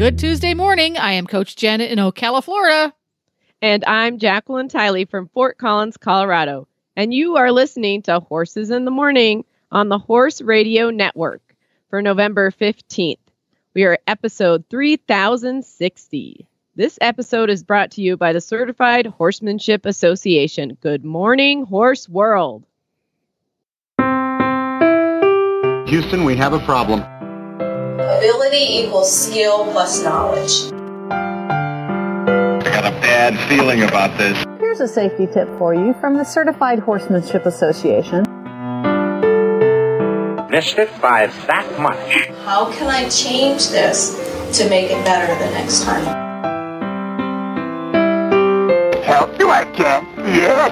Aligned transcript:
Good 0.00 0.18
Tuesday 0.18 0.54
morning. 0.54 0.96
I 0.96 1.12
am 1.12 1.26
Coach 1.26 1.56
Jenn 1.56 1.82
in 1.82 1.98
Ocala, 1.98 2.42
Florida. 2.42 2.94
And 3.60 3.84
I'm 3.84 4.18
Jacqueline 4.18 4.70
Tiley 4.70 5.04
from 5.04 5.28
Fort 5.28 5.58
Collins, 5.58 5.98
Colorado. 5.98 6.66
And 6.96 7.12
you 7.12 7.36
are 7.36 7.52
listening 7.52 8.00
to 8.04 8.18
Horses 8.18 8.70
in 8.70 8.86
the 8.86 8.90
Morning 8.90 9.44
on 9.70 9.90
the 9.90 9.98
Horse 9.98 10.40
Radio 10.40 10.88
Network 10.88 11.42
for 11.90 12.00
November 12.00 12.50
15th. 12.50 13.18
We 13.74 13.84
are 13.84 13.98
episode 14.06 14.64
3060. 14.70 16.46
This 16.76 16.96
episode 17.02 17.50
is 17.50 17.62
brought 17.62 17.90
to 17.90 18.00
you 18.00 18.16
by 18.16 18.32
the 18.32 18.40
Certified 18.40 19.04
Horsemanship 19.04 19.84
Association. 19.84 20.78
Good 20.80 21.04
morning, 21.04 21.66
Horse 21.66 22.08
World. 22.08 22.64
Houston, 25.90 26.24
we 26.24 26.36
have 26.36 26.54
a 26.54 26.60
problem. 26.60 27.04
Ability 28.00 28.78
equals 28.78 29.10
skill 29.14 29.70
plus 29.72 30.02
knowledge. 30.02 30.72
I 31.12 32.60
got 32.64 32.86
a 32.86 32.96
bad 33.00 33.38
feeling 33.48 33.82
about 33.82 34.16
this. 34.16 34.42
Here's 34.58 34.80
a 34.80 34.88
safety 34.88 35.26
tip 35.26 35.48
for 35.58 35.74
you 35.74 35.94
from 36.00 36.16
the 36.16 36.24
Certified 36.24 36.78
Horsemanship 36.78 37.44
Association. 37.44 38.24
Missed 40.50 40.78
it 40.78 40.90
by 41.02 41.26
that 41.46 41.78
much. 41.78 42.28
How 42.44 42.72
can 42.72 42.88
I 42.88 43.06
change 43.10 43.68
this 43.68 44.14
to 44.58 44.68
make 44.70 44.90
it 44.90 45.04
better 45.04 45.34
the 45.34 45.50
next 45.50 45.84
time? 45.84 46.04
Help 49.02 49.38
you, 49.38 49.50
I 49.50 49.64
can. 49.66 50.06
Yes. 50.16 50.70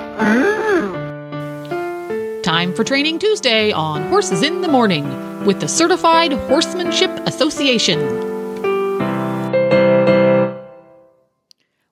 Time 2.43 2.73
for 2.73 2.85
Training 2.85 3.19
Tuesday 3.19 3.71
on 3.73 4.09
Horses 4.09 4.43
in 4.43 4.63
the 4.63 4.69
Morning 4.69 5.28
with 5.49 5.61
the 5.61 5.67
Certified 5.67 6.31
Horsemanship 6.31 7.09
Association. 7.27 7.99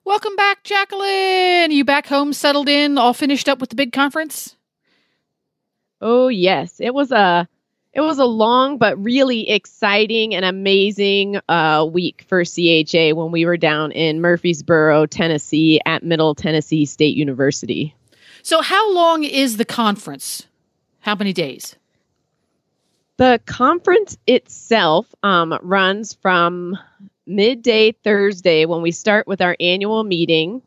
Welcome 0.05 0.35
back, 0.35 0.63
Jacqueline. 0.63 1.71
Are 1.71 1.73
you 1.73 1.83
back 1.83 2.05
home, 2.05 2.33
settled 2.33 2.69
in, 2.69 2.99
all 2.99 3.15
finished 3.15 3.49
up 3.49 3.57
with 3.57 3.71
the 3.71 3.75
big 3.75 3.93
conference? 3.93 4.55
Oh 5.99 6.27
yes, 6.27 6.79
it 6.79 6.93
was 6.93 7.11
a 7.11 7.49
it 7.93 8.01
was 8.01 8.19
a 8.19 8.25
long 8.25 8.77
but 8.77 9.03
really 9.03 9.49
exciting 9.49 10.35
and 10.35 10.45
amazing 10.45 11.39
uh, 11.49 11.83
week 11.91 12.25
for 12.27 12.45
CHA 12.45 13.15
when 13.15 13.31
we 13.31 13.47
were 13.47 13.57
down 13.57 13.91
in 13.91 14.21
Murfreesboro, 14.21 15.07
Tennessee, 15.07 15.81
at 15.83 16.03
Middle 16.03 16.35
Tennessee 16.35 16.85
State 16.85 17.17
University. 17.17 17.95
So, 18.43 18.61
how 18.61 18.93
long 18.93 19.23
is 19.23 19.57
the 19.57 19.65
conference? 19.65 20.45
How 20.99 21.15
many 21.15 21.33
days? 21.33 21.75
The 23.17 23.41
conference 23.47 24.15
itself 24.27 25.13
um, 25.23 25.57
runs 25.63 26.13
from 26.13 26.77
midday 27.25 27.91
Thursday 27.91 28.65
when 28.65 28.83
we 28.83 28.91
start 28.91 29.25
with 29.27 29.41
our 29.41 29.57
annual 29.59 30.03
meeting. 30.03 30.61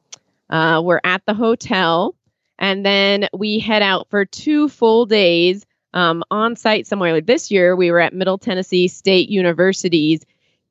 Uh, 0.48 0.82
we're 0.84 1.00
at 1.04 1.24
the 1.26 1.34
hotel, 1.34 2.16
and 2.58 2.84
then 2.84 3.28
we 3.32 3.60
head 3.60 3.82
out 3.82 4.08
for 4.10 4.24
two 4.24 4.68
full 4.68 5.06
days 5.06 5.64
um, 5.94 6.24
on 6.28 6.56
site 6.56 6.88
somewhere. 6.88 7.12
Like 7.12 7.26
this 7.26 7.52
year, 7.52 7.76
we 7.76 7.92
were 7.92 8.00
at 8.00 8.14
Middle 8.14 8.38
Tennessee 8.38 8.88
State 8.88 9.28
University's 9.28 10.26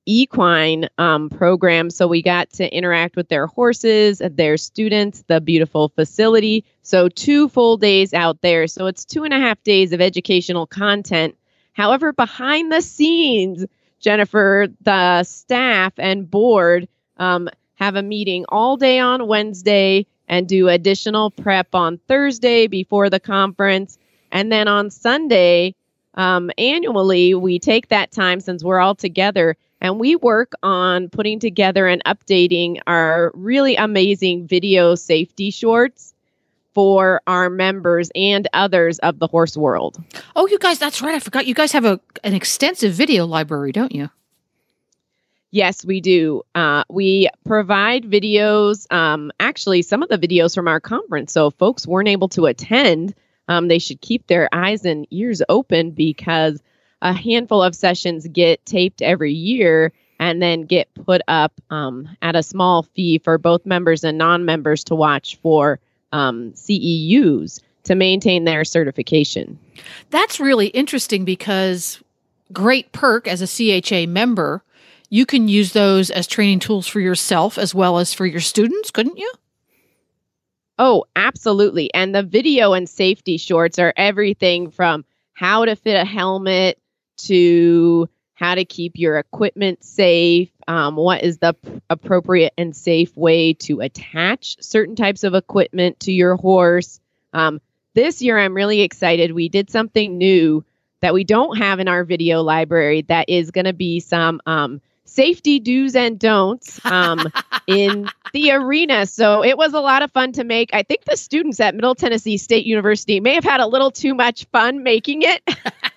equine 0.06 0.90
um, 0.98 1.30
program. 1.30 1.90
So 1.90 2.08
we 2.08 2.22
got 2.22 2.50
to 2.54 2.76
interact 2.76 3.16
with 3.16 3.30
their 3.30 3.48
horses, 3.48 4.22
their 4.32 4.58
students, 4.58 5.24
the 5.28 5.40
beautiful 5.40 5.90
facility. 5.90 6.66
So 6.82 7.08
two 7.08 7.48
full 7.48 7.78
days 7.78 8.14
out 8.14 8.42
there. 8.42 8.68
So 8.68 8.88
it's 8.88 9.06
two 9.06 9.24
and 9.24 9.34
a 9.34 9.40
half 9.40 9.64
days 9.64 9.94
of 9.94 10.02
educational 10.02 10.68
content 10.68 11.36
However, 11.74 12.14
behind 12.14 12.72
the 12.72 12.82
scenes, 12.82 13.66
Jennifer, 14.00 14.68
the 14.82 15.24
staff 15.24 15.94
and 15.98 16.30
board 16.30 16.88
um, 17.18 17.50
have 17.76 17.96
a 17.96 18.04
meeting 18.04 18.46
all 18.50 18.78
day 18.78 19.00
on 19.00 19.28
Wednesday 19.28 20.06
and 20.28 20.48
do 20.48 20.68
additional 20.68 21.32
prep 21.32 21.74
on 21.74 21.98
Thursday 22.08 22.68
before 22.68 23.10
the 23.10 23.20
conference. 23.20 23.98
And 24.32 24.52
then 24.52 24.68
on 24.68 24.90
Sunday, 24.90 25.76
um, 26.14 26.52
annually, 26.58 27.34
we 27.34 27.60
take 27.60 27.88
that 27.90 28.12
time 28.12 28.40
since 28.40 28.64
we're 28.64 28.80
all 28.80 28.96
together 28.96 29.58
and 29.82 30.00
we 30.00 30.16
work 30.16 30.54
on 30.62 31.10
putting 31.10 31.40
together 31.40 31.88
and 31.88 32.04
updating 32.06 32.80
our 32.86 33.32
really 33.34 33.76
amazing 33.76 34.46
video 34.48 34.96
safety 34.96 35.52
shorts 35.52 36.14
for 36.74 37.22
our 37.28 37.50
members 37.50 38.10
and 38.16 38.48
others 38.54 39.00
of 39.00 39.20
the 39.20 39.28
horse 39.28 39.58
world. 39.58 40.02
Oh, 40.36 40.48
you 40.48 40.60
guys, 40.60 40.80
that's 40.80 41.02
right. 41.02 41.16
I 41.16 41.20
forgot. 41.20 41.48
You 41.48 41.54
guys 41.54 41.72
have 41.72 41.86
a 41.86 42.00
an 42.24 42.34
extensive 42.34 42.94
video 42.94 43.26
library, 43.26 43.72
don't 43.72 43.94
you? 43.94 44.10
Yes, 45.52 45.84
we 45.84 46.00
do. 46.00 46.44
Uh, 46.54 46.84
we 46.90 47.28
provide 47.44 48.04
videos. 48.04 48.92
Um, 48.94 49.32
actually, 49.40 49.82
some 49.82 50.04
of 50.04 50.10
the 50.10 50.18
videos 50.18 50.54
from 50.54 50.68
our 50.68 50.80
conference. 50.80 51.34
So, 51.34 51.48
if 51.48 51.56
folks 51.56 51.88
weren't 51.88 52.08
able 52.08 52.30
to 52.30 52.46
attend, 52.46 53.16
um, 53.48 53.68
they 53.68 53.80
should 53.80 54.00
keep 54.00 54.28
their 54.28 54.48
eyes 54.54 54.86
and 54.86 55.08
ears 55.10 55.42
open 55.50 55.92
because 55.92 56.62
a 57.02 57.14
handful 57.14 57.64
of 57.64 57.76
sessions 57.76 58.28
get 58.28 58.64
taped 58.66 59.02
every 59.02 59.34
year 59.34 59.92
and 60.20 60.42
then 60.42 60.64
get 60.64 60.94
put 60.94 61.22
up 61.28 61.54
um, 61.72 62.10
at 62.22 62.36
a 62.36 62.44
small 62.44 62.84
fee 62.84 63.18
for 63.18 63.38
both 63.38 63.66
members 63.66 64.04
and 64.04 64.18
non 64.18 64.46
members 64.46 64.84
to 64.86 64.96
watch 64.96 65.38
for 65.38 65.80
um, 66.12 66.52
CEUs 66.54 67.62
to 67.84 67.96
maintain 67.96 68.44
their 68.44 68.64
certification. 68.64 69.58
That's 70.10 70.40
really 70.40 70.68
interesting 70.68 71.26
because 71.26 72.02
great 72.52 72.92
perk 72.92 73.28
as 73.28 73.42
a 73.42 73.82
CHA 73.82 74.10
member, 74.10 74.64
you 75.10 75.26
can 75.26 75.48
use 75.48 75.74
those 75.74 76.12
as 76.12 76.28
training 76.28 76.60
tools 76.60 76.88
for 76.88 77.00
yourself 77.00 77.58
as 77.58 77.74
well 77.74 78.00
as 78.00 78.14
for 78.14 78.26
your 78.26 78.42
students, 78.42 78.92
couldn't 78.92 79.18
you? 79.18 79.32
Oh, 80.78 81.06
absolutely. 81.16 81.94
And 81.94 82.16
the 82.16 82.24
video 82.24 82.74
and 82.74 82.88
safety 82.88 83.38
shorts 83.38 83.80
are 83.80 83.94
everything 83.98 84.72
from 84.72 85.04
how 85.34 85.66
to 85.66 85.76
fit 85.76 85.96
a 85.96 86.06
helmet 86.06 86.80
to 87.18 88.08
how 88.40 88.56
to 88.56 88.64
keep 88.64 88.94
your 88.96 89.18
equipment 89.18 89.84
safe, 89.84 90.50
um, 90.66 90.96
what 90.96 91.24
is 91.24 91.40
the 91.40 91.54
p- 91.54 91.82
appropriate 91.90 92.54
and 92.58 92.74
safe 92.74 93.16
way 93.18 93.54
to 93.54 93.82
attach 93.82 94.56
certain 94.64 94.96
types 94.96 95.26
of 95.26 95.34
equipment 95.34 96.00
to 96.00 96.14
your 96.14 96.38
horse. 96.38 97.02
Um, 97.34 97.60
this 97.96 98.22
year, 98.22 98.40
I'm 98.40 98.54
really 98.54 98.80
excited. 98.80 99.34
We 99.34 99.50
did 99.50 99.70
something 99.70 100.18
new 100.18 100.64
that 101.02 101.14
we 101.14 101.26
don't 101.26 101.58
have 101.58 101.82
in 101.82 101.90
our 101.90 102.06
video 102.06 102.42
library 102.42 103.02
that 103.04 103.28
is 103.28 103.52
going 103.52 103.66
to 103.66 103.74
be 103.74 104.00
some 104.00 104.40
um, 104.46 104.80
safety 105.04 105.60
do's 105.60 105.94
and 105.94 106.18
don'ts 106.18 106.80
um, 106.86 107.20
in 107.68 108.08
the 108.32 108.52
arena. 108.52 109.06
So 109.06 109.44
it 109.44 109.58
was 109.58 109.74
a 109.74 109.82
lot 109.82 110.02
of 110.02 110.14
fun 110.14 110.32
to 110.34 110.46
make. 110.46 110.70
I 110.72 110.84
think 110.84 111.04
the 111.04 111.18
students 111.18 111.60
at 111.60 111.76
Middle 111.76 111.96
Tennessee 111.96 112.38
State 112.38 112.66
University 112.66 113.20
may 113.20 113.34
have 113.34 113.44
had 113.44 113.60
a 113.60 113.68
little 113.68 113.92
too 113.92 114.16
much 114.16 114.46
fun 114.46 114.82
making 114.82 115.24
it. 115.24 115.44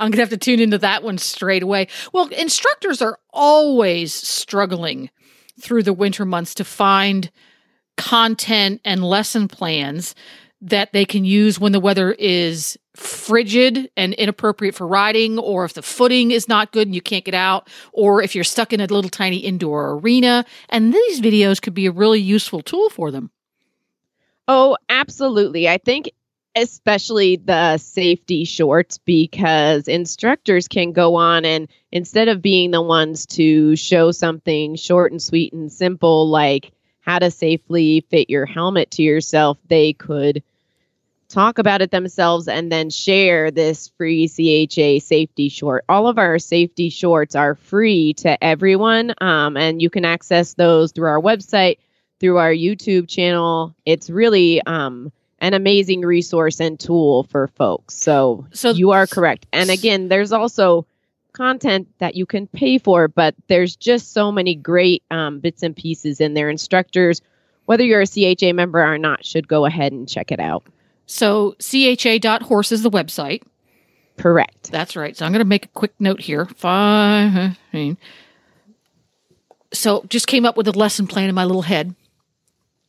I'm 0.00 0.10
going 0.10 0.18
to 0.18 0.22
have 0.22 0.30
to 0.30 0.36
tune 0.36 0.60
into 0.60 0.78
that 0.78 1.02
one 1.02 1.18
straight 1.18 1.62
away. 1.62 1.88
Well, 2.12 2.28
instructors 2.28 3.02
are 3.02 3.18
always 3.32 4.12
struggling 4.12 5.10
through 5.60 5.82
the 5.82 5.92
winter 5.92 6.24
months 6.24 6.54
to 6.54 6.64
find 6.64 7.30
content 7.96 8.80
and 8.84 9.04
lesson 9.04 9.48
plans 9.48 10.14
that 10.60 10.92
they 10.92 11.04
can 11.04 11.24
use 11.24 11.60
when 11.60 11.72
the 11.72 11.80
weather 11.80 12.12
is 12.12 12.76
frigid 12.94 13.90
and 13.96 14.12
inappropriate 14.14 14.74
for 14.74 14.86
riding, 14.86 15.38
or 15.38 15.64
if 15.64 15.74
the 15.74 15.82
footing 15.82 16.32
is 16.32 16.48
not 16.48 16.72
good 16.72 16.88
and 16.88 16.94
you 16.94 17.00
can't 17.00 17.24
get 17.24 17.34
out, 17.34 17.68
or 17.92 18.22
if 18.22 18.34
you're 18.34 18.42
stuck 18.42 18.72
in 18.72 18.80
a 18.80 18.86
little 18.86 19.10
tiny 19.10 19.36
indoor 19.36 19.92
arena. 19.92 20.44
And 20.68 20.92
these 20.92 21.20
videos 21.20 21.62
could 21.62 21.74
be 21.74 21.86
a 21.86 21.92
really 21.92 22.20
useful 22.20 22.60
tool 22.60 22.90
for 22.90 23.12
them. 23.12 23.30
Oh, 24.48 24.76
absolutely. 24.88 25.68
I 25.68 25.78
think 25.78 26.10
especially 26.62 27.36
the 27.36 27.78
safety 27.78 28.44
shorts 28.44 28.98
because 28.98 29.88
instructors 29.88 30.68
can 30.68 30.92
go 30.92 31.14
on 31.14 31.44
and 31.44 31.68
instead 31.92 32.28
of 32.28 32.42
being 32.42 32.70
the 32.70 32.82
ones 32.82 33.26
to 33.26 33.76
show 33.76 34.10
something 34.10 34.76
short 34.76 35.12
and 35.12 35.22
sweet 35.22 35.52
and 35.52 35.72
simple 35.72 36.28
like 36.28 36.72
how 37.00 37.18
to 37.18 37.30
safely 37.30 38.04
fit 38.10 38.28
your 38.28 38.46
helmet 38.46 38.90
to 38.90 39.02
yourself 39.02 39.58
they 39.68 39.92
could 39.92 40.42
talk 41.28 41.58
about 41.58 41.82
it 41.82 41.90
themselves 41.90 42.48
and 42.48 42.72
then 42.72 42.90
share 42.90 43.50
this 43.50 43.88
free 43.96 44.28
CHA 44.28 45.04
safety 45.04 45.48
short. 45.48 45.84
All 45.88 46.08
of 46.08 46.18
our 46.18 46.38
safety 46.38 46.88
shorts 46.88 47.34
are 47.34 47.54
free 47.54 48.14
to 48.14 48.42
everyone, 48.42 49.14
um, 49.20 49.56
and 49.56 49.80
you 49.80 49.90
can 49.90 50.04
access 50.04 50.54
those 50.54 50.92
through 50.92 51.08
our 51.08 51.20
website, 51.20 51.78
through 52.18 52.38
our 52.38 52.52
YouTube 52.52 53.08
channel. 53.08 53.74
It's 53.84 54.08
really 54.08 54.62
um, 54.62 55.12
an 55.40 55.54
amazing 55.54 56.00
resource 56.02 56.60
and 56.60 56.78
tool 56.78 57.24
for 57.24 57.48
folks. 57.48 57.94
So, 57.94 58.46
So- 58.52 58.70
you 58.70 58.90
are 58.90 59.06
correct. 59.06 59.46
And 59.52 59.70
again, 59.70 60.08
there's 60.08 60.32
also 60.32 60.86
content 61.32 61.86
that 61.98 62.16
you 62.16 62.26
can 62.26 62.46
pay 62.48 62.78
for, 62.78 63.06
but 63.06 63.34
there's 63.46 63.76
just 63.76 64.12
so 64.12 64.32
many 64.32 64.54
great 64.56 65.02
um, 65.10 65.38
bits 65.40 65.62
and 65.62 65.76
pieces 65.76 66.20
in 66.20 66.34
there. 66.34 66.50
Instructors, 66.50 67.20
whether 67.66 67.84
you're 67.84 68.00
a 68.00 68.06
CHA 68.06 68.52
member 68.52 68.82
or 68.82 68.98
not, 68.98 69.24
should 69.24 69.46
go 69.46 69.64
ahead 69.64 69.92
and 69.92 70.08
check 70.08 70.32
it 70.32 70.40
out. 70.40 70.64
So 71.06 71.52
cha.horse 71.60 72.72
is 72.72 72.82
the 72.82 72.90
website. 72.90 73.42
Correct. 74.16 74.72
That's 74.72 74.96
right. 74.96 75.16
So 75.16 75.24
I'm 75.24 75.32
going 75.32 75.38
to 75.44 75.48
make 75.48 75.66
a 75.66 75.68
quick 75.68 75.92
note 76.00 76.20
here. 76.20 76.46
Five. 76.46 77.56
So 79.72 80.04
just 80.08 80.26
came 80.26 80.44
up 80.44 80.56
with 80.56 80.66
a 80.66 80.72
lesson 80.72 81.06
plan 81.06 81.28
in 81.28 81.34
my 81.34 81.44
little 81.44 81.62
head. 81.62 81.94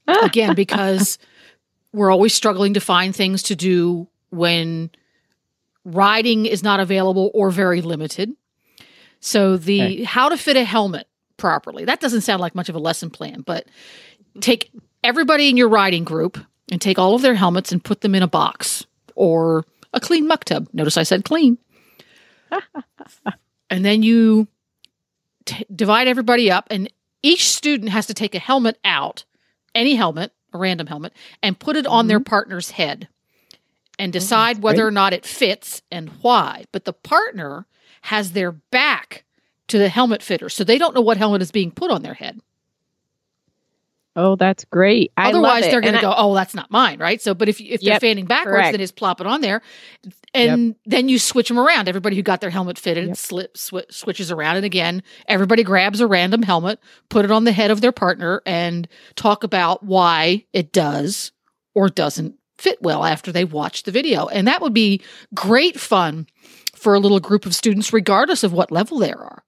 Again, 0.08 0.56
because 0.56 1.20
we're 1.94 2.12
always 2.12 2.34
struggling 2.34 2.74
to 2.76 2.80
find 2.80 3.16
things 3.16 3.44
to 3.44 3.56
do 3.56 4.08
when 4.30 4.92
riding 5.86 6.46
is 6.46 6.64
not 6.64 6.80
available 6.80 7.32
or 7.34 7.50
very 7.50 7.82
limited. 7.82 8.32
So 9.20 9.58
the 9.58 10.04
how 10.04 10.30
to 10.30 10.38
fit 10.38 10.56
a 10.56 10.64
helmet 10.64 11.08
properly. 11.38 11.86
That 11.86 12.00
doesn't 12.00 12.22
sound 12.22 12.42
like 12.42 12.54
much 12.56 12.70
of 12.70 12.76
a 12.76 12.80
lesson 12.80 13.10
plan, 13.10 13.42
but 13.42 13.66
take 14.40 14.72
everybody 15.04 15.50
in 15.50 15.58
your 15.58 15.70
riding 15.70 16.04
group 16.04 16.38
and 16.72 16.80
take 16.80 17.00
all 17.00 17.16
of 17.16 17.22
their 17.22 17.36
helmets 17.36 17.72
and 17.72 17.84
put 17.84 18.02
them 18.02 18.14
in 18.14 18.22
a 18.22 18.28
box 18.28 18.86
or 19.16 19.66
a 19.94 20.00
clean 20.00 20.28
muck 20.28 20.46
tub. 20.46 20.68
Notice 20.74 20.98
I 20.98 21.04
said 21.04 21.26
clean. 21.26 21.58
and 23.70 23.84
then 23.84 24.04
you 24.04 24.48
t- 25.46 25.66
divide 25.74 26.08
everybody 26.08 26.52
up, 26.52 26.68
and 26.70 26.92
each 27.22 27.50
student 27.50 27.90
has 27.90 28.08
to 28.08 28.14
take 28.14 28.36
a 28.36 28.40
helmet 28.40 28.78
out, 28.84 29.26
any 29.76 29.96
helmet, 29.96 30.32
a 30.54 30.58
random 30.58 30.88
helmet, 30.88 31.14
and 31.42 31.60
put 31.60 31.76
it 31.76 31.88
on 31.88 32.08
their 32.08 32.20
mm-hmm. 32.20 32.30
partner's 32.30 32.72
head 32.72 33.08
and 33.98 34.12
oh, 34.12 34.20
decide 34.20 34.62
whether 34.62 34.88
or 34.88 34.92
not 34.92 35.14
it 35.14 35.26
fits 35.26 35.82
and 35.92 36.10
why. 36.22 36.66
But 36.72 36.86
the 36.86 36.94
partner 36.94 37.66
has 38.04 38.32
their 38.32 38.52
back 38.52 39.26
to 39.68 39.78
the 39.78 39.90
helmet 39.90 40.24
fitter, 40.24 40.50
so 40.50 40.64
they 40.64 40.78
don't 40.78 40.96
know 40.96 41.02
what 41.02 41.18
helmet 41.18 41.42
is 41.42 41.52
being 41.52 41.72
put 41.72 41.92
on 41.92 42.02
their 42.02 42.16
head. 42.16 42.40
Oh, 44.16 44.36
that's 44.36 44.66
great. 44.66 45.12
I 45.16 45.26
love 45.32 45.36
Otherwise, 45.36 45.64
they're 45.72 45.82
going 45.82 45.94
to 45.94 46.00
I- 46.00 46.02
go, 46.02 46.14
"Oh, 46.18 46.34
that's 46.34 46.54
not 46.56 46.70
mine," 46.72 47.00
right? 47.00 47.22
So, 47.22 47.34
but 47.34 47.48
if 47.48 47.62
if 47.62 47.80
they're 47.82 47.94
Yep, 47.94 48.02
fanning 48.02 48.26
backwards, 48.26 48.56
correct. 48.56 48.72
then 48.74 48.80
just 48.82 48.96
plop 48.96 49.22
it 49.22 49.28
on 49.28 49.42
there, 49.42 49.62
and 50.34 50.76
then 50.86 51.08
you 51.10 51.20
switch 51.20 51.48
them 51.48 51.60
around. 51.60 51.88
Everybody 51.88 52.16
who 52.16 52.22
got 52.24 52.42
their 52.42 52.50
helmet 52.50 52.78
fitted 52.80 53.16
slip 53.18 53.56
swi 53.56 53.84
switches 53.92 54.32
around, 54.32 54.58
and 54.58 54.66
again, 54.66 55.04
everybody 55.28 55.64
grabs 55.64 56.02
a 56.02 56.08
random 56.08 56.42
helmet, 56.42 56.80
put 57.10 57.24
it 57.24 57.32
on 57.32 57.44
the 57.44 57.52
head 57.52 57.72
of 57.72 57.82
their 57.82 57.92
partner, 57.92 58.42
and 58.46 58.88
talk 59.16 59.44
about 59.44 59.84
why 59.84 60.44
it 60.54 60.74
does 60.74 61.32
or 61.76 61.88
doesn't 61.88 62.36
fit 62.58 62.82
well 62.82 63.06
after 63.06 63.32
they 63.32 63.46
watch 63.46 63.84
the 63.84 63.92
video. 63.92 64.28
And 64.28 64.48
that 64.48 64.62
would 64.62 64.74
be 64.74 65.02
great 65.34 65.80
fun 65.80 66.28
for 66.76 66.94
a 66.94 67.00
little 67.00 67.20
group 67.22 67.46
of 67.46 67.56
students, 67.56 67.94
regardless 67.94 68.44
of 68.44 68.52
what 68.52 68.72
level 68.72 68.98
they 69.00 69.14
are. 69.14 69.44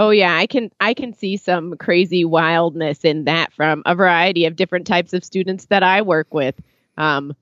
Oh 0.00 0.08
yeah, 0.08 0.34
I 0.34 0.46
can 0.46 0.70
I 0.80 0.94
can 0.94 1.12
see 1.12 1.36
some 1.36 1.76
crazy 1.76 2.24
wildness 2.24 3.04
in 3.04 3.24
that 3.24 3.52
from 3.52 3.82
a 3.84 3.94
variety 3.94 4.46
of 4.46 4.56
different 4.56 4.86
types 4.86 5.12
of 5.12 5.22
students 5.22 5.66
that 5.66 5.82
I 5.82 6.00
work 6.00 6.32
with. 6.32 6.54
Um, 6.96 7.36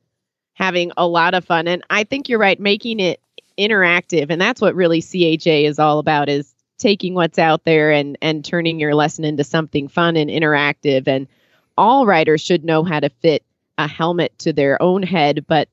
having 0.54 0.90
a 0.96 1.06
lot 1.06 1.34
of 1.34 1.44
fun, 1.44 1.68
and 1.68 1.84
I 1.88 2.02
think 2.02 2.28
you're 2.28 2.40
right, 2.40 2.58
making 2.58 2.98
it 2.98 3.20
interactive, 3.56 4.26
and 4.28 4.40
that's 4.40 4.60
what 4.60 4.74
really 4.74 5.00
CHA 5.00 5.68
is 5.68 5.78
all 5.78 6.00
about: 6.00 6.28
is 6.28 6.52
taking 6.78 7.14
what's 7.14 7.38
out 7.38 7.62
there 7.62 7.92
and 7.92 8.18
and 8.22 8.44
turning 8.44 8.80
your 8.80 8.96
lesson 8.96 9.24
into 9.24 9.44
something 9.44 9.86
fun 9.86 10.16
and 10.16 10.28
interactive. 10.28 11.06
And 11.06 11.28
all 11.76 12.06
riders 12.06 12.40
should 12.40 12.64
know 12.64 12.82
how 12.82 12.98
to 12.98 13.08
fit 13.08 13.44
a 13.78 13.86
helmet 13.86 14.36
to 14.40 14.52
their 14.52 14.82
own 14.82 15.04
head, 15.04 15.44
but 15.46 15.68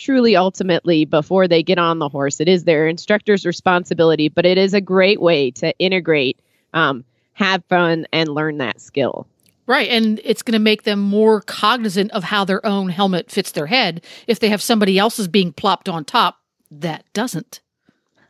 truly 0.00 0.34
ultimately 0.34 1.04
before 1.04 1.46
they 1.46 1.62
get 1.62 1.78
on 1.78 1.98
the 2.00 2.08
horse 2.08 2.40
it 2.40 2.48
is 2.48 2.64
their 2.64 2.88
instructor's 2.88 3.46
responsibility 3.46 4.28
but 4.28 4.44
it 4.46 4.58
is 4.58 4.74
a 4.74 4.80
great 4.80 5.20
way 5.20 5.50
to 5.50 5.76
integrate 5.78 6.40
um, 6.74 7.04
have 7.34 7.62
fun 7.68 8.06
and 8.12 8.28
learn 8.30 8.58
that 8.58 8.80
skill 8.80 9.26
Right. 9.66 9.88
And 9.88 10.20
it's 10.24 10.42
going 10.42 10.54
to 10.54 10.58
make 10.58 10.82
them 10.82 10.98
more 10.98 11.42
cognizant 11.42 12.10
of 12.10 12.24
how 12.24 12.44
their 12.44 12.64
own 12.66 12.88
helmet 12.88 13.30
fits 13.30 13.52
their 13.52 13.66
head 13.66 14.04
if 14.26 14.40
they 14.40 14.48
have 14.48 14.60
somebody 14.60 14.98
else's 14.98 15.28
being 15.28 15.52
plopped 15.52 15.88
on 15.88 16.04
top 16.04 16.40
that 16.72 17.04
doesn't. 17.12 17.60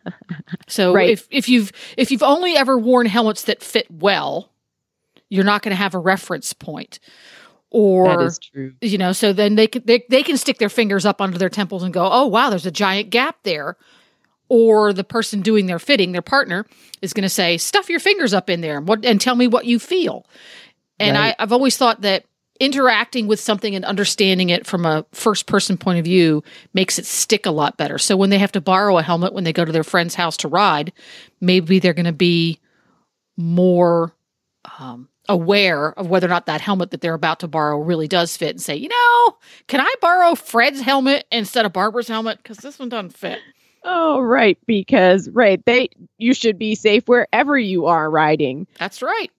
So 0.68 0.92
Right. 0.92 1.10
if, 1.10 1.26
if 1.30 1.48
you've 1.48 1.72
if 1.96 2.10
you've 2.10 2.22
only 2.22 2.56
ever 2.56 2.78
worn 2.78 3.06
helmets 3.06 3.44
that 3.44 3.62
fit 3.62 3.86
well, 3.90 4.50
you're 5.30 5.44
not 5.44 5.62
going 5.62 5.70
to 5.72 5.76
have 5.82 5.94
a 5.94 5.98
reference 5.98 6.52
point. 6.52 6.98
Or 7.70 8.04
that 8.04 8.20
is 8.20 8.38
true 8.38 8.74
you 8.80 8.98
know, 8.98 9.12
so 9.12 9.32
then 9.32 9.54
they 9.54 9.66
can 9.66 9.82
they, 9.84 10.04
they 10.08 10.22
can 10.22 10.36
stick 10.36 10.58
their 10.58 10.68
fingers 10.68 11.04
up 11.04 11.20
under 11.20 11.38
their 11.38 11.48
temples 11.48 11.82
and 11.82 11.92
go, 11.92 12.08
"Oh 12.10 12.26
wow, 12.26 12.50
there's 12.50 12.66
a 12.66 12.70
giant 12.70 13.10
gap 13.10 13.36
there." 13.42 13.76
Or 14.48 14.92
the 14.92 15.04
person 15.04 15.42
doing 15.42 15.66
their 15.66 15.78
fitting, 15.78 16.10
their 16.10 16.22
partner, 16.22 16.66
is 17.02 17.12
going 17.12 17.22
to 17.22 17.28
say, 17.28 17.56
"Stuff 17.58 17.88
your 17.88 18.00
fingers 18.00 18.34
up 18.34 18.50
in 18.50 18.60
there 18.60 18.78
and 18.78 18.88
what 18.88 19.04
and 19.04 19.20
tell 19.20 19.36
me 19.36 19.46
what 19.46 19.66
you 19.66 19.78
feel." 19.78 20.26
And 20.98 21.16
Right. 21.16 21.34
I, 21.38 21.42
I've 21.42 21.52
always 21.52 21.76
thought 21.76 22.00
that 22.02 22.24
interacting 22.58 23.26
with 23.26 23.40
something 23.40 23.74
and 23.74 23.84
understanding 23.86 24.50
it 24.50 24.66
from 24.66 24.84
a 24.84 25.06
first 25.12 25.46
person 25.46 25.78
point 25.78 25.98
of 25.98 26.04
view 26.04 26.44
makes 26.74 26.98
it 26.98 27.06
stick 27.06 27.46
a 27.46 27.50
lot 27.50 27.78
better. 27.78 27.96
So 27.96 28.16
when 28.16 28.28
they 28.28 28.38
have 28.38 28.52
to 28.52 28.60
borrow 28.60 28.98
a 28.98 29.02
helmet 29.02 29.32
when 29.32 29.44
they 29.44 29.52
go 29.52 29.64
to 29.64 29.72
their 29.72 29.82
friend's 29.82 30.14
house 30.14 30.36
to 30.38 30.48
ride, 30.48 30.92
maybe 31.40 31.78
they're 31.78 31.94
going 31.94 32.04
to 32.04 32.12
be 32.12 32.60
more 33.38 34.14
um, 34.78 35.08
aware 35.30 35.92
of 35.98 36.08
whether 36.08 36.26
or 36.26 36.30
not 36.30 36.46
that 36.46 36.60
helmet 36.60 36.90
that 36.90 37.00
they're 37.00 37.14
about 37.14 37.40
to 37.40 37.48
borrow 37.48 37.78
really 37.78 38.08
does 38.08 38.36
fit 38.36 38.50
and 38.50 38.60
say, 38.60 38.76
you 38.76 38.88
know, 38.88 39.36
can 39.68 39.80
I 39.80 39.94
borrow 40.00 40.34
Fred's 40.34 40.80
helmet 40.80 41.26
instead 41.30 41.64
of 41.66 41.72
Barbara's 41.72 42.08
helmet? 42.08 42.38
Because 42.38 42.58
this 42.58 42.78
one 42.78 42.88
doesn't 42.88 43.16
fit. 43.16 43.38
oh 43.84 44.20
right 44.20 44.58
because 44.66 45.30
right 45.30 45.64
they 45.64 45.88
you 46.18 46.34
should 46.34 46.58
be 46.58 46.74
safe 46.74 47.04
wherever 47.06 47.56
you 47.58 47.86
are 47.86 48.10
riding 48.10 48.66
That's 48.78 49.00
right. 49.00 49.30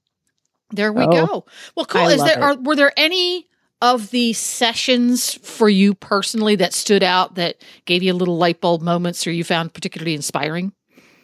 There 0.71 0.91
we 0.93 1.03
Oh, 1.03 1.11
go. 1.11 1.45
Well, 1.75 1.85
cool. 1.85 2.01
I 2.01 2.13
Is 2.13 2.23
there 2.23 2.37
it. 2.39 2.41
are 2.41 2.55
were 2.55 2.75
there 2.75 2.93
any 2.97 3.47
of 3.81 4.09
the 4.11 4.31
sessions 4.33 5.33
for 5.43 5.67
you 5.69 5.93
personally 5.93 6.55
that 6.55 6.73
stood 6.73 7.03
out 7.03 7.35
that 7.35 7.61
gave 7.85 8.01
you 8.03 8.13
a 8.13 8.15
little 8.15 8.37
light 8.37 8.61
bulb 8.61 8.81
moments 8.81 9.27
or 9.27 9.31
you 9.31 9.43
found 9.43 9.73
particularly 9.73 10.13
inspiring? 10.15 10.71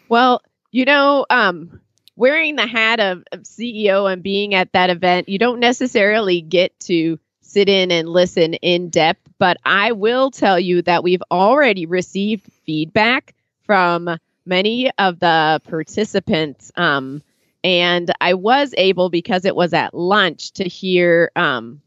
Well, 0.09 0.41
you 0.71 0.85
know, 0.85 1.25
um, 1.29 1.79
wearing 2.17 2.55
the 2.57 2.67
hat 2.67 2.99
of, 2.99 3.23
of 3.31 3.43
CEO 3.43 4.11
and 4.11 4.21
being 4.21 4.53
at 4.55 4.73
that 4.73 4.89
event, 4.89 5.29
you 5.29 5.37
don't 5.37 5.59
necessarily 5.59 6.41
get 6.41 6.77
to 6.81 7.17
sit 7.41 7.69
in 7.69 7.91
and 7.91 8.09
listen 8.09 8.55
in 8.55 8.89
depth. 8.89 9.21
But 9.37 9.57
I 9.63 9.93
will 9.93 10.31
tell 10.31 10.59
you 10.59 10.81
that 10.81 11.03
we've 11.03 11.23
already 11.31 11.85
received 11.85 12.51
feedback 12.65 13.35
from 13.65 14.17
many 14.45 14.91
of 14.97 15.19
the 15.19 15.61
participants. 15.69 16.71
Um, 16.75 17.21
and 17.63 18.11
I 18.19 18.33
was 18.33 18.73
able, 18.77 19.09
because 19.09 19.45
it 19.45 19.55
was 19.55 19.73
at 19.73 19.93
lunch, 19.93 20.53
to 20.53 20.63
hear 20.63 21.31
um, 21.35 21.81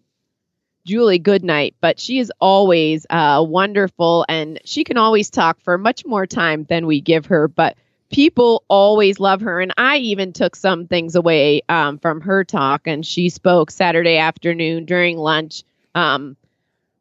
Julie 0.84 1.18
Goodnight, 1.18 1.74
but 1.80 1.98
she 1.98 2.18
is 2.18 2.32
always 2.40 3.06
uh, 3.10 3.44
wonderful 3.46 4.24
and 4.28 4.60
she 4.64 4.84
can 4.84 4.96
always 4.96 5.30
talk 5.30 5.60
for 5.60 5.76
much 5.76 6.06
more 6.06 6.26
time 6.26 6.64
than 6.64 6.86
we 6.86 7.00
give 7.00 7.26
her. 7.26 7.48
But 7.48 7.76
people 8.10 8.64
always 8.68 9.20
love 9.20 9.40
her. 9.40 9.60
And 9.60 9.72
I 9.78 9.98
even 9.98 10.32
took 10.32 10.56
some 10.56 10.86
things 10.86 11.14
away 11.14 11.62
um, 11.68 11.98
from 11.98 12.20
her 12.20 12.44
talk. 12.44 12.82
And 12.86 13.06
she 13.06 13.28
spoke 13.28 13.70
Saturday 13.70 14.18
afternoon 14.18 14.84
during 14.84 15.16
lunch 15.16 15.62
um, 15.94 16.36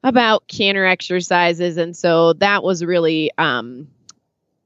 about 0.03 0.47
canter 0.47 0.85
exercises. 0.85 1.77
And 1.77 1.97
so 1.97 2.33
that 2.33 2.63
was 2.63 2.85
really 2.85 3.31
um, 3.37 3.87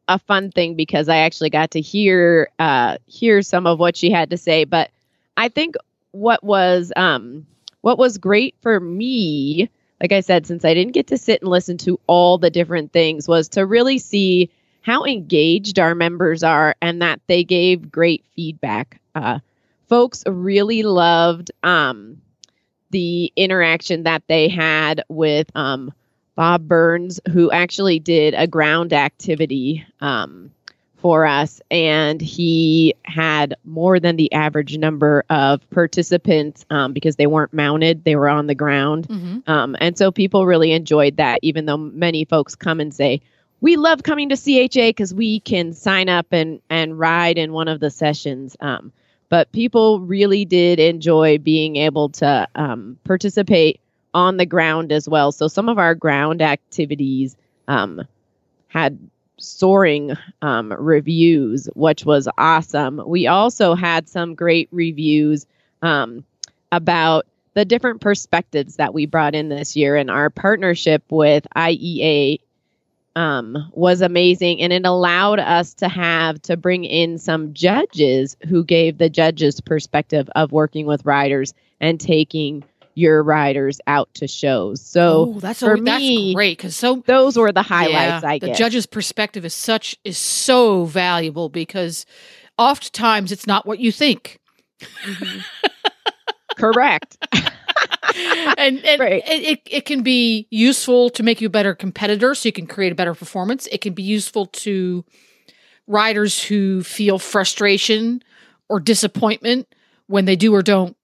a 0.07 0.19
fun 0.19 0.51
thing 0.51 0.75
because 0.75 1.09
I 1.09 1.17
actually 1.17 1.49
got 1.49 1.71
to 1.71 1.81
hear 1.81 2.49
uh, 2.59 2.97
hear 3.05 3.41
some 3.41 3.65
of 3.65 3.79
what 3.79 3.95
she 3.95 4.11
had 4.11 4.29
to 4.31 4.37
say. 4.37 4.65
But 4.65 4.91
I 5.37 5.49
think 5.49 5.75
what 6.11 6.43
was 6.43 6.91
um, 6.95 7.47
what 7.81 7.97
was 7.97 8.17
great 8.17 8.55
for 8.61 8.79
me, 8.79 9.69
like 10.01 10.11
I 10.11 10.19
said, 10.19 10.45
since 10.45 10.65
I 10.65 10.73
didn't 10.73 10.93
get 10.93 11.07
to 11.07 11.17
sit 11.17 11.41
and 11.41 11.49
listen 11.49 11.77
to 11.79 11.99
all 12.05 12.37
the 12.37 12.49
different 12.49 12.91
things, 12.91 13.27
was 13.27 13.49
to 13.49 13.65
really 13.65 13.97
see 13.97 14.51
how 14.83 15.05
engaged 15.05 15.79
our 15.79 15.95
members 15.95 16.43
are 16.43 16.75
and 16.81 17.01
that 17.01 17.19
they 17.27 17.43
gave 17.43 17.91
great 17.91 18.23
feedback. 18.35 18.99
Uh, 19.15 19.39
folks 19.89 20.23
really 20.27 20.83
loved 20.83 21.51
um, 21.63 22.21
the 22.91 23.31
interaction 23.35 24.03
that 24.03 24.23
they 24.27 24.47
had 24.49 25.03
with 25.09 25.49
um, 25.55 25.91
Bob 26.35 26.67
Burns, 26.67 27.19
who 27.31 27.49
actually 27.51 27.99
did 27.99 28.33
a 28.35 28.45
ground 28.45 28.93
activity 28.93 29.85
um, 30.01 30.51
for 30.97 31.25
us, 31.25 31.61
and 31.69 32.21
he 32.21 32.95
had 33.03 33.55
more 33.65 33.99
than 33.99 34.15
the 34.15 34.31
average 34.33 34.77
number 34.77 35.23
of 35.29 35.67
participants 35.69 36.65
um, 36.69 36.93
because 36.93 37.15
they 37.17 37.27
weren't 37.27 37.53
mounted; 37.53 38.03
they 38.03 38.15
were 38.15 38.29
on 38.29 38.47
the 38.47 38.55
ground, 38.55 39.07
Mm-hmm. 39.07 39.49
um, 39.51 39.75
and 39.79 39.97
so 39.97 40.11
people 40.11 40.45
really 40.45 40.71
enjoyed 40.71 41.17
that. 41.17 41.39
Even 41.41 41.65
though 41.65 41.77
many 41.77 42.25
folks 42.25 42.55
come 42.55 42.79
and 42.79 42.93
say, 42.93 43.21
"We 43.63 43.77
love 43.77 44.03
coming 44.03 44.27
to 44.27 44.35
CHA 44.35 44.89
because 44.89 45.13
we 45.13 45.39
can 45.39 45.71
sign 45.71 46.09
up 46.09 46.27
and 46.31 46.61
and 46.69 46.99
ride 46.99 47.37
in 47.37 47.53
one 47.53 47.69
of 47.69 47.79
the 47.79 47.89
sessions." 47.89 48.57
Um, 48.59 48.91
but 49.29 49.51
people 49.53 50.01
really 50.01 50.43
did 50.43 50.79
enjoy 50.79 51.37
being 51.39 51.77
able 51.77 52.09
to 52.09 52.47
um, 52.55 52.99
participate 53.05 53.79
on 54.13 54.37
the 54.37 54.45
ground 54.45 54.91
as 54.91 55.09
well. 55.09 55.31
So 55.31 55.47
some 55.47 55.69
of 55.69 55.79
our 55.79 55.95
ground 55.95 56.41
activities 56.41 57.35
um, 57.67 58.01
had 58.67 58.99
soaring 59.37 60.15
um, 60.41 60.73
reviews, 60.73 61.67
which 61.73 62.05
was 62.05 62.27
awesome. 62.37 63.01
We 63.07 63.27
also 63.27 63.75
had 63.75 64.07
some 64.07 64.35
great 64.35 64.67
reviews 64.71 65.45
um, 65.81 66.23
about 66.71 67.25
the 67.53 67.65
different 67.65 68.01
perspectives 68.01 68.75
that 68.75 68.93
we 68.93 69.05
brought 69.05 69.35
in 69.35 69.49
this 69.49 69.75
year, 69.75 69.95
and 69.95 70.11
our 70.11 70.29
partnership 70.29 71.03
with 71.09 71.47
IEA 71.55 72.39
um, 73.15 73.69
was 73.73 74.01
amazing, 74.01 74.61
and 74.61 74.73
it 74.73 74.85
allowed 74.85 75.39
us 75.39 75.73
to 75.75 75.87
have 75.87 76.41
to 76.43 76.57
bring 76.57 76.83
in 76.83 77.17
some 77.17 77.53
judges 77.53 78.35
who 78.47 78.63
gave 78.63 78.97
the 78.97 79.09
judges' 79.09 79.61
perspective 79.61 80.29
of 80.35 80.51
working 80.51 80.85
with 80.85 81.05
riders 81.05 81.53
and 81.79 81.99
taking 81.99 82.63
your 82.95 83.23
riders 83.23 83.79
out 83.87 84.13
to 84.15 84.27
shows. 84.27 84.81
So 84.81 85.33
oh, 85.35 85.39
that's 85.39 85.59
for 85.59 85.73
a, 85.73 85.81
that's 85.81 85.99
me, 85.99 86.33
great 86.33 86.57
because 86.57 86.75
so 86.75 87.03
those 87.05 87.37
were 87.37 87.51
the 87.51 87.63
highlights 87.63 88.23
yeah, 88.23 88.29
I 88.29 88.39
the 88.39 88.47
get. 88.47 88.57
judge's 88.57 88.85
perspective 88.85 89.45
is 89.45 89.53
such 89.53 89.97
is 90.03 90.17
so 90.17 90.85
valuable 90.85 91.49
because 91.49 92.05
oftentimes 92.57 93.31
it's 93.31 93.47
not 93.47 93.65
what 93.65 93.79
you 93.79 93.91
think. 93.91 94.39
Correct. 96.57 97.17
and, 98.57 98.83
and 98.83 98.99
Right. 98.99 99.23
it, 99.27 99.43
it, 99.43 99.61
it 99.65 99.85
can 99.85 100.03
be 100.03 100.47
useful 100.51 101.09
to 101.11 101.23
make 101.23 101.41
you 101.41 101.47
a 101.47 101.51
better 101.51 101.73
competitor 101.75 102.35
so 102.35 102.47
you 102.49 102.53
can 102.53 102.67
create 102.67 102.91
a 102.91 102.95
better 102.95 103.13
performance. 103.13 103.67
It 103.71 103.81
can 103.81 103.93
be 103.93 104.03
useful 104.03 104.47
to 104.47 105.03
riders 105.87 106.43
who 106.43 106.83
feel 106.83 107.19
frustration 107.19 108.23
or 108.69 108.79
disappointment 108.79 109.67
when 110.07 110.25
they 110.25 110.35
do 110.35 110.53
or 110.53 110.61
don't 110.61 110.95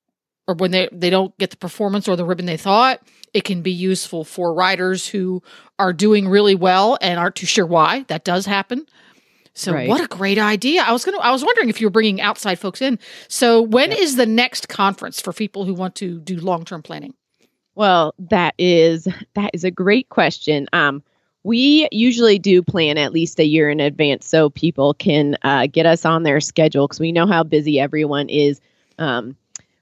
or 0.47 0.55
when 0.55 0.71
they, 0.71 0.89
they 0.91 1.09
don't 1.09 1.37
get 1.37 1.51
the 1.51 1.57
performance 1.57 2.07
or 2.07 2.15
the 2.15 2.25
ribbon 2.25 2.45
they 2.45 2.57
thought. 2.57 3.01
It 3.33 3.43
can 3.43 3.61
be 3.61 3.71
useful 3.71 4.23
for 4.23 4.53
riders 4.53 5.07
who 5.07 5.43
are 5.77 5.93
doing 5.93 6.27
really 6.27 6.55
well 6.55 6.97
and 7.01 7.19
aren't 7.19 7.35
too 7.35 7.45
sure 7.45 7.65
why. 7.67 8.03
That 8.07 8.23
does 8.23 8.47
happen. 8.47 8.87
So 9.59 9.73
Right. 9.73 9.89
what 9.89 10.01
a 10.01 10.07
great 10.07 10.37
idea. 10.37 10.83
I 10.83 10.93
was 10.93 11.03
gonna 11.03 11.17
I 11.19 11.31
was 11.31 11.43
wondering 11.43 11.69
if 11.69 11.81
you 11.81 11.87
were 11.87 11.91
bringing 11.91 12.21
outside 12.21 12.57
folks 12.59 12.81
in. 12.81 12.97
So 13.27 13.61
when 13.61 13.91
is 13.91 14.15
the 14.15 14.25
next 14.25 14.69
conference 14.69 15.19
for 15.19 15.33
people 15.33 15.65
who 15.65 15.73
want 15.73 15.95
to 15.95 16.19
do 16.19 16.37
long-term 16.37 16.81
planning? 16.81 17.13
Well, 17.75 18.13
that 18.19 18.55
is 18.57 19.07
that 19.35 19.51
is 19.53 19.63
a 19.65 19.71
great 19.71 20.07
question. 20.09 20.67
Um, 20.71 21.03
we 21.43 21.87
usually 21.91 22.39
do 22.39 22.61
plan 22.61 22.97
at 22.97 23.11
least 23.13 23.39
a 23.39 23.45
year 23.45 23.69
in 23.69 23.79
advance 23.79 24.27
so 24.27 24.49
people 24.49 24.93
can 24.93 25.37
uh, 25.43 25.67
get 25.67 25.85
us 25.85 26.05
on 26.05 26.23
their 26.23 26.39
schedule 26.39 26.87
because 26.87 26.99
we 26.99 27.11
know 27.11 27.25
how 27.27 27.43
busy 27.43 27.79
everyone 27.79 28.29
is. 28.29 28.59
Um, 28.97 29.35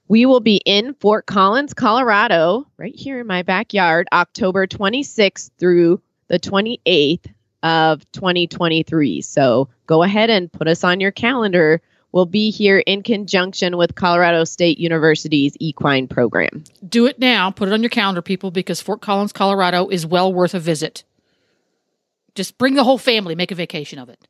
we 0.08 0.26
will 0.26 0.40
be 0.40 0.62
in 0.66 0.94
Fort 0.96 1.26
Collins, 1.26 1.74
Colorado, 1.74 2.66
right 2.78 2.96
here 2.96 3.20
in 3.20 3.28
my 3.28 3.44
backyard, 3.44 4.08
October 4.14 4.66
26th 4.66 5.50
through 5.60 6.02
the 6.30 6.40
28th 6.40 7.26
of 7.64 8.10
2023. 8.12 9.22
So 9.22 9.70
go 9.86 10.04
ahead 10.04 10.30
and 10.30 10.52
put 10.52 10.68
us 10.68 10.84
on 10.84 11.00
your 11.00 11.12
calendar. 11.12 11.82
We'll 12.12 12.26
be 12.26 12.52
here 12.52 12.80
in 12.80 13.04
conjunction 13.04 13.78
with 13.78 13.96
Colorado 13.96 14.44
State 14.44 14.80
University's 14.80 15.56
equine 15.60 16.08
program. 16.08 16.64
Do 16.88 17.06
it 17.06 17.20
now. 17.20 17.52
Put 17.52 17.70
it 17.70 17.74
on 17.74 17.84
your 17.84 17.90
calendar, 17.90 18.22
people, 18.22 18.52
because 18.52 18.82
Fort 18.82 19.02
Collins, 19.02 19.34
Colorado 19.34 19.90
is 19.90 20.06
well 20.06 20.34
worth 20.34 20.54
a 20.54 20.60
visit. 20.60 21.04
Just 22.34 22.58
bring 22.58 22.76
the 22.76 22.84
whole 22.84 22.98
family, 22.98 23.36
make 23.36 23.52
a 23.52 23.56
vacation 23.56 24.00
of 24.00 24.10
it. 24.10 24.28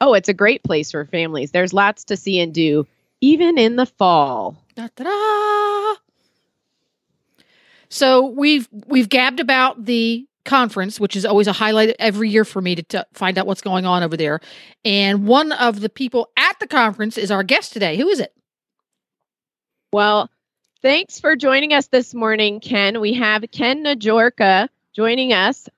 Oh, 0.00 0.14
it's 0.14 0.28
a 0.28 0.34
great 0.34 0.64
place 0.64 0.90
for 0.90 1.04
families. 1.04 1.52
There's 1.52 1.72
lots 1.72 2.04
to 2.04 2.16
see 2.16 2.40
and 2.40 2.52
do, 2.52 2.86
even 3.20 3.56
in 3.56 3.76
the 3.76 3.86
fall. 3.86 4.56
Da, 4.74 4.88
da, 4.96 5.04
da. 5.04 5.94
So 7.88 8.26
we've 8.26 8.68
we've 8.86 9.08
gabbed 9.08 9.38
about 9.38 9.84
the 9.84 10.26
conference, 10.44 10.98
which 10.98 11.16
is 11.16 11.24
always 11.24 11.46
a 11.46 11.52
highlight 11.52 11.94
every 11.98 12.28
year 12.28 12.44
for 12.44 12.60
me 12.60 12.74
to 12.74 12.82
t- 12.82 12.98
find 13.12 13.38
out 13.38 13.46
what's 13.46 13.60
going 13.60 13.86
on 13.86 14.02
over 14.02 14.16
there. 14.16 14.40
And 14.84 15.26
one 15.26 15.52
of 15.52 15.80
the 15.80 15.88
people 15.88 16.30
at 16.36 16.58
the 16.60 16.66
conference 16.66 17.16
is 17.16 17.30
our 17.30 17.42
guest 17.42 17.72
today. 17.72 17.96
Who 17.96 18.08
is 18.08 18.20
it? 18.20 18.34
Well, 19.92 20.30
thanks 20.80 21.20
for 21.20 21.36
joining 21.36 21.72
us 21.72 21.88
this 21.88 22.14
morning, 22.14 22.60
Ken. 22.60 23.00
We 23.00 23.14
have 23.14 23.44
Ken 23.52 23.84
Najorka 23.84 24.68
joining 24.94 25.32
us. 25.32 25.68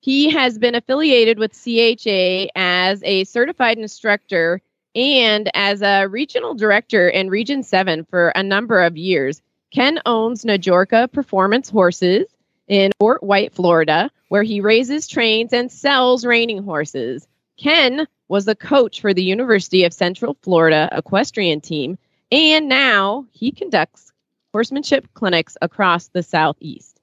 He 0.00 0.30
has 0.30 0.58
been 0.58 0.74
affiliated 0.74 1.38
with 1.38 1.52
CHA 1.52 2.48
as 2.56 3.02
a 3.04 3.24
certified 3.24 3.78
instructor 3.78 4.60
and 4.94 5.50
as 5.54 5.80
a 5.82 6.06
regional 6.06 6.54
director 6.54 7.08
in 7.08 7.30
Region 7.30 7.62
7 7.62 8.04
for 8.04 8.28
a 8.30 8.42
number 8.42 8.82
of 8.82 8.96
years. 8.96 9.40
Ken 9.72 10.00
owns 10.04 10.44
Najorka 10.44 11.10
Performance 11.12 11.70
Horses 11.70 12.26
in 12.68 12.92
Fort 12.98 13.22
White, 13.22 13.52
Florida, 13.52 14.10
where 14.28 14.42
he 14.42 14.60
raises, 14.60 15.06
trains, 15.06 15.52
and 15.52 15.70
sells 15.70 16.24
reining 16.24 16.62
horses. 16.62 17.26
Ken 17.58 18.06
was 18.28 18.44
the 18.44 18.56
coach 18.56 19.00
for 19.00 19.12
the 19.12 19.22
University 19.22 19.84
of 19.84 19.92
Central 19.92 20.36
Florida 20.42 20.88
equestrian 20.92 21.60
team, 21.60 21.98
and 22.30 22.68
now 22.68 23.26
he 23.32 23.52
conducts 23.52 24.10
horsemanship 24.52 25.06
clinics 25.14 25.56
across 25.60 26.08
the 26.08 26.22
Southeast. 26.22 27.00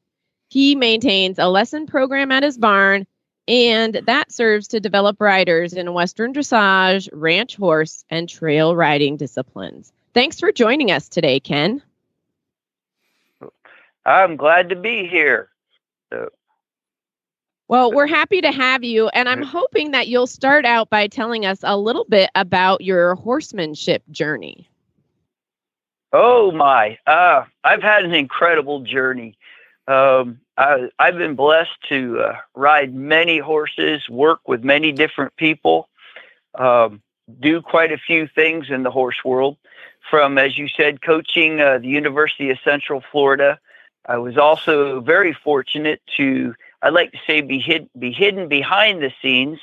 He 0.49 0.75
maintains 0.75 1.37
a 1.37 1.47
lesson 1.47 1.85
program 1.85 2.31
at 2.31 2.43
his 2.43 2.57
barn, 2.57 3.05
and 3.47 4.01
that 4.05 4.31
serves 4.31 4.69
to 4.69 4.79
develop 4.79 5.21
riders 5.21 5.73
in 5.73 5.93
Western 5.93 6.33
dressage, 6.33 7.09
ranch 7.11 7.55
horse, 7.55 8.03
and 8.09 8.27
trail 8.27 8.75
riding 8.75 9.17
disciplines. 9.17 9.91
Thanks 10.13 10.39
for 10.39 10.51
joining 10.51 10.91
us 10.91 11.09
today, 11.09 11.39
Ken. 11.39 11.83
I'm 14.09 14.37
glad 14.37 14.69
to 14.69 14.75
be 14.75 15.07
here. 15.07 15.49
So, 16.11 16.29
Well, 17.67 17.91
we're 17.91 18.07
happy 18.07 18.41
to 18.41 18.51
have 18.51 18.83
you, 18.83 19.07
and 19.09 19.29
I'm 19.29 19.43
hoping 19.43 19.91
that 19.91 20.07
you'll 20.07 20.25
start 20.25 20.65
out 20.65 20.89
by 20.89 21.05
telling 21.07 21.45
us 21.45 21.59
a 21.61 21.77
little 21.77 22.05
bit 22.05 22.31
about 22.33 22.81
your 22.81 23.13
horsemanship 23.15 24.01
journey. 24.09 24.67
oh 26.11 26.51
my, 26.51 26.97
uh, 27.05 27.43
I've 27.63 27.83
had 27.83 28.03
an 28.03 28.15
incredible 28.15 28.79
journey. 28.79 29.37
Um, 29.87 30.39
I, 30.57 30.89
I've 30.97 31.17
been 31.19 31.35
blessed 31.35 31.77
to 31.89 32.19
uh, 32.19 32.35
ride 32.55 32.95
many 32.95 33.37
horses, 33.37 34.09
work 34.09 34.47
with 34.47 34.63
many 34.63 34.91
different 34.91 35.35
people, 35.35 35.87
um, 36.55 37.03
do 37.39 37.61
quite 37.61 37.91
a 37.91 37.97
few 37.99 38.27
things 38.27 38.71
in 38.71 38.81
the 38.81 38.89
horse 38.89 39.23
world. 39.23 39.57
From, 40.09 40.39
as 40.39 40.57
you 40.57 40.67
said, 40.67 41.03
coaching 41.03 41.61
uh, 41.61 41.77
the 41.77 41.87
University 41.89 42.49
of 42.49 42.57
Central 42.63 43.03
Florida. 43.11 43.59
I 44.09 44.17
was 44.17 44.39
also 44.39 45.01
very 45.01 45.33
fortunate 45.33 46.01
to, 46.17 46.55
I'd 46.81 46.93
like 46.93 47.11
to 47.11 47.19
say, 47.27 47.41
be, 47.41 47.59
hid, 47.59 47.91
be 47.97 48.11
hidden 48.11 48.47
behind 48.47 49.03
the 49.03 49.13
scenes 49.21 49.59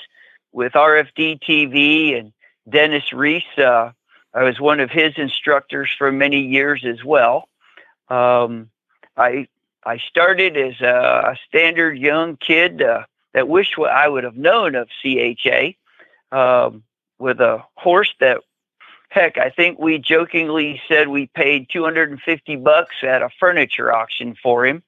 with 0.53 0.75
RFD 0.75 1.41
TV 1.43 2.17
and 2.17 2.33
Dennis 2.69 3.13
Reis. 3.13 3.43
Uh, 3.59 3.91
I 4.33 4.45
was 4.45 4.61
one 4.61 4.79
of 4.79 4.89
his 4.89 5.15
instructors 5.17 5.91
for 5.99 6.13
many 6.13 6.43
years 6.43 6.85
as 6.85 7.03
well. 7.03 7.49
Um, 8.09 8.71
I 9.17 9.49
I 9.85 9.99
started 9.99 10.57
as 10.57 10.81
a, 10.81 11.33
a 11.33 11.37
standard 11.49 11.99
young 11.99 12.37
kid 12.37 12.83
uh, 12.83 13.05
that 13.35 13.49
wished 13.49 13.77
I 13.79 14.07
would 14.07 14.23
have 14.23 14.37
known 14.37 14.77
of 14.77 14.89
CHA 15.03 15.73
um, 16.31 16.85
with 17.19 17.41
a 17.41 17.65
horse 17.75 18.15
that, 18.21 18.43
heck, 19.09 19.39
I 19.39 19.51
think 19.51 19.79
we 19.79 19.99
jokingly 19.99 20.81
said 20.89 21.09
we 21.09 21.27
paid 21.29 21.69
250 21.71 22.57
bucks 22.57 22.97
at 23.03 23.23
a 23.23 23.31
furniture 23.41 23.93
auction 23.93 24.37
for 24.43 24.67
him, 24.67 24.83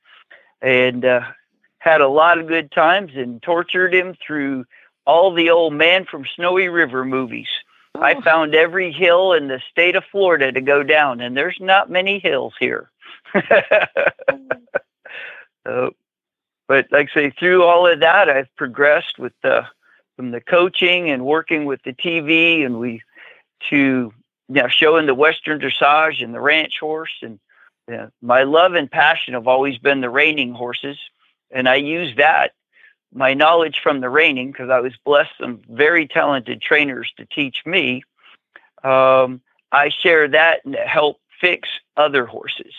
and 0.60 1.04
uh, 1.04 1.20
had 1.78 2.00
a 2.00 2.08
lot 2.08 2.38
of 2.38 2.48
good 2.48 2.70
times 2.72 3.12
and 3.14 3.42
tortured 3.42 3.94
him 3.94 4.14
through 4.24 4.64
all 5.06 5.32
the 5.32 5.50
old 5.50 5.72
man 5.72 6.04
from 6.04 6.26
Snowy 6.36 6.68
River 6.68 7.04
movies. 7.04 7.48
I 7.94 8.20
found 8.20 8.54
every 8.54 8.92
hill 8.92 9.32
in 9.32 9.48
the 9.48 9.60
state 9.70 9.96
of 9.96 10.04
Florida 10.12 10.52
to 10.52 10.60
go 10.60 10.82
down, 10.82 11.20
and 11.20 11.36
there's 11.36 11.58
not 11.60 11.90
many 11.90 12.18
hills 12.18 12.54
here. 12.60 12.90
so, 15.66 15.94
but 16.68 16.86
like 16.90 17.10
I 17.10 17.14
say, 17.14 17.30
through 17.30 17.64
all 17.64 17.86
of 17.86 18.00
that, 18.00 18.28
I've 18.28 18.54
progressed 18.56 19.18
with 19.18 19.32
the 19.42 19.66
from 20.16 20.32
the 20.32 20.40
coaching 20.40 21.10
and 21.10 21.24
working 21.24 21.64
with 21.64 21.80
the 21.84 21.92
TV, 21.92 22.66
and 22.66 22.78
we 22.78 23.02
to 23.70 24.12
you 24.48 24.62
know 24.62 24.68
showing 24.68 25.06
the 25.06 25.14
Western 25.14 25.60
dressage 25.60 26.22
and 26.22 26.34
the 26.34 26.40
ranch 26.40 26.78
horse, 26.80 27.14
and 27.22 27.38
yeah, 27.88 28.08
my 28.22 28.42
love 28.42 28.74
and 28.74 28.90
passion 28.90 29.34
have 29.34 29.48
always 29.48 29.78
been 29.78 30.00
the 30.00 30.10
reining 30.10 30.52
horses, 30.52 30.98
and 31.50 31.68
I 31.68 31.76
use 31.76 32.16
that 32.16 32.52
my 33.12 33.34
knowledge 33.34 33.80
from 33.82 34.00
the 34.00 34.10
reining, 34.10 34.52
because 34.52 34.70
I 34.70 34.80
was 34.80 34.92
blessed 35.04 35.32
some 35.40 35.60
very 35.68 36.06
talented 36.06 36.60
trainers 36.60 37.12
to 37.16 37.26
teach 37.26 37.62
me, 37.64 38.02
um, 38.84 39.40
I 39.72 39.88
share 39.88 40.28
that 40.28 40.64
and 40.64 40.74
help 40.74 41.18
fix 41.40 41.68
other 41.96 42.26
horses, 42.26 42.74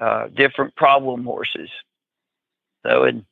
uh, 0.00 0.28
different 0.28 0.74
problem 0.76 1.24
horses. 1.24 1.70
So, 2.84 3.04
and 3.04 3.24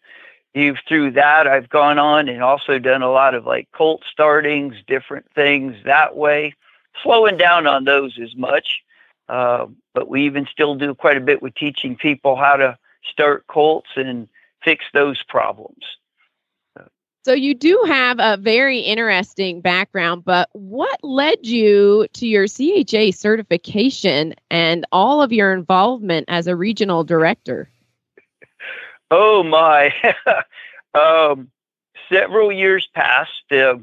you 0.52 0.76
through 0.88 1.12
that, 1.12 1.46
I've 1.46 1.68
gone 1.68 1.98
on 1.98 2.28
and 2.28 2.42
also 2.42 2.78
done 2.78 3.02
a 3.02 3.10
lot 3.10 3.34
of 3.34 3.46
like 3.46 3.68
colt 3.72 4.02
startings, 4.10 4.76
different 4.86 5.26
things 5.34 5.76
that 5.84 6.16
way, 6.16 6.54
slowing 7.02 7.36
down 7.36 7.66
on 7.66 7.84
those 7.84 8.18
as 8.22 8.34
much. 8.36 8.82
Uh, 9.28 9.66
but 9.94 10.08
we 10.08 10.26
even 10.26 10.46
still 10.50 10.74
do 10.74 10.94
quite 10.94 11.16
a 11.16 11.20
bit 11.20 11.42
with 11.42 11.54
teaching 11.54 11.96
people 11.96 12.36
how 12.36 12.56
to 12.56 12.78
start 13.10 13.46
colts 13.46 13.88
and 13.96 14.28
fix 14.62 14.84
those 14.92 15.22
problems. 15.28 15.84
So 17.24 17.32
you 17.32 17.54
do 17.54 17.82
have 17.86 18.18
a 18.20 18.36
very 18.36 18.80
interesting 18.80 19.62
background, 19.62 20.26
but 20.26 20.50
what 20.52 21.02
led 21.02 21.46
you 21.46 22.06
to 22.12 22.26
your 22.26 22.46
CHA 22.46 23.12
certification 23.12 24.34
and 24.50 24.84
all 24.92 25.22
of 25.22 25.32
your 25.32 25.54
involvement 25.54 26.26
as 26.28 26.46
a 26.46 26.56
regional 26.56 27.04
director? 27.04 27.70
Oh 29.10 29.44
my! 29.44 29.94
um, 30.94 31.50
several 32.10 32.50
years 32.50 32.88
passed. 32.94 33.52
Uh, 33.52 33.76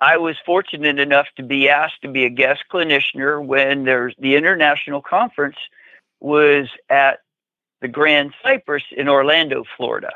I 0.00 0.18
was 0.18 0.36
fortunate 0.44 0.98
enough 0.98 1.26
to 1.36 1.42
be 1.42 1.68
asked 1.68 2.02
to 2.02 2.08
be 2.08 2.24
a 2.24 2.30
guest 2.30 2.64
clinicianer 2.70 3.44
when 3.44 3.84
there's 3.84 4.14
the 4.18 4.36
international 4.36 5.00
conference 5.00 5.56
was 6.20 6.68
at 6.90 7.20
the 7.80 7.88
Grand 7.88 8.32
Cypress 8.42 8.82
in 8.90 9.08
Orlando, 9.08 9.64
Florida, 9.76 10.12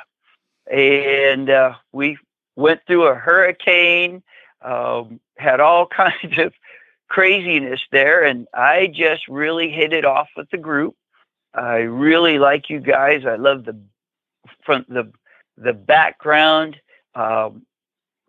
and 0.71 1.49
uh, 1.49 1.75
we 1.93 2.19
went 2.57 2.81
through 2.87 3.05
a 3.05 3.15
hurricane, 3.15 4.23
um, 4.63 5.21
had 5.37 5.61
all 5.61 5.87
kinds 5.97 6.39
of 6.39 6.53
craziness 7.09 7.81
there, 7.91 8.25
and 8.25 8.47
I 8.55 8.87
just 8.87 9.29
really 9.29 9.71
hit 9.71 9.93
it 9.93 10.05
off 10.05 10.29
with 10.37 10.51
the 10.51 10.59
group. 10.59 10.95
I 11.55 11.79
really 11.79 12.39
like 12.39 12.71
you 12.71 12.81
guys. 12.81 13.25
I 13.27 13.37
love 13.37 13.65
the 13.65 13.79
front 14.65 14.89
the 14.89 15.13
the 15.57 15.73
background, 15.73 16.77
um, 17.15 17.67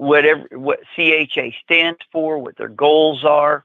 whatever 0.01 0.47
what 0.53 0.79
CHA 0.95 1.51
stands 1.63 1.99
for, 2.11 2.39
what 2.39 2.57
their 2.57 2.69
goals 2.69 3.23
are, 3.23 3.63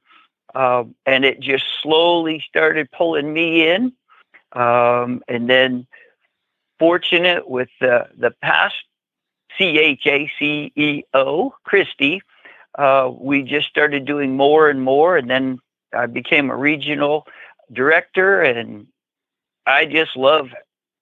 um, 0.55 0.95
and 1.07 1.25
it 1.25 1.41
just 1.41 1.65
slowly 1.83 2.45
started 2.47 2.91
pulling 2.93 3.33
me 3.33 3.67
in. 3.67 3.93
Um, 4.53 5.23
and 5.29 5.49
then, 5.49 5.87
fortunate 6.79 7.49
with 7.49 7.71
the 7.81 8.09
the 8.19 8.33
past 8.43 8.75
CHA 9.57 10.29
CEO, 10.39 11.53
Christy, 11.65 12.21
uh, 12.75 13.11
we 13.19 13.43
just 13.43 13.69
started 13.69 14.05
doing 14.05 14.37
more 14.37 14.69
and 14.69 14.83
more. 14.83 15.17
And 15.17 15.31
then 15.31 15.59
I 15.95 16.05
became 16.05 16.51
a 16.51 16.57
regional 16.57 17.27
director, 17.73 18.43
and 18.43 18.87
I 19.67 19.87
just 19.87 20.17
love 20.17 20.51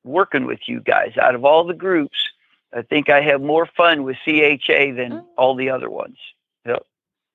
working 0.05 0.47
with 0.47 0.61
you 0.69 0.81
guys. 0.81 1.17
Out 1.21 1.35
of 1.35 1.45
all 1.45 1.65
the 1.65 1.75
groups, 1.75 2.31
I 2.75 2.83
think 2.83 3.09
I 3.09 3.21
have 3.21 3.41
more 3.41 3.67
fun 3.67 4.03
with 4.03 4.17
CHA 4.25 4.95
than 4.97 5.13
oh. 5.13 5.27
all 5.39 5.55
the 5.55 5.71
other 5.71 5.89
ones. 5.89 6.17
Yep. 6.67 6.85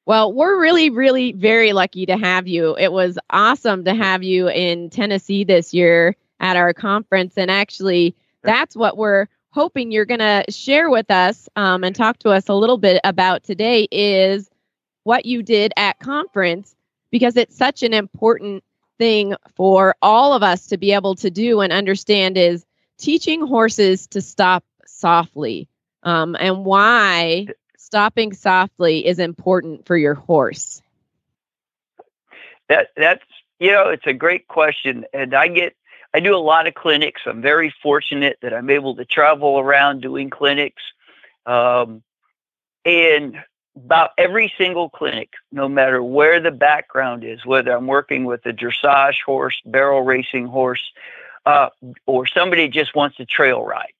Well, 0.05 0.33
we're 0.33 0.59
really, 0.59 0.89
really 0.89 1.33
very 1.33 1.71
lucky 1.71 2.05
to 2.07 2.17
have 2.17 2.47
you. 2.47 2.75
It 2.77 2.91
was 2.91 3.17
awesome 3.29 3.85
to 3.85 3.93
have 3.93 4.23
you 4.23 4.49
in 4.49 4.89
Tennessee 4.89 5.43
this 5.43 5.73
year 5.73 6.15
at 6.39 6.57
our 6.57 6.73
conference. 6.73 7.35
And 7.37 7.51
actually, 7.51 8.15
that's 8.43 8.75
what 8.75 8.97
we're 8.97 9.27
hoping 9.51 9.91
you're 9.91 10.05
going 10.05 10.19
to 10.19 10.43
share 10.49 10.89
with 10.89 11.09
us 11.11 11.47
um, 11.55 11.83
and 11.83 11.95
talk 11.95 12.19
to 12.19 12.29
us 12.29 12.49
a 12.49 12.53
little 12.53 12.77
bit 12.77 12.99
about 13.03 13.43
today 13.43 13.87
is 13.91 14.49
what 15.03 15.25
you 15.25 15.43
did 15.43 15.73
at 15.77 15.99
conference 15.99 16.75
because 17.11 17.35
it's 17.35 17.55
such 17.55 17.83
an 17.83 17.93
important 17.93 18.63
thing 18.97 19.35
for 19.55 19.95
all 20.01 20.33
of 20.33 20.43
us 20.43 20.67
to 20.67 20.77
be 20.77 20.91
able 20.91 21.15
to 21.15 21.31
do 21.31 21.61
and 21.61 21.71
understand 21.71 22.37
is 22.37 22.65
teaching 22.97 23.45
horses 23.45 24.07
to 24.07 24.21
stop 24.21 24.63
softly 24.99 25.67
um, 26.03 26.35
and 26.39 26.65
why 26.65 27.47
stopping 27.77 28.33
softly 28.33 29.05
is 29.05 29.19
important 29.19 29.85
for 29.85 29.97
your 29.97 30.13
horse 30.13 30.81
that 32.67 32.89
that's 32.95 33.23
you 33.59 33.71
know 33.71 33.89
it's 33.89 34.07
a 34.07 34.13
great 34.13 34.47
question 34.47 35.05
and 35.13 35.33
i 35.33 35.47
get 35.47 35.75
I 36.13 36.19
do 36.19 36.35
a 36.35 36.37
lot 36.37 36.67
of 36.67 36.73
clinics. 36.73 37.21
I'm 37.25 37.41
very 37.41 37.73
fortunate 37.83 38.39
that 38.41 38.53
I'm 38.53 38.69
able 38.69 38.95
to 38.95 39.05
travel 39.05 39.59
around 39.59 40.01
doing 40.01 40.29
clinics. 40.29 40.81
Um, 41.45 42.01
and 42.85 43.37
about 43.75 44.11
every 44.17 44.51
single 44.57 44.89
clinic, 44.89 45.33
no 45.51 45.69
matter 45.69 46.01
where 46.01 46.39
the 46.39 46.51
background 46.51 47.23
is, 47.23 47.45
whether 47.45 47.71
I'm 47.71 47.87
working 47.87 48.25
with 48.25 48.45
a 48.45 48.53
dressage 48.53 49.21
horse, 49.25 49.61
barrel 49.65 50.01
racing 50.01 50.47
horse, 50.47 50.91
uh, 51.45 51.69
or 52.05 52.25
somebody 52.25 52.67
just 52.67 52.95
wants 52.95 53.17
to 53.17 53.25
trail 53.25 53.63
ride, 53.63 53.93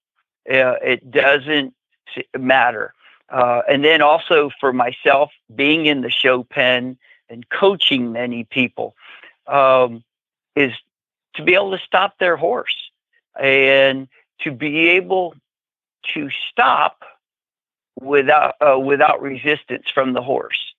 uh, 0.50 0.76
it 0.82 1.10
doesn't 1.12 1.74
matter. 2.38 2.94
Uh, 3.30 3.62
and 3.70 3.84
then 3.84 4.02
also 4.02 4.50
for 4.60 4.74
myself, 4.74 5.32
being 5.56 5.86
in 5.86 6.02
the 6.02 6.10
show 6.10 6.44
pen 6.44 6.98
and 7.30 7.48
coaching 7.50 8.12
many 8.12 8.44
people 8.46 8.96
um, 9.48 10.04
is 10.56 10.74
to 11.36 11.44
be 11.44 11.54
able 11.54 11.72
to 11.72 11.84
stop 11.86 12.18
their 12.20 12.36
horse 12.36 12.90
and 13.40 14.08
to 14.40 14.52
be 14.52 14.90
able 14.90 15.36
to 16.14 16.30
stop 16.50 17.04
without 18.00 18.56
uh, 18.62 18.80
without 18.80 19.22
resistance 19.22 19.90
from 19.94 20.14
the 20.14 20.22
horse. 20.22 20.74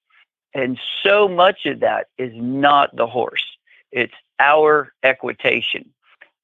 And 0.52 0.78
so 1.04 1.28
much 1.28 1.66
of 1.66 1.80
that 1.80 2.08
is 2.18 2.32
not 2.34 2.94
the 2.96 3.06
horse; 3.06 3.44
it's 3.92 4.14
our 4.40 4.92
equitation. 5.02 5.90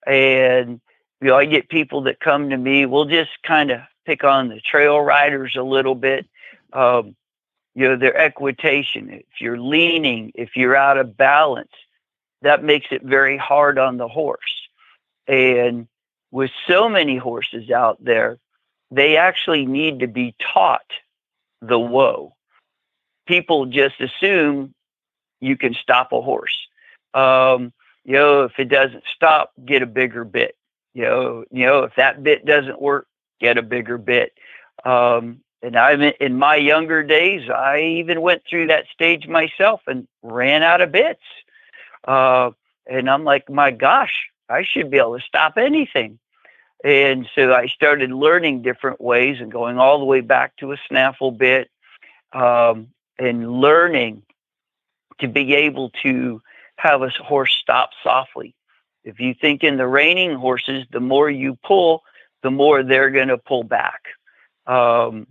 And 0.07 0.81
you 1.21 1.29
know, 1.29 1.37
I 1.37 1.47
get 1.47 1.69
people 1.69 2.03
that 2.03 2.21
come 2.21 2.51
to 2.51 2.57
me. 2.57 2.87
We'll 2.87 3.07
just 3.07 3.31
kind 3.43 3.71
of 3.71 3.81
pick 4.05 4.25
on 4.25 4.49
the 4.49 4.61
trail 4.61 5.01
riders 5.01 5.57
a 5.57 5.63
little 5.63 5.95
bit. 5.95 6.27
Um, 6.73 7.17
you 7.75 7.89
know, 7.89 7.97
their 7.97 8.17
equitation. 8.17 9.11
If 9.11 9.41
you're 9.41 9.61
leaning, 9.61 10.33
if 10.35 10.57
you're 10.57 10.77
out 10.77 10.99
of 10.99 11.17
balance, 11.17 11.73
that 12.43 12.65
makes 12.65 12.87
it 12.91 13.03
very 13.03 13.37
hard 13.37 13.79
on 13.79 13.99
the 13.99 14.09
horse. 14.09 14.69
And 15.27 15.87
with 16.31 16.51
so 16.67 16.89
many 16.89 17.17
horses 17.17 17.71
out 17.71 18.03
there, 18.03 18.39
they 18.91 19.17
actually 19.17 19.67
need 19.67 20.01
to 20.01 20.07
be 20.07 20.35
taught 20.41 20.91
the 21.61 21.79
whoa. 21.79 22.35
People 23.27 23.67
just 23.67 24.01
assume 24.01 24.75
you 25.41 25.57
can 25.57 25.75
stop 25.75 26.13
a 26.13 26.21
horse. 26.21 26.57
Um, 27.15 27.73
you 28.05 28.15
know, 28.15 28.45
if 28.45 28.59
it 28.59 28.69
doesn't 28.69 29.05
stop, 29.15 29.53
get 29.65 29.83
a 29.83 29.87
bigger 29.87 30.25
bit. 30.25 30.57
You 30.97 31.03
know, 31.03 31.45
you 31.51 31.67
know, 31.67 31.83
if 31.83 31.95
that 31.97 32.23
bit 32.23 32.47
doesn't 32.47 32.81
work, 32.81 33.07
get 33.39 33.59
a 33.59 33.63
bigger 33.63 33.99
bit. 33.99 34.33
Um, 34.83 35.43
and 35.63 35.77
I'm 35.77 36.01
in 36.01 36.39
my 36.39 36.57
younger 36.57 37.03
days, 37.03 37.51
I 37.51 37.81
even 37.99 38.23
went 38.23 38.45
through 38.49 38.69
that 38.69 38.87
stage 38.95 39.29
myself 39.29 39.83
and 39.87 40.09
ran 40.23 40.63
out 40.63 40.81
of 40.81 40.93
bits. 40.93 41.21
Uh, 42.09 42.53
and 42.87 43.11
I'm 43.11 43.25
like, 43.25 43.51
my 43.51 43.73
gosh, 43.73 44.31
I 44.49 44.63
should 44.63 44.91
be 44.91 44.97
able 44.97 45.19
to 45.19 45.25
stop 45.25 45.59
anything. 45.59 46.19
And 46.83 47.29
so 47.35 47.53
I 47.53 47.67
started 47.67 48.11
learning 48.11 48.63
different 48.63 48.99
ways 48.99 49.37
and 49.39 49.53
going 49.53 49.77
all 49.79 49.99
the 49.99 50.07
way 50.07 50.23
back 50.23 50.57
to 50.59 50.73
a 50.73 50.79
snaffle 50.89 51.31
bit 51.31 51.69
um, 52.33 52.89
and 53.19 53.61
learning 53.61 54.23
to 55.19 55.29
be 55.29 55.55
able 55.57 55.91
to 56.05 56.41
have 56.77 57.03
a 57.03 57.11
horse 57.11 57.53
stop 57.53 57.91
softly. 58.03 58.56
If 59.07 59.21
you 59.21 59.35
think 59.35 59.63
in 59.63 59.77
the 59.77 59.87
reining 59.87 60.35
horses, 60.35 60.85
the 60.91 61.01
more 61.01 61.31
you 61.31 61.57
pull, 61.65 62.03
the 62.43 62.51
more 62.51 62.83
they're 62.83 63.11
going 63.11 63.29
to 63.29 63.39
pull 63.39 63.63
back. 63.63 64.03
Um, 64.67 65.29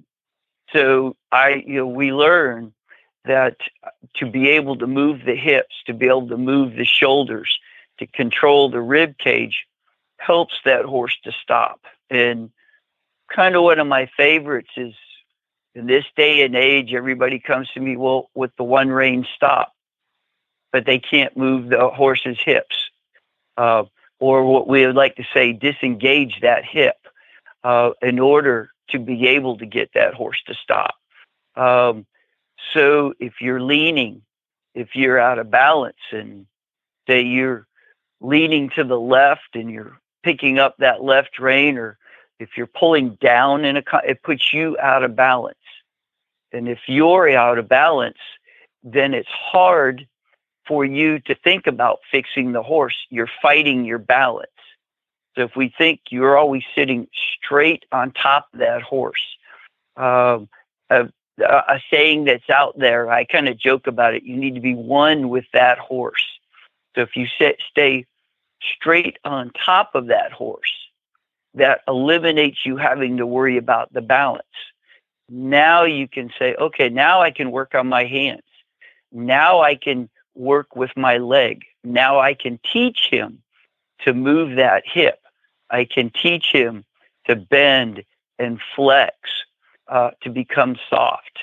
so 0.72 1.16
I, 1.32 1.64
you 1.68 1.76
know, 1.76 1.88
we 1.88 2.14
learn 2.14 2.74
that 3.26 3.58
to 4.16 4.26
be 4.26 4.50
able 4.50 4.78
to 4.78 4.88
move 4.88 5.26
the 5.26 5.36
hips, 5.36 5.76
to 5.88 5.94
be 5.94 6.08
able 6.08 6.30
to 6.30 6.38
move 6.38 6.76
the 6.76 6.86
shoulders, 6.86 7.60
to 8.00 8.08
control 8.08 8.70
the 8.70 8.82
rib 8.82 9.18
cage 9.18 9.66
helps 10.18 10.56
that 10.64 10.86
horse 10.86 11.18
to 11.26 11.32
stop. 11.44 11.82
And 12.10 12.52
kind 13.30 13.56
of 13.56 13.64
one 13.64 13.80
of 13.80 13.88
my 13.88 14.10
favorites 14.18 14.72
is 14.78 14.94
in 15.74 15.88
this 15.88 16.06
day 16.16 16.44
and 16.44 16.56
age, 16.56 16.94
everybody 16.94 17.40
comes 17.40 17.70
to 17.72 17.82
me, 17.82 17.98
well, 17.98 18.30
with 18.34 18.56
the 18.56 18.64
one 18.64 18.90
rein 18.90 19.28
stop, 19.36 19.74
but 20.72 20.86
they 20.86 21.00
can't 21.00 21.36
move 21.36 21.70
the 21.70 21.90
horse's 21.90 22.38
hips. 22.40 22.85
Uh, 23.58 23.84
or 24.20 24.46
what 24.46 24.68
we 24.68 24.86
would 24.86 24.96
like 24.96 25.16
to 25.16 25.26
say, 25.34 25.52
disengage 25.52 26.40
that 26.42 26.64
hip 26.64 26.96
uh, 27.64 27.92
in 28.02 28.20
order 28.20 28.70
to 28.90 29.00
be 29.00 29.28
able 29.28 29.58
to 29.58 29.66
get 29.66 29.90
that 29.94 30.14
horse 30.14 30.42
to 30.48 30.54
stop. 30.54 30.96
Um, 31.56 32.06
so 32.74 33.14
if 33.20 33.42
you're 33.42 33.62
leaning, 33.62 34.22
if 34.74 34.96
you're 34.96 35.20
out 35.20 35.40
of 35.40 35.52
balance 35.52 35.98
and 36.12 36.48
say 37.08 37.22
you're 37.22 37.68
leaning 38.22 38.70
to 38.72 38.84
the 38.84 39.00
left 39.00 39.56
and 39.56 39.70
you're 39.70 40.00
picking 40.24 40.60
up 40.60 40.76
that 40.80 41.04
left 41.04 41.40
rein 41.40 41.78
or 41.78 41.98
If 42.40 42.58
you're 42.58 42.68
pulling 42.68 43.18
down 43.22 43.66
in 43.66 43.78
a, 43.78 43.84
it 44.06 44.22
puts 44.24 44.54
you 44.54 44.78
out 44.80 45.04
of 45.04 45.16
balance. 45.16 45.58
And 46.52 46.68
if 46.68 46.80
you're 46.88 47.30
out 47.30 47.58
of 47.58 47.68
balance, 47.68 48.18
then 48.84 49.14
it's 49.14 49.30
hard 49.30 50.08
for 50.68 50.86
you 50.86 51.20
to 51.20 51.36
think 51.36 51.68
about 51.68 52.00
fixing 52.12 52.52
the 52.52 52.64
horse. 52.64 52.96
You're 53.10 53.30
fighting 53.42 53.86
your 53.86 54.00
balance. 54.00 54.50
So 55.36 55.44
if 55.44 55.56
we 55.56 55.74
think 55.78 56.00
you're 56.10 56.38
always 56.38 56.64
sitting 56.74 57.08
straight 57.44 57.86
on 57.92 58.12
top 58.12 58.48
of 58.54 58.60
that 58.60 58.82
horse, 58.82 59.38
um, 59.98 60.48
a, 60.90 61.10
a 61.40 61.80
saying 61.92 62.26
that's 62.26 62.50
out 62.50 62.78
there, 62.80 63.12
I 63.12 63.26
kind 63.26 63.50
of 63.50 63.58
joke 63.58 63.88
about 63.88 64.16
it. 64.16 64.24
You 64.24 64.38
need 64.38 64.56
to 64.56 64.62
be 64.62 64.74
one 64.74 65.30
with 65.30 65.46
that 65.54 65.78
horse. 65.78 66.24
So 66.96 67.02
if 67.02 67.16
you 67.16 67.28
sit, 67.38 67.62
stay 67.70 68.06
straight 68.62 69.20
on 69.26 69.52
top 69.52 69.96
of 69.96 70.08
that 70.08 70.32
horse, 70.32 70.72
that 71.54 71.82
eliminates 71.88 72.66
you 72.66 72.78
having 72.78 73.18
to 73.18 73.26
worry 73.26 73.58
about 73.58 73.92
the 73.94 74.02
balance. 74.02 74.44
Now 75.30 75.84
you 75.84 76.08
can 76.08 76.32
say, 76.38 76.56
okay, 76.56 76.90
now 76.90 77.22
I 77.22 77.32
can 77.32 77.52
work 77.52 77.76
on 77.76 77.88
my 77.88 78.06
hands. 78.06 78.44
Now 79.12 79.62
I 79.62 79.76
can 79.76 80.10
work 80.36 80.76
with 80.76 80.92
my 80.96 81.18
leg. 81.18 81.64
Now 81.84 82.20
I 82.20 82.34
can 82.34 82.60
teach 82.72 83.10
him 83.10 83.42
to 84.00 84.14
move 84.14 84.58
that 84.58 84.84
hip. 84.86 85.20
I 85.70 85.86
can 85.86 86.12
teach 86.12 86.52
him 86.52 86.86
to 87.26 87.36
bend 87.36 88.04
and 88.38 88.60
flex, 88.76 89.16
uh, 89.88 90.12
to 90.22 90.30
become 90.30 90.78
soft. 90.90 91.40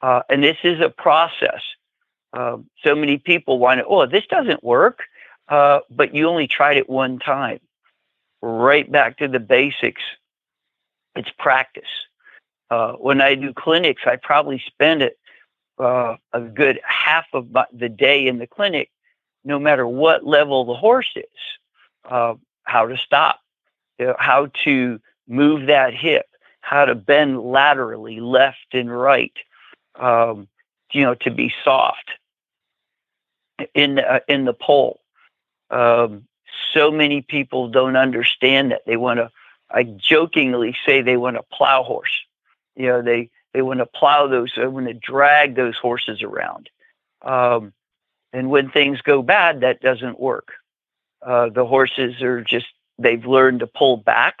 Uh, 0.00 0.22
and 0.28 0.42
this 0.42 0.58
is 0.64 0.80
a 0.80 0.90
process. 0.90 1.62
Uh, 2.32 2.58
so 2.82 2.94
many 2.94 3.18
people 3.18 3.58
want 3.58 3.78
to, 3.78 3.86
oh, 3.86 4.06
this 4.06 4.26
doesn't 4.26 4.64
work, 4.64 5.00
uh, 5.48 5.80
but 5.90 6.14
you 6.14 6.28
only 6.28 6.48
tried 6.48 6.76
it 6.76 6.88
one 6.88 7.18
time. 7.18 7.60
Right 8.40 8.90
back 8.90 9.18
to 9.18 9.28
the 9.28 9.38
basics. 9.38 10.02
It's 11.14 11.30
practice. 11.38 11.84
Uh, 12.70 12.92
when 12.94 13.20
I 13.20 13.34
do 13.34 13.52
clinics, 13.52 14.02
I 14.06 14.16
probably 14.16 14.62
spend 14.66 15.02
it 15.02 15.18
uh, 15.78 16.16
a 16.32 16.40
good 16.40 16.80
half 16.84 17.26
of 17.32 17.48
the 17.72 17.88
day 17.88 18.26
in 18.26 18.38
the 18.38 18.46
clinic, 18.46 18.90
no 19.44 19.58
matter 19.58 19.86
what 19.86 20.24
level 20.24 20.64
the 20.64 20.74
horse 20.74 21.12
is. 21.16 21.24
how 22.64 22.86
to 22.86 22.96
stop, 22.96 23.40
know, 24.06 24.16
how 24.18 24.46
to 24.64 25.00
move 25.26 25.66
that 25.66 25.94
hip, 25.94 26.26
how 26.60 26.84
to 26.84 26.94
bend 26.94 27.40
laterally, 27.40 28.20
left 28.20 28.72
and 28.72 28.96
right, 28.96 29.32
um, 29.96 30.48
you 30.92 31.02
know, 31.02 31.14
to 31.14 31.30
be 31.30 31.52
soft 31.64 32.10
in 33.74 33.98
uh, 33.98 34.20
in 34.28 34.44
the 34.44 34.54
poll. 34.54 35.00
Um, 35.70 36.26
so 36.72 36.90
many 36.90 37.22
people 37.22 37.68
don't 37.68 37.96
understand 37.96 38.72
that 38.72 38.82
they 38.86 38.96
want 38.96 39.18
to. 39.18 39.30
I 39.70 39.84
jokingly 39.84 40.76
say 40.84 41.00
they 41.00 41.16
want 41.16 41.36
a 41.36 41.42
plow 41.42 41.82
horse. 41.82 42.20
You 42.76 42.86
know, 42.86 43.02
they 43.02 43.30
they 43.54 43.62
want 43.62 43.80
to 43.80 43.86
plow 43.86 44.26
those. 44.26 44.52
They 44.56 44.66
want 44.66 44.86
to 44.86 44.94
drag 44.94 45.56
those 45.56 45.76
horses 45.76 46.22
around. 46.22 46.70
Um, 47.22 47.72
and 48.32 48.50
when 48.50 48.70
things 48.70 49.00
go 49.02 49.22
bad, 49.22 49.60
that 49.60 49.80
doesn't 49.80 50.18
work. 50.18 50.52
Uh, 51.24 51.50
the 51.50 51.66
horses 51.66 52.20
are 52.22 52.40
just 52.40 52.66
they've 52.98 53.24
learned 53.24 53.60
to 53.60 53.66
pull 53.66 53.96
back. 53.96 54.38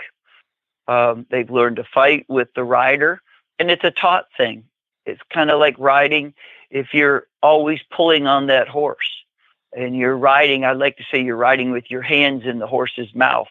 Um, 0.88 1.26
they've 1.30 1.50
learned 1.50 1.76
to 1.76 1.84
fight 1.84 2.26
with 2.28 2.48
the 2.54 2.64
rider, 2.64 3.20
and 3.58 3.70
it's 3.70 3.84
a 3.84 3.90
taught 3.90 4.26
thing. 4.36 4.64
It's 5.06 5.20
kind 5.32 5.50
of 5.50 5.60
like 5.60 5.76
riding. 5.78 6.34
If 6.70 6.94
you're 6.94 7.26
always 7.42 7.80
pulling 7.94 8.26
on 8.26 8.46
that 8.46 8.68
horse 8.68 9.24
and 9.76 9.96
you're 9.96 10.16
riding, 10.16 10.64
I'd 10.64 10.78
like 10.78 10.96
to 10.96 11.04
say 11.10 11.22
you're 11.22 11.36
riding 11.36 11.70
with 11.70 11.90
your 11.90 12.02
hands 12.02 12.44
in 12.44 12.58
the 12.58 12.66
horse's 12.66 13.14
mouth. 13.14 13.48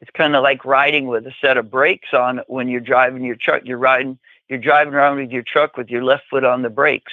It's 0.00 0.10
kind 0.12 0.34
of 0.34 0.42
like 0.42 0.64
riding 0.64 1.06
with 1.06 1.26
a 1.26 1.34
set 1.40 1.58
of 1.58 1.70
brakes 1.70 2.14
on 2.14 2.40
when 2.46 2.68
you're 2.68 2.80
driving 2.80 3.22
your 3.22 3.36
truck. 3.36 3.62
You're 3.64 3.78
riding, 3.78 4.18
you're 4.50 4.58
driving 4.58 4.92
around 4.92 5.16
with 5.16 5.30
your 5.30 5.42
truck 5.42 5.76
with 5.76 5.88
your 5.88 6.04
left 6.04 6.24
foot 6.28 6.44
on 6.44 6.62
the 6.62 6.70
brakes. 6.70 7.12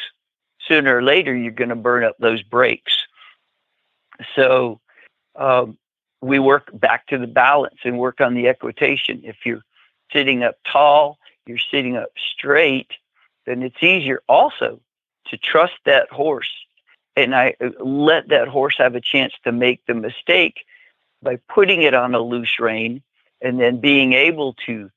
Sooner 0.68 0.98
or 0.98 1.04
later, 1.04 1.36
you're 1.36 1.52
going 1.52 1.70
to 1.70 1.76
burn 1.76 2.04
up 2.04 2.18
those 2.20 2.44
brakes. 2.44 3.06
So, 4.36 4.82
um, 5.36 5.78
we 6.22 6.40
work 6.40 6.70
back 6.74 7.06
to 7.08 7.20
the 7.20 7.28
balance 7.28 7.78
and 7.84 8.00
work 8.00 8.20
on 8.20 8.34
the 8.34 8.48
equitation. 8.48 9.22
If 9.24 9.46
you're 9.46 9.62
sitting 10.12 10.44
up 10.44 10.58
tall, 10.66 11.20
you're 11.46 11.60
sitting 11.60 11.96
up 11.96 12.10
straight, 12.18 12.90
then 13.46 13.62
it's 13.62 13.84
easier 13.84 14.24
also 14.28 14.80
to 15.28 15.38
trust 15.38 15.76
that 15.86 16.10
horse 16.10 16.52
and 17.18 17.36
I 17.36 17.56
uh, 17.60 17.70
let 17.84 18.30
that 18.30 18.48
horse 18.48 18.76
have 18.78 18.96
a 18.96 19.02
chance 19.02 19.34
to 19.44 19.52
make 19.52 19.86
the 19.88 19.96
mistake 19.96 20.66
by 21.22 21.38
putting 21.50 21.82
it 21.82 21.96
on 21.96 22.14
a 22.14 22.20
loose 22.20 22.60
rein 22.60 23.02
and 23.42 23.60
then 23.60 23.82
being 23.82 24.14
able 24.14 24.54
to 24.68 24.90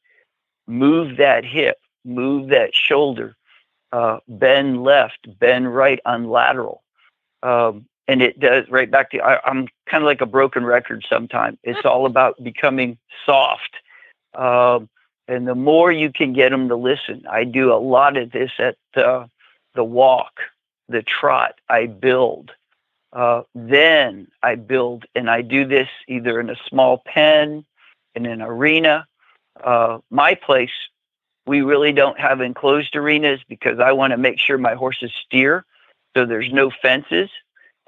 move 0.68 1.16
that 1.16 1.44
hip, 1.44 1.78
move 2.04 2.48
that 2.48 2.74
shoulder, 2.74 3.36
uh, 3.92 4.18
bend 4.28 4.82
left, 4.82 5.26
bend 5.38 5.74
right 5.74 6.00
on 6.04 6.28
lateral. 6.28 6.82
Um, 7.42 7.86
and 8.08 8.22
it 8.22 8.40
does 8.40 8.68
right 8.68 8.90
back 8.90 9.10
to. 9.10 9.18
I, 9.18 9.48
am 9.48 9.68
kind 9.86 10.02
of 10.02 10.06
like 10.06 10.20
a 10.20 10.26
broken 10.26 10.64
record 10.64 11.06
sometimes. 11.08 11.58
It's 11.62 11.84
all 11.84 12.06
about 12.06 12.42
becoming 12.42 12.98
soft. 13.24 13.76
Um, 14.34 14.88
and 15.28 15.46
the 15.46 15.54
more 15.54 15.92
you 15.92 16.10
can 16.12 16.32
get 16.32 16.50
them 16.50 16.68
to 16.68 16.76
listen, 16.76 17.24
I 17.30 17.44
do 17.44 17.72
a 17.72 17.78
lot 17.78 18.16
of 18.16 18.32
this 18.32 18.50
at 18.58 18.76
uh, 18.96 19.26
the 19.74 19.84
walk, 19.84 20.40
the 20.88 21.02
trot. 21.02 21.60
I 21.68 21.86
build. 21.86 22.50
Uh, 23.12 23.42
then 23.54 24.26
I 24.42 24.56
build, 24.56 25.04
and 25.14 25.30
I 25.30 25.42
do 25.42 25.64
this 25.64 25.88
either 26.08 26.40
in 26.40 26.50
a 26.50 26.56
small 26.68 27.02
pen, 27.06 27.64
in 28.14 28.26
an 28.26 28.42
arena. 28.42 29.06
Uh, 29.62 29.98
my 30.10 30.34
place, 30.34 30.70
we 31.50 31.62
really 31.62 31.90
don't 31.90 32.20
have 32.20 32.40
enclosed 32.40 32.94
arenas 32.94 33.40
because 33.48 33.80
I 33.80 33.90
want 33.90 34.12
to 34.12 34.16
make 34.16 34.38
sure 34.38 34.56
my 34.56 34.74
horses 34.74 35.10
steer, 35.26 35.64
so 36.14 36.24
there's 36.24 36.52
no 36.52 36.70
fences. 36.70 37.28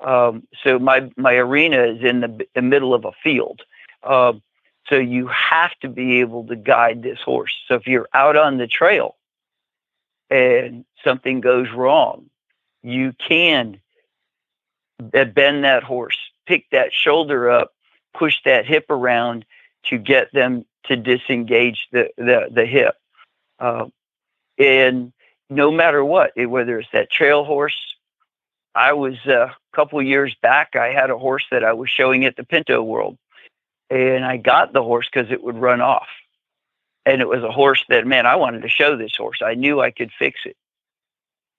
Um, 0.04 0.48
so 0.64 0.80
my 0.80 1.12
my 1.16 1.34
arena 1.34 1.84
is 1.84 2.02
in 2.02 2.22
the, 2.22 2.44
the 2.56 2.62
middle 2.62 2.92
of 2.92 3.04
a 3.04 3.12
field. 3.22 3.60
Uh, 4.02 4.32
so 4.88 4.96
you 4.96 5.28
have 5.28 5.78
to 5.78 5.88
be 5.88 6.18
able 6.18 6.44
to 6.48 6.56
guide 6.56 7.04
this 7.04 7.20
horse. 7.20 7.56
So 7.68 7.76
if 7.76 7.86
you're 7.86 8.08
out 8.12 8.36
on 8.36 8.58
the 8.58 8.66
trail 8.66 9.14
and 10.28 10.84
something 11.04 11.40
goes 11.40 11.70
wrong, 11.70 12.30
you 12.82 13.12
can 13.12 13.80
bend 14.98 15.62
that 15.62 15.84
horse, 15.84 16.18
pick 16.46 16.68
that 16.72 16.92
shoulder 16.92 17.48
up, 17.48 17.74
push 18.12 18.38
that 18.44 18.66
hip 18.66 18.86
around 18.90 19.44
to 19.84 19.98
get 19.98 20.32
them 20.32 20.64
to 20.86 20.96
disengage 20.96 21.86
the 21.92 22.10
the, 22.16 22.48
the 22.50 22.66
hip. 22.66 22.96
Uh, 23.62 23.86
and 24.58 25.12
no 25.48 25.70
matter 25.70 26.04
what, 26.04 26.32
whether 26.36 26.80
it's 26.80 26.90
that 26.92 27.10
trail 27.10 27.44
horse, 27.44 27.76
I 28.74 28.92
was 28.94 29.14
uh, 29.26 29.46
a 29.46 29.56
couple 29.72 30.02
years 30.02 30.34
back. 30.42 30.74
I 30.74 30.88
had 30.88 31.10
a 31.10 31.18
horse 31.18 31.44
that 31.52 31.64
I 31.64 31.72
was 31.72 31.88
showing 31.88 32.24
at 32.24 32.36
the 32.36 32.44
Pinto 32.44 32.82
World, 32.82 33.16
and 33.88 34.24
I 34.24 34.36
got 34.36 34.72
the 34.72 34.82
horse 34.82 35.08
because 35.12 35.30
it 35.30 35.44
would 35.44 35.56
run 35.56 35.80
off. 35.80 36.08
And 37.06 37.20
it 37.20 37.28
was 37.28 37.44
a 37.44 37.52
horse 37.52 37.84
that, 37.88 38.06
man, 38.06 38.26
I 38.26 38.36
wanted 38.36 38.62
to 38.62 38.68
show 38.68 38.96
this 38.96 39.14
horse. 39.16 39.40
I 39.44 39.54
knew 39.54 39.80
I 39.80 39.92
could 39.92 40.10
fix 40.18 40.40
it. 40.44 40.56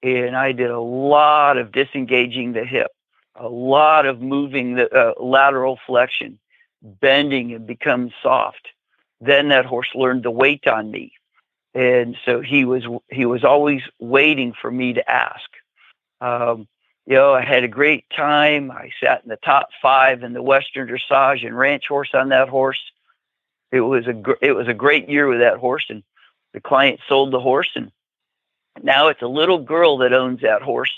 And 0.01 0.35
I 0.35 0.51
did 0.51 0.71
a 0.71 0.79
lot 0.79 1.57
of 1.57 1.71
disengaging 1.71 2.51
the 2.51 2.65
hip, 2.65 2.91
a 3.35 3.47
lot 3.47 4.05
of 4.05 4.21
moving 4.21 4.75
the 4.75 4.89
uh, 4.93 5.13
lateral 5.21 5.79
flexion, 5.85 6.37
bending 6.81 7.53
and 7.53 7.65
become 7.65 8.11
soft. 8.21 8.67
Then 9.21 9.49
that 9.49 9.65
horse 9.65 9.89
learned 9.95 10.23
to 10.23 10.31
wait 10.31 10.67
on 10.67 10.91
me. 10.91 11.13
And 11.75 12.15
so 12.25 12.41
he 12.41 12.65
was 12.65 12.83
he 13.09 13.25
was 13.25 13.43
always 13.43 13.81
waiting 13.99 14.53
for 14.53 14.69
me 14.69 14.93
to 14.93 15.09
ask. 15.09 15.49
Um, 16.21 16.67
you 17.05 17.15
know, 17.15 17.33
I 17.33 17.43
had 17.43 17.63
a 17.63 17.67
great 17.67 18.05
time. 18.15 18.71
I 18.71 18.91
sat 19.01 19.23
in 19.23 19.29
the 19.29 19.37
top 19.37 19.69
five 19.81 20.23
in 20.23 20.33
the 20.33 20.41
Western 20.41 20.87
Dressage 20.87 21.45
and 21.45 21.57
Ranch 21.57 21.87
Horse 21.87 22.11
on 22.13 22.29
that 22.29 22.47
horse. 22.47 22.79
It 23.71 23.81
was 23.81 24.07
a 24.07 24.13
gr- 24.13 24.41
it 24.41 24.53
was 24.53 24.67
a 24.67 24.73
great 24.73 25.09
year 25.09 25.27
with 25.27 25.39
that 25.39 25.57
horse, 25.57 25.85
and 25.89 26.03
the 26.53 26.61
client 26.61 26.99
sold 27.09 27.31
the 27.31 27.39
horse, 27.39 27.69
and 27.75 27.91
now 28.81 29.07
it's 29.07 29.21
a 29.21 29.27
little 29.27 29.59
girl 29.59 29.97
that 29.97 30.13
owns 30.13 30.41
that 30.41 30.61
horse 30.61 30.93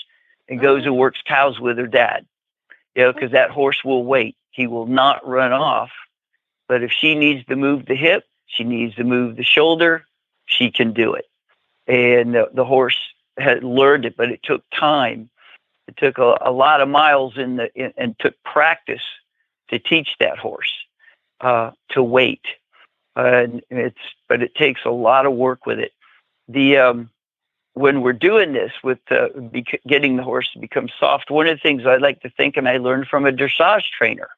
and 0.48 0.60
goes 0.60 0.84
and 0.84 0.96
works 0.96 1.20
cows 1.26 1.58
with 1.58 1.78
her 1.78 1.86
dad. 1.86 2.26
You 2.94 3.02
know, 3.04 3.12
because 3.12 3.32
that 3.32 3.50
horse 3.50 3.82
will 3.84 4.04
wait. 4.04 4.36
He 4.50 4.66
will 4.66 4.86
not 4.86 5.26
run 5.26 5.52
off. 5.52 5.90
But 6.68 6.82
if 6.82 6.92
she 6.92 7.14
needs 7.14 7.44
to 7.46 7.56
move 7.56 7.86
the 7.86 7.94
hip, 7.94 8.24
she 8.46 8.64
needs 8.64 8.94
to 8.96 9.04
move 9.04 9.36
the 9.36 9.44
shoulder, 9.44 10.05
she 10.46 10.70
can 10.70 10.92
do 10.92 11.14
it. 11.14 11.26
And 11.86 12.34
the, 12.34 12.50
the 12.52 12.64
horse 12.64 12.98
had 13.38 13.62
learned 13.62 14.06
it, 14.06 14.16
but 14.16 14.30
it 14.30 14.42
took 14.42 14.64
time 14.70 15.30
it 15.86 15.96
took 15.96 16.18
a, 16.18 16.36
a 16.40 16.50
lot 16.50 16.80
of 16.80 16.88
miles 16.88 17.36
in 17.36 17.56
the 17.56 17.72
in, 17.74 17.92
and 17.96 18.18
took 18.18 18.34
practice 18.44 19.02
to 19.68 19.78
teach 19.78 20.16
that 20.20 20.38
horse 20.38 20.72
uh, 21.40 21.72
to 21.90 22.02
wait. 22.02 22.44
and 23.14 23.62
it's 23.70 23.98
but 24.28 24.42
it 24.42 24.54
takes 24.54 24.84
a 24.84 24.90
lot 24.90 25.26
of 25.26 25.32
work 25.32 25.66
with 25.66 25.78
it. 25.78 25.92
The 26.48 26.78
um, 26.78 27.10
when 27.74 28.00
we're 28.00 28.12
doing 28.12 28.52
this 28.52 28.72
with 28.82 28.98
uh, 29.10 29.28
bec- 29.36 29.82
getting 29.86 30.16
the 30.16 30.22
horse 30.22 30.50
to 30.52 30.58
become 30.58 30.88
soft, 30.98 31.30
one 31.30 31.46
of 31.46 31.56
the 31.56 31.62
things 31.62 31.86
I 31.86 31.96
like 31.96 32.20
to 32.22 32.30
think, 32.30 32.56
and 32.56 32.68
I 32.68 32.78
learned 32.78 33.08
from 33.08 33.26
a 33.26 33.32
dressage 33.32 33.90
trainer, 33.96 34.28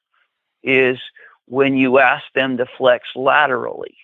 is 0.63 0.99
when 1.47 1.77
you 1.77 1.99
ask 1.99 2.25
them 2.35 2.57
to 2.59 2.67
flex 2.67 3.09
laterally. 3.15 3.97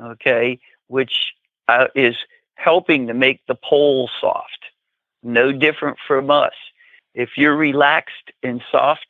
okay, 0.00 0.60
which 0.88 1.32
uh, 1.68 1.88
is 1.94 2.16
helping 2.54 3.06
to 3.06 3.14
make 3.14 3.40
the 3.46 3.54
poll 3.54 4.10
soft. 4.20 4.66
No 5.22 5.52
different 5.52 5.98
from 6.06 6.30
us. 6.30 6.54
If 7.14 7.30
you're 7.36 7.56
relaxed 7.56 8.30
and 8.42 8.62
soft 8.70 9.06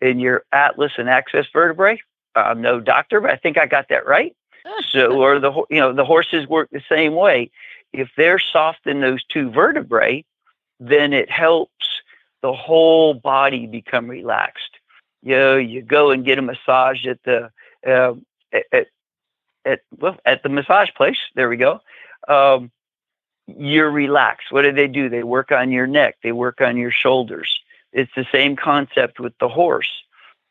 in 0.00 0.18
your 0.18 0.44
atlas 0.52 0.92
and 0.98 1.08
axis 1.08 1.46
vertebrae, 1.52 2.00
I'm 2.34 2.60
no 2.60 2.80
doctor, 2.80 3.20
but 3.20 3.30
I 3.30 3.36
think 3.36 3.58
I 3.58 3.66
got 3.66 3.88
that 3.88 4.06
right. 4.06 4.34
so, 4.90 5.12
or 5.12 5.38
the 5.38 5.52
you 5.70 5.80
know 5.80 5.92
the 5.92 6.04
horses 6.04 6.46
work 6.48 6.68
the 6.70 6.82
same 6.88 7.14
way. 7.14 7.50
If 7.92 8.10
they're 8.16 8.40
soft 8.40 8.86
in 8.86 9.00
those 9.00 9.24
two 9.24 9.50
vertebrae, 9.50 10.24
then 10.80 11.12
it 11.12 11.30
helps 11.30 11.86
the 12.42 12.52
whole 12.52 13.14
body 13.14 13.66
become 13.66 14.08
relaxed. 14.08 14.78
You 15.22 15.36
know, 15.36 15.56
you 15.56 15.82
go 15.82 16.10
and 16.10 16.24
get 16.24 16.38
a 16.38 16.42
massage 16.42 17.06
at 17.06 17.22
the 17.24 17.50
uh, 17.86 18.14
at, 18.72 18.88
at 19.66 19.80
well 19.98 20.16
at 20.24 20.42
the 20.42 20.48
massage 20.48 20.90
place. 20.96 21.18
There 21.34 21.48
we 21.48 21.56
go. 21.56 21.80
Um, 22.28 22.70
you're 23.46 23.90
relaxed. 23.90 24.50
What 24.50 24.62
do 24.62 24.72
they 24.72 24.88
do? 24.88 25.08
They 25.08 25.22
work 25.22 25.52
on 25.52 25.70
your 25.70 25.86
neck. 25.86 26.16
They 26.22 26.32
work 26.32 26.60
on 26.60 26.76
your 26.76 26.90
shoulders. 26.90 27.60
It's 27.92 28.12
the 28.16 28.26
same 28.32 28.56
concept 28.56 29.20
with 29.20 29.34
the 29.38 29.48
horse. 29.48 29.90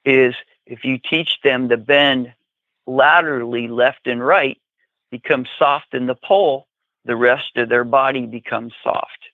Is 0.06 0.36
if 0.66 0.84
you 0.84 0.98
teach 0.98 1.40
them 1.44 1.70
to 1.70 1.78
bend 1.78 2.34
laterally 2.88 3.68
left 3.68 4.08
and 4.08 4.26
right, 4.26 4.60
become 5.12 5.46
soft 5.58 5.94
in 5.94 6.06
the 6.06 6.16
poll, 6.16 6.68
the 7.06 7.16
rest 7.16 7.58
of 7.58 7.70
their 7.70 7.84
body 7.84 8.26
becomes 8.26 8.74
soft. 8.84 9.30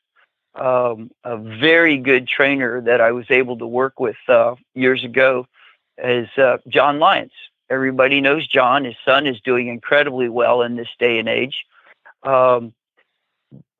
Um, 0.56 1.12
a 1.24 1.38
very 1.38 1.98
good 1.98 2.28
trainer 2.28 2.82
that 2.82 3.00
I 3.00 3.12
was 3.12 3.26
able 3.30 3.58
to 3.60 3.68
work 3.68 4.00
with 4.00 4.18
uh, 4.28 4.56
years 4.76 5.04
ago 5.04 5.48
is 5.98 6.28
uh, 6.38 6.58
John 6.68 7.00
Lyons. 7.00 7.32
Everybody 7.72 8.20
knows 8.20 8.46
John. 8.46 8.84
His 8.84 8.98
son 9.06 9.26
is 9.26 9.40
doing 9.40 9.70
incredibly 9.70 10.28
well 10.28 10.62
in 10.62 10.76
this 10.76 10.90
day 11.00 11.20
and 11.20 11.30
age. 11.30 11.66
Um, 12.22 12.74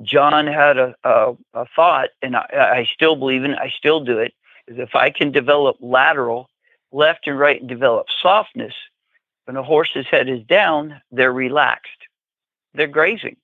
John 0.02 0.48
had 0.48 0.78
a, 0.78 0.96
a, 1.04 1.34
a 1.54 1.66
thought, 1.76 2.10
and 2.22 2.38
I, 2.38 2.46
I, 2.52 2.90
still 2.94 3.18
believe 3.18 3.44
in 3.44 3.52
it, 3.52 3.60
I 3.60 3.70
still 3.70 4.04
do 4.04 4.18
it, 4.18 4.34
is 4.68 4.80
if 4.80 4.96
I 4.96 5.10
can 5.10 5.32
develop 5.32 5.76
lateral, 5.82 6.50
left 6.94 7.28
and 7.28 7.38
right, 7.38 7.60
and 7.60 7.70
develop 7.70 8.08
softness, 8.22 8.74
when 9.46 9.58
a 9.58 9.64
horse's 9.64 10.08
head 10.08 10.30
is 10.30 10.44
down, 10.44 11.02
they're 11.12 11.34
relaxed. 11.34 11.92
They're 12.74 12.88
grazing. 12.88 13.36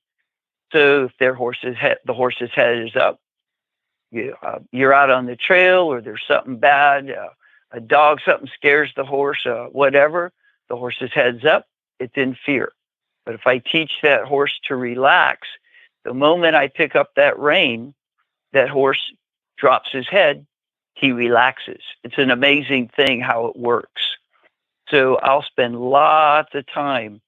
So 0.72 1.06
if 1.06 1.12
their 1.20 1.34
horse's 1.34 1.76
head, 1.76 1.98
the 2.06 2.14
horse's 2.14 2.52
head 2.54 2.78
is 2.78 2.96
up, 2.96 3.20
you, 4.12 4.34
uh, 4.42 4.60
you're 4.72 4.94
out 4.94 5.10
on 5.10 5.26
the 5.26 5.36
trail 5.36 5.82
or 5.82 6.00
there's 6.00 6.24
something 6.26 6.58
bad, 6.58 7.12
uh, 7.12 7.30
a 7.72 7.80
dog, 7.80 8.20
something 8.26 8.50
scares 8.54 8.92
the 8.96 9.06
horse, 9.06 9.46
uh, 9.46 9.68
whatever, 9.72 10.32
the 10.70 10.76
horse's 10.76 11.12
head's 11.14 11.46
up, 11.46 11.66
it's 12.00 12.16
in 12.16 12.36
fear. 12.46 12.72
But 13.26 13.36
if 13.36 13.46
I 13.46 13.58
teach 13.58 14.00
that 14.04 14.26
horse 14.26 14.58
to 14.66 14.76
relax, 14.76 15.48
the 16.06 16.14
moment 16.14 16.56
I 16.56 16.70
pick 16.70 16.96
up 16.96 17.12
that 17.16 17.38
rein, 17.38 17.94
that 18.54 18.70
horse 18.70 19.12
drops 19.58 19.92
his 19.92 20.08
head, 20.08 20.46
he 20.94 21.12
relaxes. 21.12 21.82
It's 22.04 22.18
an 22.18 22.32
amazing 22.32 22.90
thing 22.96 23.22
how 23.22 23.48
it 23.48 23.58
works. 23.58 24.16
So 24.90 25.18
I'll 25.18 25.44
spend 25.44 25.80
lots 25.80 26.56
of 26.56 26.66
time 26.68 27.22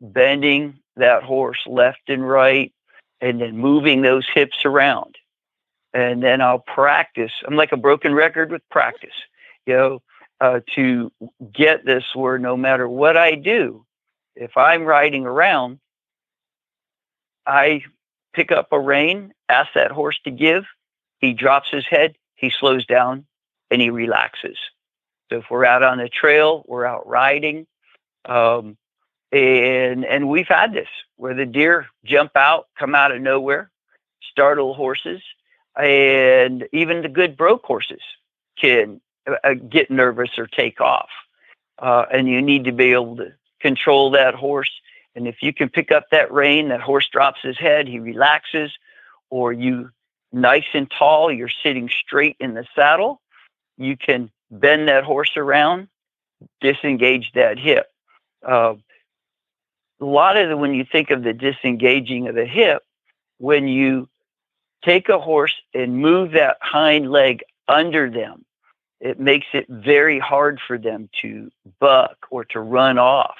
bending 0.00 0.78
that 0.96 1.22
horse 1.22 1.60
left 1.66 2.08
and 2.08 2.28
right 2.28 2.72
and 3.20 3.40
then 3.40 3.56
moving 3.56 4.02
those 4.02 4.26
hips 4.32 4.64
around. 4.64 5.16
And 5.92 6.22
then 6.22 6.40
I'll 6.40 6.58
practice. 6.58 7.32
I'm 7.46 7.54
like 7.54 7.72
a 7.72 7.76
broken 7.76 8.14
record 8.14 8.50
with 8.50 8.68
practice, 8.70 9.14
know, 9.66 10.02
uh, 10.40 10.60
to 10.74 11.10
get 11.52 11.84
this 11.84 12.04
where 12.14 12.38
no 12.38 12.56
matter 12.56 12.88
what 12.88 13.16
I 13.16 13.34
do, 13.34 13.84
if 14.36 14.56
I'm 14.56 14.84
riding 14.84 15.26
around, 15.26 15.78
I 17.46 17.82
pick 18.32 18.50
up 18.50 18.68
a 18.72 18.80
rein, 18.80 19.32
ask 19.48 19.70
that 19.74 19.90
horse 19.90 20.18
to 20.24 20.30
give, 20.30 20.64
he 21.18 21.32
drops 21.32 21.70
his 21.70 21.86
head, 21.86 22.16
he 22.34 22.50
slows 22.50 22.84
down, 22.84 23.26
and 23.70 23.80
he 23.80 23.90
relaxes. 23.90 24.58
So 25.30 25.38
if 25.38 25.44
we're 25.50 25.64
out 25.64 25.82
on 25.82 25.98
the 25.98 26.08
trail, 26.08 26.64
we're 26.66 26.84
out 26.84 27.06
riding, 27.06 27.66
um, 28.26 28.76
and 29.32 30.04
and 30.04 30.28
we've 30.28 30.48
had 30.48 30.72
this 30.72 30.88
where 31.16 31.34
the 31.34 31.46
deer 31.46 31.86
jump 32.04 32.32
out, 32.36 32.68
come 32.78 32.94
out 32.94 33.12
of 33.12 33.20
nowhere, 33.20 33.70
startle 34.30 34.74
horses, 34.74 35.22
and 35.76 36.68
even 36.72 37.02
the 37.02 37.08
good 37.08 37.36
broke 37.36 37.64
horses 37.64 38.02
can 38.60 39.00
uh, 39.26 39.54
get 39.54 39.90
nervous 39.90 40.30
or 40.38 40.46
take 40.46 40.80
off. 40.80 41.10
Uh, 41.78 42.04
and 42.12 42.28
you 42.28 42.40
need 42.40 42.64
to 42.64 42.72
be 42.72 42.92
able 42.92 43.16
to 43.16 43.32
control 43.60 44.10
that 44.10 44.34
horse. 44.34 44.70
And 45.16 45.26
if 45.26 45.42
you 45.42 45.52
can 45.52 45.68
pick 45.68 45.90
up 45.90 46.04
that 46.10 46.32
rein, 46.32 46.68
that 46.68 46.80
horse 46.80 47.08
drops 47.08 47.40
his 47.42 47.58
head, 47.58 47.88
he 47.88 47.98
relaxes, 47.98 48.72
or 49.30 49.52
you 49.52 49.90
nice 50.32 50.66
and 50.74 50.90
tall, 50.90 51.32
you're 51.32 51.48
sitting 51.62 51.88
straight 51.88 52.36
in 52.40 52.54
the 52.54 52.66
saddle, 52.74 53.20
you 53.78 53.96
can 53.96 54.30
bend 54.50 54.88
that 54.88 55.04
horse 55.04 55.36
around, 55.36 55.88
disengage 56.60 57.32
that 57.34 57.58
hip. 57.58 57.90
Uh, 58.46 58.74
a 60.00 60.04
lot 60.04 60.36
of 60.36 60.48
the, 60.48 60.56
when 60.56 60.74
you 60.74 60.84
think 60.84 61.10
of 61.10 61.22
the 61.22 61.32
disengaging 61.32 62.28
of 62.28 62.34
the 62.34 62.44
hip, 62.44 62.82
when 63.38 63.68
you 63.68 64.08
take 64.84 65.08
a 65.08 65.18
horse 65.18 65.54
and 65.72 65.98
move 65.98 66.32
that 66.32 66.58
hind 66.60 67.10
leg 67.10 67.42
under 67.68 68.10
them, 68.10 68.44
it 69.00 69.20
makes 69.20 69.46
it 69.52 69.66
very 69.68 70.18
hard 70.18 70.60
for 70.66 70.78
them 70.78 71.08
to 71.22 71.50
buck 71.78 72.16
or 72.30 72.44
to 72.46 72.60
run 72.60 72.98
off. 72.98 73.36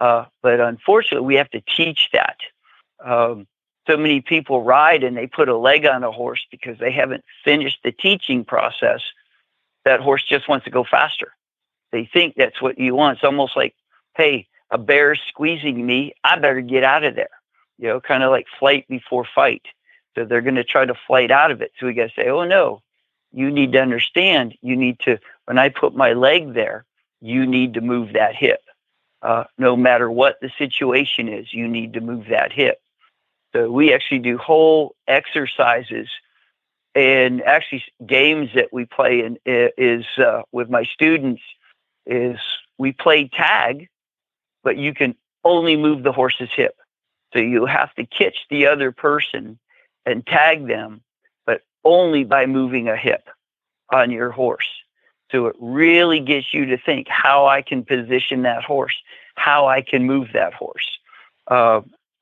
Uh, 0.00 0.24
but 0.42 0.60
unfortunately, 0.60 1.26
we 1.26 1.34
have 1.34 1.50
to 1.50 1.60
teach 1.60 2.08
that. 2.12 2.36
Um, 3.04 3.46
so 3.88 3.96
many 3.96 4.20
people 4.20 4.62
ride 4.62 5.02
and 5.02 5.16
they 5.16 5.26
put 5.26 5.48
a 5.48 5.56
leg 5.56 5.86
on 5.86 6.04
a 6.04 6.12
horse 6.12 6.44
because 6.50 6.78
they 6.78 6.92
haven't 6.92 7.24
finished 7.44 7.78
the 7.82 7.92
teaching 7.92 8.44
process 8.44 9.00
that 9.84 10.00
horse 10.00 10.22
just 10.22 10.48
wants 10.48 10.64
to 10.64 10.70
go 10.70 10.84
faster. 10.84 11.32
They 11.92 12.04
think 12.12 12.34
that's 12.36 12.60
what 12.60 12.78
you 12.78 12.94
want. 12.94 13.18
It's 13.18 13.24
almost 13.24 13.56
like, 13.56 13.74
hey, 14.16 14.46
a 14.70 14.76
bear's 14.76 15.20
squeezing 15.28 15.84
me. 15.84 16.12
I 16.22 16.38
better 16.38 16.60
get 16.60 16.84
out 16.84 17.04
of 17.04 17.14
there. 17.14 17.30
You 17.78 17.88
know, 17.88 18.00
kind 18.00 18.22
of 18.22 18.30
like 18.30 18.46
flight 18.58 18.86
before 18.88 19.26
fight. 19.34 19.62
So 20.14 20.24
they're 20.24 20.42
going 20.42 20.56
to 20.56 20.64
try 20.64 20.84
to 20.84 20.94
flight 21.06 21.30
out 21.30 21.50
of 21.50 21.62
it. 21.62 21.72
So 21.78 21.86
we 21.86 21.94
got 21.94 22.08
to 22.08 22.14
say, 22.14 22.28
oh 22.28 22.44
no, 22.44 22.82
you 23.32 23.50
need 23.50 23.72
to 23.72 23.80
understand. 23.80 24.54
You 24.62 24.76
need 24.76 24.98
to, 25.00 25.18
when 25.46 25.58
I 25.58 25.68
put 25.68 25.94
my 25.94 26.12
leg 26.12 26.54
there, 26.54 26.84
you 27.20 27.46
need 27.46 27.74
to 27.74 27.80
move 27.80 28.12
that 28.14 28.34
hip. 28.34 28.60
Uh, 29.20 29.44
no 29.58 29.76
matter 29.76 30.10
what 30.10 30.40
the 30.40 30.50
situation 30.58 31.28
is, 31.28 31.52
you 31.52 31.66
need 31.66 31.94
to 31.94 32.00
move 32.00 32.26
that 32.30 32.52
hip. 32.52 32.80
So 33.52 33.70
we 33.70 33.92
actually 33.92 34.20
do 34.20 34.38
whole 34.38 34.94
exercises 35.06 36.08
and 36.94 37.42
actually 37.42 37.84
games 38.06 38.50
that 38.54 38.72
we 38.72 38.84
play 38.84 39.24
in 39.24 39.38
is 39.46 40.04
uh, 40.18 40.42
with 40.52 40.68
my 40.68 40.84
students 40.84 41.42
is 42.06 42.38
we 42.78 42.92
play 42.92 43.28
tag 43.28 43.88
but 44.64 44.76
you 44.76 44.94
can 44.94 45.14
only 45.44 45.76
move 45.76 46.02
the 46.02 46.12
horse's 46.12 46.50
hip 46.54 46.76
so 47.32 47.38
you 47.38 47.66
have 47.66 47.94
to 47.94 48.04
catch 48.06 48.46
the 48.50 48.66
other 48.66 48.90
person 48.90 49.58
and 50.06 50.26
tag 50.26 50.66
them 50.66 51.00
only 51.84 52.24
by 52.24 52.46
moving 52.46 52.88
a 52.88 52.96
hip 52.96 53.28
on 53.92 54.10
your 54.10 54.30
horse 54.30 54.68
so 55.30 55.46
it 55.46 55.56
really 55.60 56.20
gets 56.20 56.52
you 56.52 56.66
to 56.66 56.76
think 56.78 57.06
how 57.08 57.46
i 57.46 57.62
can 57.62 57.84
position 57.84 58.42
that 58.42 58.62
horse 58.62 58.96
how 59.36 59.66
i 59.66 59.80
can 59.80 60.04
move 60.04 60.28
that 60.32 60.52
horse 60.54 60.98
uh, 61.48 61.80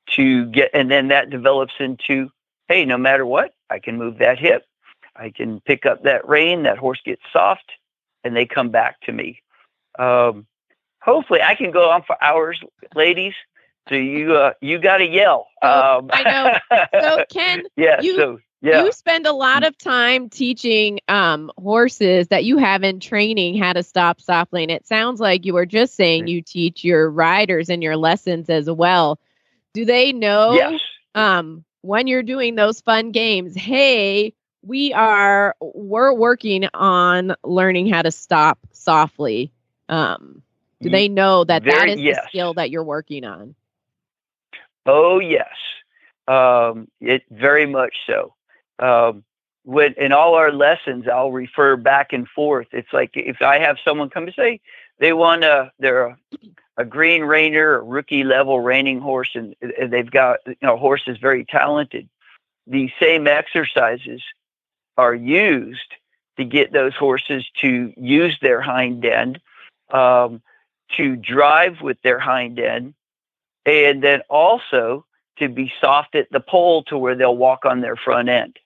to 0.09 0.47
get 0.47 0.71
and 0.73 0.91
then 0.91 1.09
that 1.09 1.31
develops 1.31 1.75
into 1.81 2.31
hey 2.69 2.85
no 2.85 2.97
matter 2.97 3.27
what 3.27 3.53
I 3.71 3.79
can 3.79 3.97
move 3.99 4.19
that 4.19 4.39
hip. 4.39 4.65
I 5.15 5.31
can 5.31 5.61
pick 5.61 5.87
up 5.87 6.03
that 6.03 6.29
rein. 6.29 6.65
That 6.65 6.79
horse 6.79 7.01
gets 7.05 7.23
soft, 7.33 7.73
and 8.23 8.37
they 8.37 8.47
come 8.47 8.71
back 8.71 9.01
to 9.03 9.13
me. 9.13 9.41
Um, 9.99 10.47
hopefully, 11.01 11.41
I 11.43 11.55
can 11.55 11.71
go 11.71 11.91
on 11.91 12.03
for 12.03 12.23
hours, 12.23 12.61
ladies. 12.95 13.35
So 13.89 13.95
you 13.95 14.35
uh, 14.35 14.53
you 14.61 14.79
got 14.79 14.99
to 14.99 15.07
yell. 15.07 15.49
Oh, 15.63 15.99
um, 15.99 16.11
I 16.13 16.23
know. 16.71 16.89
So 17.01 17.25
Ken, 17.31 17.63
yeah. 17.77 18.01
You, 18.01 18.17
so 18.17 18.39
yeah. 18.67 18.83
You 18.83 18.91
spend 18.91 19.27
a 19.27 19.33
lot 19.33 19.65
of 19.65 19.79
time 19.79 20.29
teaching 20.29 20.99
um, 21.07 21.53
horses 21.57 22.29
that 22.29 22.45
you 22.45 22.59
have 22.59 22.83
in 22.83 22.99
training 22.99 23.57
how 23.57 23.73
to 23.73 23.85
stop 23.85 24.21
softly. 24.21 24.63
And 24.63 24.73
it 24.73 24.87
sounds 24.89 25.21
like 25.21 25.47
you 25.47 25.55
were 25.55 25.67
just 25.67 25.95
saying 25.95 26.27
you 26.27 26.43
teach 26.43 26.83
your 26.83 27.09
riders 27.09 27.71
in 27.71 27.81
your 27.81 27.97
lessons 27.97 28.51
as 28.51 28.69
well. 28.69 29.21
Do 29.73 29.85
they 29.85 30.13
know 30.13 30.55
yes. 30.55 30.81
um, 31.15 31.65
when 31.83 32.09
you're 32.09 32.25
doing 32.25 32.57
those 32.57 32.81
fun 32.81 33.13
games, 33.13 33.55
hey, 33.55 34.35
we 34.63 34.93
are 34.93 35.55
we're 35.61 36.13
working 36.13 36.69
on 36.75 37.37
learning 37.45 37.89
how 37.89 38.03
to 38.03 38.11
stop 38.11 38.59
softly. 38.73 39.53
Um, 39.89 40.43
do 40.81 40.91
they 40.91 41.09
know 41.09 41.45
that 41.45 41.63
Very, 41.63 41.77
that 41.77 41.89
is 41.91 42.01
yes. 42.01 42.17
the 42.17 42.29
skill 42.29 42.55
that 42.55 42.71
you're 42.71 42.85
working 42.85 43.25
on? 43.25 43.55
Oh 44.85 45.21
yes, 45.21 45.55
um, 46.27 46.89
it 47.01 47.23
very 47.31 47.67
much 47.67 47.95
so. 48.07 48.35
Um, 48.79 49.25
when 49.65 49.95
in 49.95 50.13
all 50.13 50.35
our 50.35 50.53
lessons, 50.53 51.09
I'll 51.09 51.33
refer 51.33 51.77
back 51.77 52.13
and 52.13 52.29
forth. 52.29 52.69
It's 52.73 52.93
like 52.93 53.11
if 53.15 53.43
I 53.43 53.59
have 53.59 53.79
someone 53.85 54.11
come 54.11 54.25
and 54.25 54.35
say 54.35 54.61
they 54.99 55.13
want 55.13 55.43
to, 55.43 55.73
they're 55.79 56.07
a, 56.07 56.19
a 56.77 56.85
green 56.85 57.23
reiner, 57.23 57.77
a 57.77 57.83
rookie 57.83 58.25
level 58.25 58.61
reining 58.61 59.01
horse, 59.01 59.31
and, 59.35 59.57
they've 59.61 60.11
got 60.11 60.39
you 60.47 60.57
know 60.63 60.75
a 60.75 60.79
horse 60.79 61.09
very 61.21 61.45
talented. 61.45 62.09
These 62.67 62.91
same 63.01 63.27
exercises 63.27 64.23
are 64.97 65.15
used 65.15 65.95
to 66.37 66.45
get 66.45 66.73
those 66.73 66.95
horses 66.95 67.45
to 67.61 67.93
use 67.97 68.39
their 68.41 68.61
hind 68.61 69.05
end, 69.05 69.41
um, 69.93 70.43
to 70.97 71.17
drive 71.17 71.81
with 71.81 72.01
their 72.03 72.19
hind 72.19 72.59
end, 72.59 72.95
and 73.65 74.03
then 74.03 74.21
also 74.29 75.05
to 75.39 75.49
be 75.49 75.73
soft 75.81 76.15
at 76.15 76.31
the 76.31 76.41
poll 76.41 76.83
to 76.85 76.97
where 76.97 77.15
they'll 77.15 77.37
walk 77.37 77.65
on 77.65 77.81
their 77.81 77.97
front 77.97 78.29
end, 78.29 78.59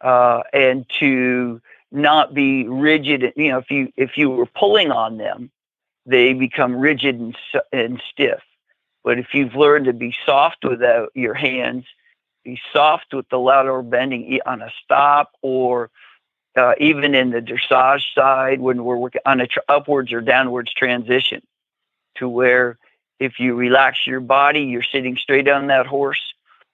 uh, 0.00 0.42
and 0.52 0.86
to 1.00 1.60
not 1.90 2.34
be 2.34 2.68
rigid. 2.68 3.32
You 3.36 3.52
know, 3.52 3.58
if 3.58 3.70
you 3.70 3.92
if 3.96 4.16
you 4.16 4.30
were 4.30 4.46
pulling 4.46 4.90
on 4.90 5.18
them, 5.18 5.50
they 6.06 6.32
become 6.34 6.76
rigid 6.76 7.18
and, 7.18 7.36
and 7.72 8.02
stiff. 8.10 8.42
But 9.04 9.18
if 9.18 9.28
you've 9.32 9.54
learned 9.54 9.86
to 9.86 9.92
be 9.92 10.14
soft 10.26 10.64
with 10.64 10.82
uh, 10.82 11.06
your 11.14 11.34
hands, 11.34 11.84
be 12.44 12.60
soft 12.72 13.14
with 13.14 13.28
the 13.28 13.38
lateral 13.38 13.82
bending 13.82 14.40
on 14.44 14.62
a 14.62 14.70
stop 14.84 15.32
or 15.42 15.90
uh, 16.56 16.74
even 16.78 17.14
in 17.14 17.30
the 17.30 17.40
dressage 17.40 18.02
side 18.14 18.60
when 18.60 18.84
we're 18.84 18.96
working 18.96 19.20
on 19.24 19.40
a 19.40 19.46
tr- 19.46 19.60
upwards 19.68 20.12
or 20.12 20.20
downwards 20.20 20.72
transition 20.74 21.42
to 22.16 22.28
where 22.28 22.78
if 23.20 23.38
you 23.38 23.54
relax 23.54 24.06
your 24.06 24.20
body, 24.20 24.62
you're 24.62 24.82
sitting 24.82 25.16
straight 25.16 25.48
on 25.48 25.68
that 25.68 25.86
horse, 25.86 26.20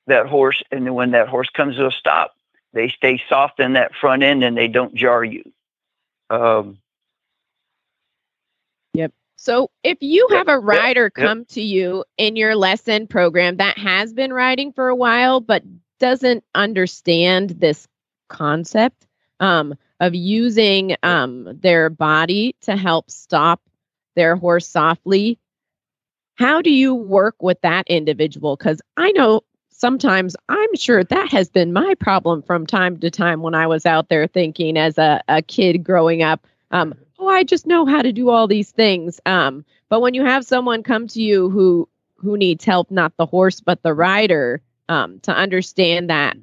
that 0.07 0.27
horse, 0.27 0.63
and 0.71 0.87
then 0.87 0.95
when 0.95 1.11
that 1.13 1.29
horse 1.29 1.49
comes 1.51 1.77
to 1.77 1.87
a 1.87 1.91
stop, 1.91 2.35
they 2.75 2.89
stay 2.89 3.23
soft 3.29 3.61
in 3.61 3.75
that 3.75 3.95
front 3.95 4.23
end 4.23 4.45
and 4.45 4.57
they 4.57 4.69
don't 4.69 4.95
jar 4.95 5.25
you. 5.25 5.45
Um, 6.29 6.79
yep. 8.93 9.13
So 9.37 9.71
if 9.83 9.99
you 10.01 10.27
have 10.31 10.49
a 10.49 10.59
rider 10.59 11.11
come 11.11 11.45
to 11.47 11.63
you 11.63 12.05
in 12.19 12.37
your 12.37 12.57
lesson 12.57 13.07
program 13.07 13.57
that 13.59 13.79
has 13.79 14.13
been 14.13 14.33
riding 14.33 14.73
for 14.73 14.89
a 14.89 14.97
while 14.97 15.41
but 15.41 15.63
doesn't 16.01 16.45
understand 16.55 17.51
this 17.51 17.87
concept 18.29 19.07
um, 19.41 19.75
of 20.01 20.15
using 20.15 20.97
um, 21.03 21.59
their 21.61 21.91
body 21.91 22.57
to 22.63 22.77
help 22.77 23.11
stop 23.11 23.61
their 24.17 24.37
horse 24.37 24.67
softly, 24.67 25.39
how 26.37 26.63
do 26.63 26.71
you 26.71 26.95
work 26.95 27.37
with 27.41 27.61
that 27.63 27.87
individual? 27.89 28.57
Because 28.57 28.81
I 28.97 29.13
know 29.13 29.43
sometimes 29.77 30.37
I'm 30.49 30.75
sure 30.77 31.05
that 31.05 31.29
has 31.31 31.49
been 31.49 31.73
my 31.73 31.95
problem 31.99 32.43
from 32.43 32.67
time 32.67 32.97
to 32.99 33.11
time 33.11 33.43
when 33.43 33.55
I 33.55 33.67
was 33.67 33.85
out 33.85 34.09
there 34.09 34.27
thinking 34.27 34.79
as 34.79 34.99
a, 34.99 35.23
a 35.29 35.43
kid 35.43 35.85
growing 35.85 36.23
up. 36.23 36.47
Um, 36.71 36.95
oh, 37.19 37.29
I 37.29 37.45
just 37.45 37.67
know 37.67 37.85
how 37.85 38.01
to 38.01 38.13
do 38.13 38.31
all 38.31 38.47
these 38.47 38.71
things. 38.71 39.21
Um, 39.27 39.65
but 39.89 40.01
when 40.01 40.15
you 40.15 40.25
have 40.25 40.47
someone 40.47 40.83
come 40.83 41.07
to 41.09 41.21
you 41.21 41.51
who 41.51 41.89
who 42.17 42.39
needs 42.39 42.65
help, 42.65 42.91
not 42.91 43.13
the 43.19 43.27
horse 43.27 43.61
but 43.61 43.83
the 43.83 43.93
rider, 43.93 44.63
um, 44.89 45.21
to 45.21 45.33
understand 45.33 46.09
that, 46.09 46.37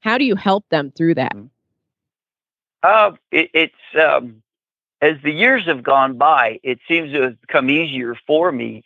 how 0.00 0.16
do 0.16 0.24
you 0.24 0.36
help 0.36 0.68
them 0.68 0.92
through 0.92 1.14
that? 1.14 1.36
Uh, 2.84 3.12
it, 3.32 3.50
it's 3.52 3.74
um, 4.00 4.42
as 5.02 5.16
the 5.24 5.32
years 5.32 5.66
have 5.66 5.82
gone 5.82 6.16
by, 6.16 6.60
it 6.62 6.78
seems 6.86 7.12
to 7.12 7.22
have 7.22 7.40
become 7.40 7.70
easier 7.70 8.14
for 8.26 8.52
me. 8.52 8.84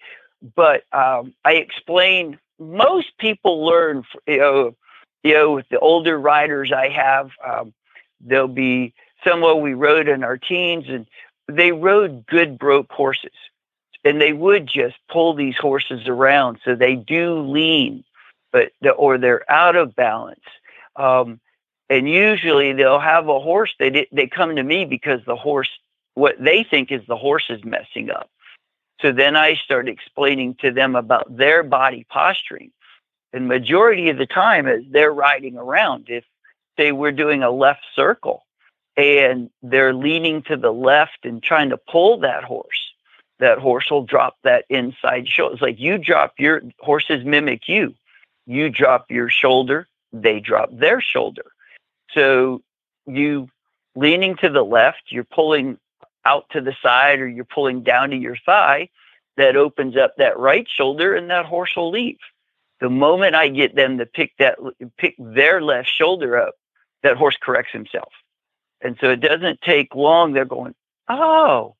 But 0.54 0.84
um, 0.92 1.34
I 1.44 1.54
explain. 1.54 2.38
Most 2.70 3.16
people 3.18 3.64
learn, 3.64 4.04
you 4.26 4.38
know, 4.38 4.76
you 5.22 5.34
know, 5.34 5.52
with 5.52 5.68
the 5.68 5.78
older 5.78 6.18
riders 6.18 6.72
I 6.72 6.88
have, 6.88 7.30
um, 7.46 7.72
there'll 8.20 8.48
be 8.48 8.94
someone 9.24 9.60
we 9.60 9.74
rode 9.74 10.08
in 10.08 10.24
our 10.24 10.36
teens, 10.36 10.86
and 10.88 11.06
they 11.48 11.72
rode 11.72 12.26
good 12.26 12.58
broke 12.58 12.90
horses, 12.90 13.30
and 14.04 14.20
they 14.20 14.32
would 14.32 14.66
just 14.66 14.96
pull 15.10 15.34
these 15.34 15.56
horses 15.56 16.08
around, 16.08 16.58
so 16.64 16.74
they 16.74 16.96
do 16.96 17.40
lean, 17.40 18.04
but 18.50 18.72
or 18.96 19.18
they're 19.18 19.50
out 19.50 19.76
of 19.76 19.94
balance. 19.94 20.40
Um, 20.96 21.40
and 21.88 22.08
usually 22.08 22.72
they'll 22.72 22.98
have 22.98 23.28
a 23.28 23.38
horse. 23.40 23.74
They 23.78 24.08
they 24.12 24.26
come 24.26 24.56
to 24.56 24.62
me 24.62 24.84
because 24.84 25.20
the 25.26 25.36
horse, 25.36 25.70
what 26.14 26.36
they 26.42 26.64
think 26.64 26.90
is 26.90 27.02
the 27.06 27.16
horse 27.16 27.44
is 27.48 27.62
messing 27.64 28.10
up. 28.10 28.30
So 29.02 29.12
then 29.12 29.36
I 29.36 29.56
start 29.56 29.88
explaining 29.88 30.54
to 30.60 30.70
them 30.70 30.94
about 30.94 31.36
their 31.36 31.62
body 31.62 32.06
posturing. 32.08 32.70
And 33.32 33.48
majority 33.48 34.08
of 34.08 34.16
the 34.16 34.26
time, 34.26 34.66
as 34.66 34.82
they're 34.90 35.12
riding 35.12 35.56
around, 35.56 36.06
if 36.08 36.24
say 36.78 36.92
we're 36.92 37.12
doing 37.12 37.42
a 37.42 37.50
left 37.50 37.82
circle, 37.94 38.46
and 38.96 39.50
they're 39.62 39.94
leaning 39.94 40.42
to 40.42 40.56
the 40.56 40.72
left 40.72 41.24
and 41.24 41.42
trying 41.42 41.70
to 41.70 41.76
pull 41.76 42.18
that 42.18 42.44
horse, 42.44 42.92
that 43.38 43.58
horse 43.58 43.90
will 43.90 44.04
drop 44.04 44.36
that 44.44 44.64
inside 44.68 45.28
shoulder. 45.28 45.54
It's 45.54 45.62
like 45.62 45.80
you 45.80 45.98
drop 45.98 46.34
your 46.38 46.62
horses 46.78 47.24
mimic 47.24 47.68
you. 47.68 47.94
You 48.46 48.70
drop 48.70 49.10
your 49.10 49.28
shoulder, 49.28 49.88
they 50.12 50.40
drop 50.40 50.70
their 50.72 51.00
shoulder. 51.00 51.44
So 52.12 52.62
you 53.06 53.48
leaning 53.94 54.36
to 54.36 54.48
the 54.48 54.64
left, 54.64 55.02
you're 55.08 55.24
pulling 55.24 55.78
out 56.24 56.46
to 56.50 56.60
the 56.60 56.74
side 56.82 57.20
or 57.20 57.28
you're 57.28 57.44
pulling 57.44 57.82
down 57.82 58.10
to 58.10 58.16
your 58.16 58.36
thigh, 58.44 58.88
that 59.36 59.56
opens 59.56 59.96
up 59.96 60.14
that 60.16 60.38
right 60.38 60.68
shoulder 60.68 61.14
and 61.14 61.30
that 61.30 61.46
horse 61.46 61.74
will 61.76 61.90
leave. 61.90 62.18
The 62.80 62.90
moment 62.90 63.34
I 63.34 63.48
get 63.48 63.74
them 63.74 63.98
to 63.98 64.06
pick 64.06 64.32
that 64.38 64.58
pick 64.96 65.14
their 65.18 65.62
left 65.62 65.88
shoulder 65.88 66.36
up, 66.36 66.54
that 67.02 67.16
horse 67.16 67.36
corrects 67.40 67.72
himself. 67.72 68.12
And 68.80 68.96
so 69.00 69.10
it 69.10 69.20
doesn't 69.20 69.60
take 69.60 69.94
long. 69.94 70.32
They're 70.32 70.44
going, 70.44 70.74
oh, 71.08 71.76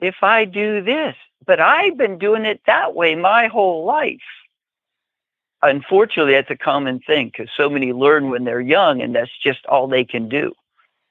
if 0.00 0.16
I 0.22 0.44
do 0.44 0.82
this, 0.82 1.16
but 1.46 1.60
I've 1.60 1.96
been 1.96 2.18
doing 2.18 2.44
it 2.44 2.60
that 2.66 2.94
way 2.94 3.14
my 3.14 3.46
whole 3.46 3.84
life. 3.84 4.20
Unfortunately, 5.62 6.34
that's 6.34 6.50
a 6.50 6.56
common 6.56 7.00
thing 7.00 7.28
because 7.28 7.50
so 7.56 7.68
many 7.68 7.92
learn 7.92 8.30
when 8.30 8.44
they're 8.44 8.60
young 8.60 9.00
and 9.02 9.14
that's 9.14 9.36
just 9.42 9.64
all 9.66 9.88
they 9.88 10.04
can 10.04 10.28
do. 10.28 10.52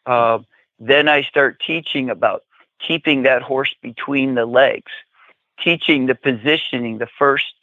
Uh, 0.06 0.40
then 0.80 1.08
I 1.08 1.24
start 1.24 1.62
teaching 1.66 2.10
about 2.10 2.44
keeping 2.80 3.24
that 3.24 3.42
horse 3.42 3.74
between 3.82 4.36
the 4.36 4.46
legs, 4.46 4.92
teaching 5.60 6.06
the 6.06 6.16
positioning, 6.16 7.00
the 7.00 7.08
first, 7.18 7.54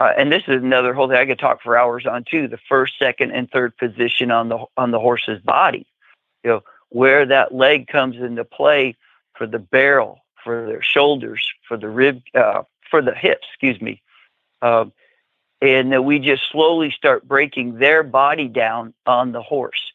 uh, 0.00 0.12
and 0.16 0.32
this 0.32 0.42
is 0.48 0.62
another 0.62 0.94
whole 0.94 1.08
thing 1.08 1.16
I 1.16 1.26
could 1.26 1.38
talk 1.38 1.62
for 1.62 1.76
hours 1.76 2.06
on 2.06 2.24
too. 2.24 2.48
The 2.48 2.58
first, 2.68 2.98
second, 2.98 3.32
and 3.32 3.50
third 3.50 3.76
position 3.76 4.30
on 4.30 4.48
the 4.48 4.64
on 4.76 4.90
the 4.90 5.00
horse's 5.00 5.40
body. 5.40 5.86
You 6.44 6.50
know, 6.50 6.60
where 6.90 7.26
that 7.26 7.54
leg 7.54 7.88
comes 7.88 8.16
into 8.16 8.44
play 8.44 8.96
for 9.34 9.46
the 9.46 9.58
barrel, 9.58 10.20
for 10.42 10.66
their 10.66 10.82
shoulders, 10.82 11.46
for 11.66 11.76
the 11.76 11.88
rib, 11.88 12.22
uh, 12.34 12.62
for 12.90 13.02
the 13.02 13.14
hips, 13.14 13.46
excuse 13.50 13.80
me. 13.80 14.02
Um, 14.62 14.92
and 15.60 15.92
then 15.92 16.04
we 16.04 16.18
just 16.20 16.48
slowly 16.50 16.90
start 16.90 17.26
breaking 17.26 17.78
their 17.78 18.02
body 18.02 18.48
down 18.48 18.94
on 19.06 19.32
the 19.32 19.42
horse. 19.42 19.92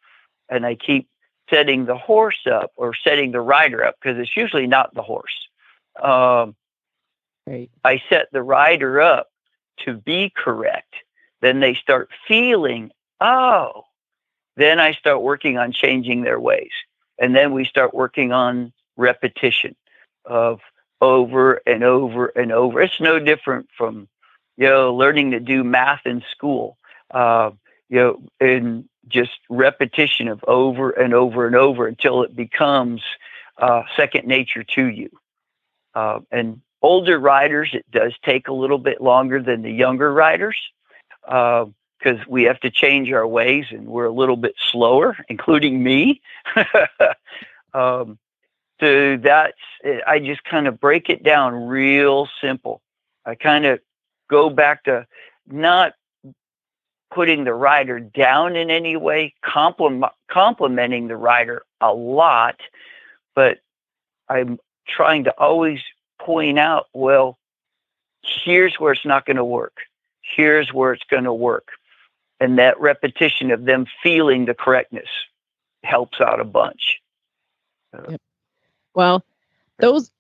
And 0.49 0.65
I 0.65 0.75
keep 0.75 1.07
setting 1.53 1.85
the 1.85 1.97
horse 1.97 2.47
up 2.51 2.71
or 2.75 2.93
setting 2.95 3.31
the 3.31 3.41
rider 3.41 3.83
up 3.83 3.95
because 4.01 4.17
it's 4.17 4.35
usually 4.35 4.67
not 4.67 4.93
the 4.93 5.03
horse. 5.03 5.47
Um, 6.01 6.55
right. 7.45 7.69
I 7.83 8.01
set 8.09 8.27
the 8.31 8.41
rider 8.41 8.99
up 8.99 9.29
to 9.85 9.93
be 9.93 10.31
correct. 10.35 10.95
Then 11.41 11.59
they 11.59 11.75
start 11.75 12.09
feeling, 12.27 12.91
oh, 13.21 13.83
then 14.55 14.79
I 14.79 14.93
start 14.93 15.21
working 15.21 15.57
on 15.57 15.71
changing 15.71 16.23
their 16.23 16.39
ways. 16.39 16.71
And 17.19 17.35
then 17.35 17.53
we 17.53 17.65
start 17.65 17.93
working 17.93 18.31
on 18.31 18.73
repetition 18.97 19.75
of 20.25 20.61
over 21.01 21.61
and 21.67 21.83
over 21.83 22.27
and 22.27 22.51
over. 22.51 22.81
It's 22.81 22.99
no 22.99 23.19
different 23.19 23.69
from, 23.77 24.07
you 24.57 24.67
know, 24.67 24.95
learning 24.95 25.31
to 25.31 25.39
do 25.39 25.63
math 25.63 26.05
in 26.05 26.23
school, 26.31 26.77
uh, 27.11 27.51
you 27.89 27.97
know, 27.97 28.21
and 28.39 28.87
just 29.07 29.31
repetition 29.49 30.27
of 30.27 30.43
over 30.47 30.91
and 30.91 31.13
over 31.13 31.45
and 31.45 31.55
over 31.55 31.87
until 31.87 32.23
it 32.23 32.35
becomes 32.35 33.01
uh, 33.57 33.83
second 33.95 34.27
nature 34.27 34.63
to 34.63 34.85
you. 34.85 35.09
Uh, 35.93 36.19
and 36.31 36.61
older 36.81 37.19
riders, 37.19 37.69
it 37.73 37.85
does 37.91 38.13
take 38.23 38.47
a 38.47 38.53
little 38.53 38.77
bit 38.77 39.01
longer 39.01 39.41
than 39.41 39.61
the 39.61 39.71
younger 39.71 40.11
riders. 40.11 40.57
Uh, 41.27 41.65
because 42.03 42.25
we 42.27 42.43
have 42.43 42.59
to 42.59 42.69
change 42.69 43.11
our 43.11 43.25
ways 43.25 43.65
and 43.69 43.87
we're 43.87 44.05
a 44.05 44.11
little 44.11 44.35
bit 44.35 44.55
slower, 44.71 45.17
including 45.29 45.81
me. 45.81 46.21
um, 47.73 48.17
so 48.79 49.17
that's, 49.17 49.57
I 50.05 50.19
just 50.19 50.43
kind 50.43 50.67
of 50.67 50.79
break 50.79 51.09
it 51.09 51.23
down 51.23 51.67
real 51.67 52.27
simple. 52.41 52.81
I 53.25 53.35
kind 53.35 53.65
of 53.65 53.79
go 54.29 54.49
back 54.49 54.83
to 54.83 55.07
not 55.47 55.93
putting 57.13 57.43
the 57.43 57.53
rider 57.53 57.99
down 57.99 58.55
in 58.55 58.71
any 58.71 58.95
way, 58.95 59.33
compliment, 59.43 60.11
complimenting 60.29 61.07
the 61.07 61.17
rider 61.17 61.63
a 61.81 61.93
lot, 61.93 62.59
but 63.35 63.59
I'm 64.29 64.59
trying 64.87 65.25
to 65.25 65.31
always 65.39 65.79
point 66.19 66.57
out, 66.57 66.87
well, 66.93 67.37
here's 68.23 68.75
where 68.79 68.93
it's 68.93 69.05
not 69.05 69.25
going 69.25 69.37
to 69.37 69.45
work. 69.45 69.77
Here's 70.21 70.73
where 70.73 70.93
it's 70.93 71.03
going 71.09 71.25
to 71.25 71.33
work 71.33 71.71
and 72.43 72.59
that 72.59 72.77
repetition 72.77 73.51
of 73.51 73.63
them 73.63 73.85
feeling 74.01 74.45
the 74.45 74.53
correctness 74.53 75.07
helps 75.83 76.19
out 76.19 76.41
a 76.41 76.43
bunch. 76.43 77.01
Yep. 78.09 78.19
Well, 78.93 79.23
those 79.79 80.11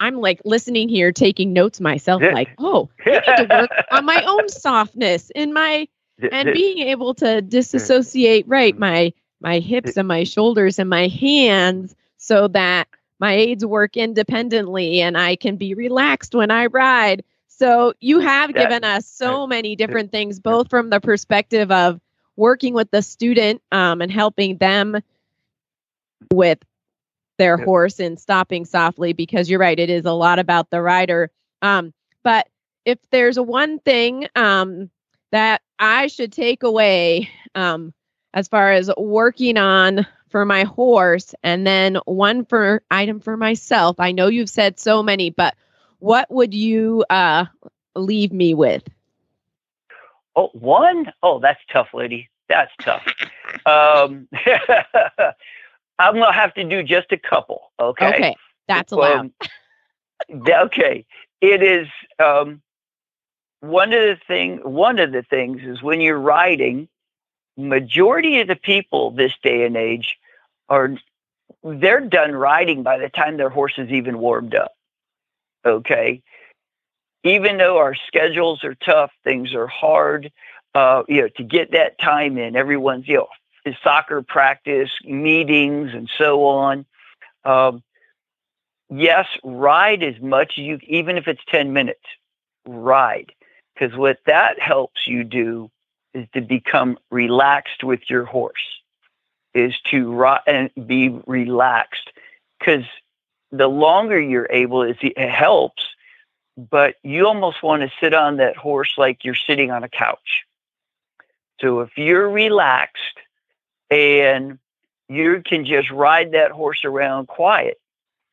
I'm 0.00 0.16
like 0.16 0.40
listening 0.44 0.88
here, 0.88 1.12
taking 1.12 1.52
notes 1.52 1.80
myself, 1.80 2.20
like, 2.20 2.50
oh, 2.58 2.88
I 3.04 3.10
need 3.10 3.22
to 3.36 3.46
work 3.48 3.70
on 3.92 4.04
my 4.04 4.22
own 4.24 4.48
softness 4.48 5.30
in 5.36 5.52
my 5.52 5.86
and 6.32 6.52
being 6.52 6.78
able 6.88 7.14
to 7.14 7.42
disassociate 7.42 8.46
right 8.48 8.78
my 8.78 9.12
my 9.40 9.58
hips 9.58 9.96
and 9.96 10.08
my 10.08 10.24
shoulders 10.24 10.78
and 10.78 10.88
my 10.88 11.08
hands 11.08 11.94
so 12.16 12.48
that 12.48 12.88
my 13.18 13.34
aids 13.34 13.64
work 13.64 13.96
independently 13.96 15.00
and 15.00 15.16
I 15.16 15.36
can 15.36 15.56
be 15.56 15.74
relaxed 15.74 16.34
when 16.34 16.50
I 16.50 16.66
ride. 16.66 17.24
So 17.48 17.94
you 18.00 18.20
have 18.20 18.52
that, 18.52 18.68
given 18.68 18.84
us 18.84 19.06
so 19.06 19.46
many 19.46 19.76
different 19.76 20.12
things, 20.12 20.40
both 20.40 20.68
from 20.68 20.90
the 20.90 21.00
perspective 21.00 21.70
of 21.70 22.00
working 22.36 22.74
with 22.74 22.90
the 22.90 23.02
student 23.02 23.62
um, 23.72 24.02
and 24.02 24.12
helping 24.12 24.58
them 24.58 25.00
with 26.32 26.58
their 27.38 27.56
horse 27.56 27.98
and 28.00 28.18
stopping 28.18 28.64
softly, 28.64 29.12
because 29.12 29.48
you're 29.48 29.60
right, 29.60 29.78
it 29.78 29.90
is 29.90 30.04
a 30.04 30.12
lot 30.12 30.38
about 30.38 30.70
the 30.70 30.82
rider. 30.82 31.30
Um, 31.62 31.92
but 32.22 32.48
if 32.84 32.98
there's 33.10 33.38
one 33.38 33.78
thing 33.78 34.28
um, 34.34 34.90
that 35.32 35.62
I 35.78 36.06
should 36.06 36.32
take 36.32 36.62
away 36.62 37.28
um, 37.54 37.92
as 38.34 38.48
far 38.48 38.72
as 38.72 38.90
working 38.96 39.56
on 39.56 40.06
for 40.28 40.44
my 40.44 40.64
horse 40.64 41.34
and 41.42 41.66
then 41.66 41.96
one 42.04 42.44
for 42.44 42.82
item 42.90 43.20
for 43.20 43.36
myself. 43.36 43.96
I 43.98 44.12
know 44.12 44.28
you've 44.28 44.50
said 44.50 44.78
so 44.78 45.02
many, 45.02 45.30
but 45.30 45.54
what 45.98 46.30
would 46.30 46.54
you 46.54 47.04
uh, 47.10 47.46
leave 47.94 48.32
me 48.32 48.54
with? 48.54 48.82
Oh, 50.34 50.50
one? 50.52 51.12
Oh, 51.22 51.38
that's 51.38 51.60
tough, 51.72 51.88
lady. 51.94 52.28
That's 52.48 52.72
tough. 52.80 53.06
um, 53.64 54.28
I'm 55.98 56.14
gonna 56.14 56.32
have 56.32 56.52
to 56.54 56.64
do 56.64 56.82
just 56.82 57.10
a 57.12 57.16
couple. 57.16 57.72
Okay. 57.80 58.08
Okay, 58.08 58.36
that's 58.68 58.92
allowed. 58.92 59.32
Um, 60.30 60.42
okay, 60.46 61.06
it 61.40 61.62
is. 61.62 61.88
Um, 62.18 62.60
one 63.60 63.92
of 63.92 64.00
the 64.00 64.18
thing. 64.26 64.58
One 64.58 64.98
of 64.98 65.12
the 65.12 65.22
things 65.22 65.62
is 65.62 65.82
when 65.82 66.00
you're 66.00 66.18
riding, 66.18 66.88
majority 67.56 68.40
of 68.40 68.48
the 68.48 68.56
people 68.56 69.10
this 69.10 69.32
day 69.42 69.64
and 69.64 69.76
age 69.76 70.18
are 70.68 70.96
they're 71.62 72.00
done 72.00 72.32
riding 72.32 72.82
by 72.82 72.98
the 72.98 73.08
time 73.08 73.36
their 73.36 73.50
horse 73.50 73.74
is 73.78 73.90
even 73.90 74.18
warmed 74.18 74.54
up. 74.54 74.72
Okay. 75.64 76.22
Even 77.24 77.58
though 77.58 77.78
our 77.78 77.94
schedules 77.94 78.62
are 78.62 78.76
tough, 78.76 79.10
things 79.24 79.52
are 79.54 79.66
hard, 79.66 80.30
uh, 80.74 81.02
you 81.08 81.22
know, 81.22 81.28
to 81.36 81.42
get 81.42 81.72
that 81.72 81.98
time 81.98 82.38
in, 82.38 82.54
everyone's, 82.54 83.08
you 83.08 83.16
know, 83.16 83.74
soccer 83.82 84.22
practice, 84.22 84.90
meetings, 85.04 85.92
and 85.92 86.08
so 86.18 86.44
on. 86.46 86.86
Um, 87.44 87.82
yes, 88.90 89.26
ride 89.42 90.04
as 90.04 90.20
much 90.20 90.52
as 90.56 90.64
you, 90.64 90.78
even 90.86 91.16
if 91.16 91.26
it's 91.26 91.42
10 91.48 91.72
minutes, 91.72 92.04
ride. 92.66 93.32
Because 93.76 93.96
what 93.96 94.18
that 94.26 94.58
helps 94.58 95.06
you 95.06 95.22
do 95.22 95.70
is 96.14 96.26
to 96.32 96.40
become 96.40 96.98
relaxed 97.10 97.84
with 97.84 98.08
your 98.08 98.24
horse, 98.24 98.80
is 99.54 99.74
to 99.90 100.12
ri- 100.14 100.40
and 100.46 100.70
be 100.86 101.10
relaxed. 101.26 102.10
Because 102.58 102.84
the 103.52 103.68
longer 103.68 104.18
you're 104.18 104.48
able, 104.50 104.82
it 104.82 105.18
helps, 105.18 105.82
but 106.56 106.96
you 107.02 107.26
almost 107.26 107.62
want 107.62 107.82
to 107.82 107.92
sit 108.00 108.14
on 108.14 108.38
that 108.38 108.56
horse 108.56 108.94
like 108.96 109.24
you're 109.24 109.34
sitting 109.34 109.70
on 109.70 109.84
a 109.84 109.88
couch. 109.88 110.44
So 111.60 111.80
if 111.80 111.90
you're 111.96 112.30
relaxed 112.30 113.18
and 113.90 114.58
you 115.08 115.42
can 115.44 115.66
just 115.66 115.90
ride 115.90 116.32
that 116.32 116.50
horse 116.50 116.84
around 116.84 117.28
quiet, 117.28 117.78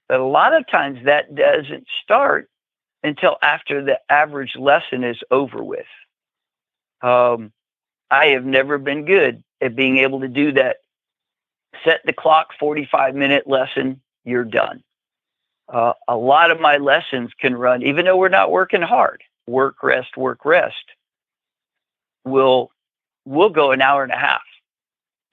but 0.08 0.20
a 0.20 0.26
lot 0.26 0.54
of 0.54 0.68
times 0.68 1.00
that 1.06 1.36
doesn't 1.36 1.88
start 2.02 2.50
until 3.04 3.38
after 3.42 3.84
the 3.84 4.00
average 4.10 4.56
lesson 4.56 5.04
is 5.04 5.18
over 5.30 5.64
with. 5.64 5.86
Um, 7.02 7.52
I 8.10 8.28
have 8.28 8.46
never 8.46 8.78
been 8.78 9.06
good 9.06 9.44
at 9.62 9.76
being 9.76 9.98
able 9.98 10.22
to 10.22 10.28
do 10.28 10.54
that. 10.54 10.78
Set 11.84 12.02
the 12.06 12.14
clock, 12.14 12.50
45 12.60 13.16
minute 13.16 13.48
lesson, 13.48 14.02
you're 14.24 14.46
done. 14.46 14.84
Uh, 15.68 15.94
a 16.08 16.16
lot 16.16 16.52
of 16.52 16.60
my 16.60 16.78
lessons 16.78 17.32
can 17.40 17.56
run, 17.56 17.84
even 17.84 18.06
though 18.06 18.18
we're 18.18 18.30
not 18.30 18.52
working 18.52 18.82
hard, 18.82 19.24
work, 19.48 19.82
rest, 19.82 20.16
work, 20.16 20.46
rest. 20.46 20.86
We'll, 22.26 22.72
we'll 23.26 23.50
go 23.50 23.72
an 23.72 23.82
hour 23.82 24.04
and 24.04 24.12
a 24.12 24.18
half. 24.18 24.42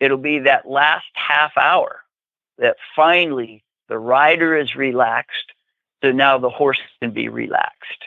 It'll 0.00 0.16
be 0.16 0.40
that 0.40 0.68
last 0.68 1.06
half 1.14 1.56
hour 1.58 2.02
that 2.58 2.76
finally 2.96 3.62
the 3.88 3.98
rider 3.98 4.56
is 4.56 4.74
relaxed. 4.74 5.52
So 6.02 6.12
now 6.12 6.38
the 6.38 6.50
horse 6.50 6.80
can 7.00 7.10
be 7.10 7.28
relaxed. 7.28 8.04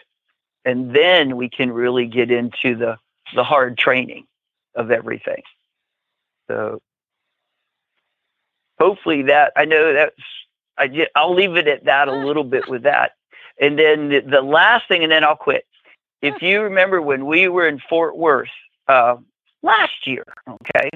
And 0.65 0.95
then 0.95 1.37
we 1.37 1.49
can 1.49 1.71
really 1.71 2.05
get 2.05 2.31
into 2.31 2.75
the, 2.75 2.97
the 3.35 3.43
hard 3.43 3.77
training 3.77 4.25
of 4.75 4.91
everything. 4.91 5.43
So 6.47 6.81
hopefully 8.79 9.23
that 9.23 9.53
I 9.55 9.65
know 9.65 9.93
that's 9.93 10.15
I 10.77 11.07
I'll 11.15 11.33
leave 11.33 11.55
it 11.55 11.67
at 11.67 11.85
that 11.85 12.07
a 12.07 12.13
little 12.13 12.43
bit 12.43 12.67
with 12.67 12.83
that. 12.83 13.13
And 13.59 13.77
then 13.77 14.09
the, 14.09 14.21
the 14.21 14.41
last 14.41 14.87
thing, 14.87 15.03
and 15.03 15.11
then 15.11 15.23
I'll 15.23 15.35
quit. 15.35 15.65
If 16.21 16.41
you 16.41 16.61
remember 16.61 17.01
when 17.01 17.25
we 17.25 17.47
were 17.47 17.67
in 17.67 17.79
Fort 17.89 18.17
Worth 18.17 18.49
uh, 18.87 19.17
last 19.61 20.07
year, 20.07 20.23
okay, 20.47 20.89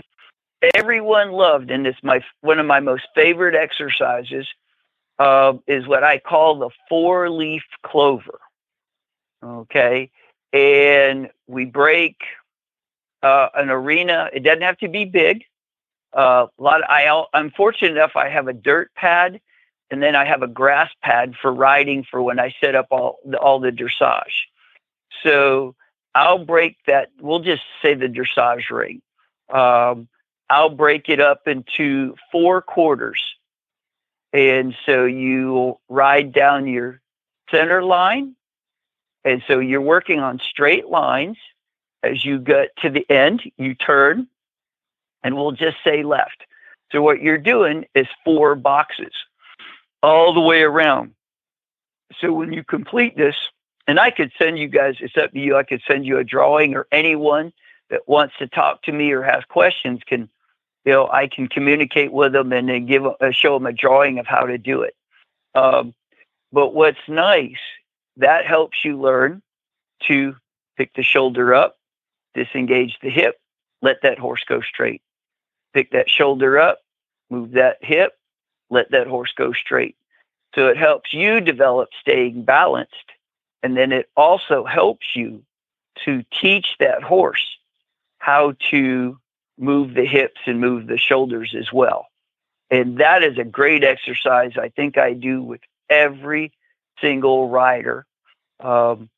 everyone 0.73 1.31
loved, 1.31 1.69
and 1.69 1.85
it's 1.85 2.01
my 2.01 2.23
one 2.41 2.59
of 2.59 2.65
my 2.65 2.79
most 2.79 3.07
favorite 3.13 3.53
exercises 3.53 4.47
uh, 5.20 5.53
is 5.68 5.88
what 5.88 6.03
I 6.03 6.20
call 6.20 6.59
the 6.59 6.70
four 6.89 7.30
leaf 7.30 7.63
clover. 7.84 8.39
Okay, 9.43 10.11
and 10.53 11.30
we 11.47 11.65
break 11.65 12.18
uh, 13.24 13.49
an 13.55 13.70
arena. 13.70 14.30
It 14.34 14.41
doesn't 14.43 14.61
have 14.61 14.78
to 14.80 14.88
be 14.88 15.05
big. 15.05 15.43
Uh, 16.15 16.47
a 16.57 16.63
lot. 16.63 16.82
Of, 16.82 16.89
I 16.89 17.24
I'm 17.34 17.51
fortunate 17.51 17.91
enough. 17.91 18.15
I 18.15 18.30
have 18.30 18.47
a 18.47 18.53
dirt 18.53 18.91
pad, 18.95 19.39
and 19.91 20.01
then 20.01 20.15
I 20.15 20.26
have 20.26 20.41
a 20.41 20.47
grass 20.47 20.91
pad 21.03 21.36
for 21.41 21.53
riding 21.53 22.03
for 22.09 22.22
when 22.22 22.39
I 22.39 22.55
set 22.59 22.76
up 22.76 22.88
all 22.91 23.20
the, 23.26 23.38
all 23.38 23.59
the 23.59 23.72
dressage. 23.72 24.47
So 25.24 25.76
I'll 26.15 26.43
break 26.43 26.78
that. 26.88 27.09
We'll 27.20 27.39
just 27.39 27.63
say 27.82 27.93
the 27.93 28.07
dressage 28.07 28.70
ring. 28.70 29.01
Um, 29.49 30.07
I'll 30.49 30.70
break 30.70 31.09
it 31.09 31.20
up 31.20 31.47
into 31.47 32.15
four 32.32 32.61
quarters, 32.61 33.22
and 34.38 34.75
so 34.85 35.05
you 35.05 35.79
ride 35.89 36.31
down 36.31 36.67
your 36.67 37.01
center 37.51 37.83
line, 37.83 38.35
and 39.23 39.41
so 39.47 39.59
you're 39.59 39.81
working 39.81 40.19
on 40.19 40.39
straight 40.39 40.88
lines 40.88 41.38
as 42.03 42.23
you 42.23 42.39
get 42.39 42.75
to 42.77 42.89
the 42.89 43.09
end, 43.09 43.41
you 43.57 43.73
turn 43.73 44.27
and 45.23 45.35
we'll 45.35 45.51
just 45.51 45.77
say 45.83 46.03
left. 46.03 46.45
So 46.91 47.01
what 47.01 47.21
you're 47.21 47.38
doing 47.38 47.85
is 47.95 48.07
four 48.23 48.55
boxes 48.55 49.11
all 50.01 50.33
the 50.33 50.39
way 50.39 50.61
around. 50.61 51.13
So 52.21 52.31
when 52.31 52.53
you 52.53 52.63
complete 52.63 53.17
this, 53.17 53.35
and 53.88 53.99
I 53.99 54.11
could 54.11 54.31
send 54.38 54.57
you 54.57 54.67
guys, 54.67 54.95
it's 54.99 55.17
up 55.17 55.31
to 55.31 55.39
you, 55.39 55.57
I 55.57 55.63
could 55.63 55.81
send 55.88 56.05
you 56.05 56.17
a 56.17 56.23
drawing 56.23 56.75
or 56.75 56.88
anyone 56.91 57.51
that 57.89 58.07
wants 58.07 58.35
to 58.39 58.47
talk 58.47 58.83
to 58.83 58.91
me 58.91 59.11
or 59.11 59.21
has 59.23 59.43
questions 59.45 60.01
can, 60.05 60.29
you 60.88 60.93
know, 60.93 61.09
I 61.11 61.27
can 61.27 61.49
communicate 61.49 62.13
with 62.13 62.31
them 62.31 62.53
and 62.53 62.69
then 62.69 62.85
give, 62.85 63.05
uh, 63.05 63.31
show 63.31 63.55
them 63.55 63.65
a 63.65 63.73
drawing 63.73 64.19
of 64.19 64.25
how 64.25 64.45
to 64.45 64.57
do 64.57 64.83
it. 64.83 64.95
Um, 65.53 65.93
but 66.53 66.73
what's 66.73 67.09
nice, 67.09 67.59
that 68.15 68.45
helps 68.45 68.85
you 68.85 68.97
learn 68.97 69.41
to 70.03 70.38
pick 70.77 70.93
the 70.93 71.03
shoulder 71.03 71.53
up, 71.53 71.77
disengage 72.35 72.99
the 73.01 73.09
hip, 73.09 73.35
let 73.81 73.97
that 74.03 74.17
horse 74.17 74.45
go 74.47 74.61
straight. 74.61 75.01
Pick 75.73 75.91
that 75.91 76.09
shoulder 76.09 76.57
up, 76.57 76.79
move 77.29 77.51
that 77.51 77.79
hip, 77.81 78.13
let 78.69 78.89
that 78.91 79.07
horse 79.07 79.33
go 79.38 79.51
straight. 79.51 79.97
So 80.55 80.69
it 80.69 80.77
helps 80.77 81.11
you 81.11 81.41
develop 81.41 81.89
staying 81.99 82.43
balanced. 82.43 83.11
And 83.61 83.75
then 83.75 83.91
it 83.91 84.09
also 84.15 84.63
helps 84.63 85.07
you 85.17 85.43
to 86.05 86.23
teach 86.31 86.77
that 86.79 87.03
horse 87.03 87.57
how 88.19 88.53
to 88.69 89.19
move 89.57 89.93
the 89.93 90.05
hips 90.05 90.41
and 90.45 90.59
move 90.59 90.87
the 90.87 90.97
shoulders 90.97 91.55
as 91.57 91.71
well. 91.71 92.07
And 92.69 92.99
that 92.99 93.23
is 93.23 93.37
a 93.37 93.43
great 93.43 93.83
exercise 93.83 94.53
I 94.57 94.69
think 94.69 94.97
I 94.97 95.13
do 95.13 95.41
with 95.41 95.61
every 95.89 96.51
single 96.99 97.49
rider. 97.49 98.05
Um, 98.59 99.09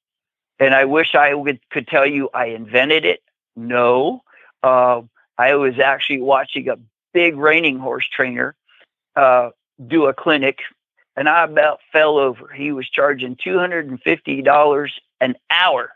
and 0.60 0.76
I 0.76 0.86
wish 0.86 1.16
I 1.16 1.34
would, 1.34 1.60
could 1.70 1.88
tell 1.88 2.06
you 2.06 2.30
I 2.34 2.48
invented 2.48 3.06
it. 3.06 3.22
No. 3.56 4.24
Uh, 4.62 5.02
I 5.38 5.56
was 5.56 5.80
actually 5.80 6.22
watching 6.22 6.68
a 6.70 6.78
big 7.14 7.38
reining 7.38 7.80
horse 7.80 8.08
trainer 8.08 8.56
uh, 9.16 9.50
do 9.88 10.06
a 10.06 10.14
clinic, 10.14 10.60
and 11.16 11.28
I 11.30 11.44
about 11.44 11.80
fell 11.92 12.18
over. 12.18 12.50
He 12.50 12.72
was 12.72 12.90
charging 12.90 13.36
$250 13.36 14.90
an 15.22 15.36
hour. 15.50 15.92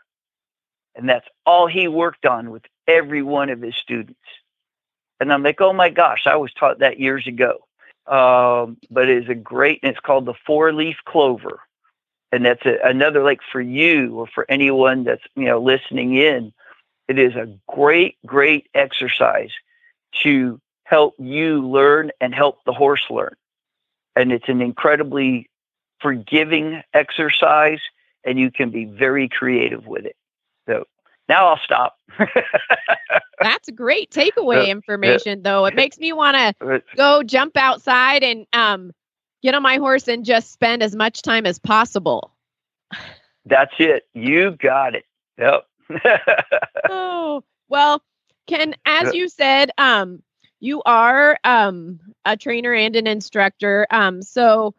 And 0.96 1.08
that's 1.08 1.26
all 1.44 1.66
he 1.66 1.88
worked 1.88 2.26
on 2.26 2.50
with 2.50 2.62
every 2.86 3.22
one 3.22 3.50
of 3.50 3.60
his 3.60 3.76
students. 3.76 4.20
And 5.20 5.32
I'm 5.32 5.42
like, 5.42 5.60
oh 5.60 5.72
my 5.72 5.90
gosh, 5.90 6.26
I 6.26 6.36
was 6.36 6.52
taught 6.52 6.80
that 6.80 7.00
years 7.00 7.26
ago. 7.26 7.66
Um, 8.06 8.76
but 8.90 9.08
it's 9.08 9.28
a 9.28 9.34
great, 9.34 9.80
and 9.82 9.90
it's 9.90 10.00
called 10.00 10.26
the 10.26 10.34
four 10.46 10.72
leaf 10.72 10.96
clover. 11.06 11.60
and 12.34 12.44
that's 12.44 12.66
a, 12.66 12.78
another 12.84 13.22
like 13.22 13.40
for 13.52 13.60
you 13.60 14.16
or 14.18 14.26
for 14.26 14.44
anyone 14.48 15.04
that's 15.04 15.22
you 15.36 15.44
know 15.44 15.60
listening 15.60 16.14
in. 16.14 16.52
It 17.06 17.18
is 17.18 17.34
a 17.36 17.48
great, 17.68 18.16
great 18.26 18.68
exercise 18.74 19.52
to 20.22 20.60
help 20.84 21.14
you 21.18 21.66
learn 21.68 22.10
and 22.20 22.34
help 22.34 22.64
the 22.64 22.72
horse 22.72 23.04
learn, 23.08 23.36
and 24.16 24.32
it's 24.32 24.48
an 24.48 24.60
incredibly 24.60 25.48
forgiving 26.00 26.82
exercise, 26.92 27.80
and 28.24 28.38
you 28.38 28.50
can 28.50 28.70
be 28.70 28.84
very 28.84 29.28
creative 29.28 29.86
with 29.86 30.04
it. 30.04 30.16
So 30.66 30.84
now 31.28 31.48
I'll 31.48 31.60
stop. 31.64 31.98
That's 33.40 33.70
great 33.70 34.10
takeaway 34.10 34.68
information, 34.68 35.42
though. 35.42 35.66
It 35.66 35.74
makes 35.74 35.98
me 35.98 36.12
want 36.12 36.36
to 36.36 36.82
go 36.96 37.22
jump 37.22 37.56
outside 37.56 38.22
and 38.22 38.46
um, 38.52 38.92
get 39.42 39.54
on 39.54 39.62
my 39.62 39.76
horse 39.76 40.08
and 40.08 40.24
just 40.24 40.52
spend 40.52 40.82
as 40.82 40.94
much 40.94 41.22
time 41.22 41.46
as 41.46 41.58
possible. 41.58 42.32
That's 43.46 43.74
it. 43.78 44.04
You 44.14 44.52
got 44.52 44.94
it. 44.94 45.04
Yep. 45.38 45.66
oh 46.88 47.44
well, 47.68 48.02
Ken, 48.46 48.74
as 48.86 49.12
you 49.12 49.28
said, 49.28 49.70
um, 49.76 50.22
you 50.60 50.82
are 50.86 51.38
um, 51.44 52.00
a 52.24 52.38
trainer 52.38 52.72
and 52.72 52.96
an 52.96 53.06
instructor. 53.06 53.86
Um, 53.90 54.22
so 54.22 54.74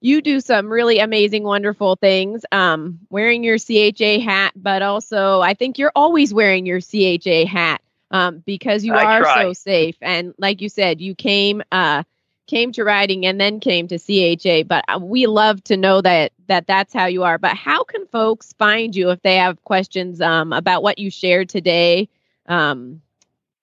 you 0.00 0.22
do 0.22 0.40
some 0.40 0.68
really 0.68 0.98
amazing, 1.00 1.42
wonderful 1.42 1.96
things. 1.96 2.44
Um, 2.52 3.00
wearing 3.10 3.42
your 3.42 3.58
CHA 3.58 4.20
hat, 4.20 4.52
but 4.56 4.82
also 4.82 5.40
I 5.40 5.54
think 5.54 5.78
you're 5.78 5.92
always 5.94 6.32
wearing 6.32 6.66
your 6.66 6.80
CHA 6.80 7.46
hat 7.46 7.80
um, 8.10 8.42
because 8.46 8.84
you 8.84 8.94
I 8.94 9.04
are 9.04 9.22
try. 9.22 9.42
so 9.42 9.52
safe. 9.52 9.96
And 10.00 10.34
like 10.38 10.60
you 10.60 10.68
said, 10.68 11.00
you 11.00 11.14
came 11.14 11.62
uh, 11.72 12.04
came 12.46 12.72
to 12.72 12.84
riding 12.84 13.26
and 13.26 13.40
then 13.40 13.60
came 13.60 13.88
to 13.88 13.98
CHA. 13.98 14.64
But 14.66 14.84
uh, 14.88 14.98
we 15.00 15.26
love 15.26 15.62
to 15.64 15.76
know 15.76 16.00
that 16.00 16.32
that 16.46 16.66
that's 16.66 16.92
how 16.92 17.06
you 17.06 17.24
are. 17.24 17.38
But 17.38 17.56
how 17.56 17.84
can 17.84 18.06
folks 18.06 18.54
find 18.54 18.94
you 18.94 19.10
if 19.10 19.20
they 19.22 19.36
have 19.36 19.62
questions 19.64 20.20
um, 20.20 20.52
about 20.52 20.82
what 20.82 20.98
you 20.98 21.10
shared 21.10 21.48
today? 21.48 22.08
Um, 22.46 23.02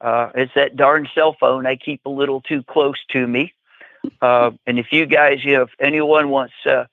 Uh, 0.00 0.30
It's 0.34 0.52
that 0.54 0.76
darn 0.76 1.08
cell 1.14 1.36
phone 1.38 1.66
I 1.66 1.76
keep 1.76 2.04
a 2.04 2.10
little 2.10 2.40
too 2.40 2.62
close 2.64 2.98
to 3.12 3.26
me. 3.26 3.54
Uh, 4.20 4.52
and 4.66 4.78
if 4.78 4.92
you 4.92 5.06
guys, 5.06 5.44
you 5.44 5.54
know, 5.54 5.62
if 5.62 5.70
anyone 5.80 6.30
wants 6.30 6.54
uh, 6.66 6.84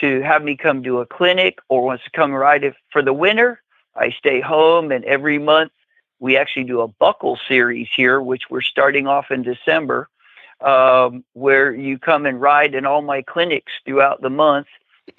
to 0.00 0.20
have 0.22 0.42
me 0.42 0.56
come 0.56 0.82
to 0.82 1.00
a 1.00 1.06
clinic 1.06 1.58
or 1.68 1.84
wants 1.84 2.04
to 2.04 2.10
come 2.10 2.32
ride 2.32 2.64
it 2.64 2.74
for 2.90 3.02
the 3.02 3.12
winter, 3.12 3.62
I 3.96 4.10
stay 4.10 4.40
home. 4.40 4.92
And 4.92 5.04
every 5.04 5.38
month 5.38 5.72
we 6.20 6.36
actually 6.36 6.64
do 6.64 6.80
a 6.80 6.88
buckle 6.88 7.38
series 7.48 7.88
here, 7.94 8.20
which 8.20 8.44
we're 8.50 8.62
starting 8.62 9.06
off 9.06 9.30
in 9.30 9.42
December 9.42 10.08
um, 10.60 11.24
where 11.34 11.74
you 11.74 11.98
come 11.98 12.26
and 12.26 12.40
ride 12.40 12.74
in 12.74 12.84
all 12.86 13.02
my 13.02 13.22
clinics 13.22 13.72
throughout 13.84 14.20
the 14.20 14.30
month. 14.30 14.66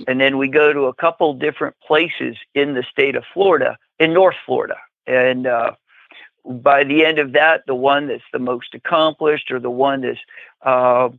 And 0.08 0.20
then 0.20 0.38
we 0.38 0.48
go 0.48 0.72
to 0.72 0.86
a 0.86 0.94
couple 0.94 1.34
different 1.34 1.76
places 1.86 2.38
in 2.54 2.74
the 2.74 2.84
state 2.84 3.16
of 3.16 3.24
Florida, 3.34 3.78
in 4.00 4.14
North 4.14 4.36
Florida. 4.46 4.78
And 5.08 5.48
uh, 5.48 5.72
by 6.46 6.84
the 6.84 7.06
end 7.06 7.20
of 7.20 7.34
that, 7.34 7.66
the 7.66 7.76
one 7.76 8.08
that's 8.08 8.24
the 8.32 8.40
most 8.40 8.76
accomplished 8.76 9.52
or 9.52 9.60
the 9.60 9.70
one 9.70 10.02
that's 10.02 10.20
uh, 10.62 11.10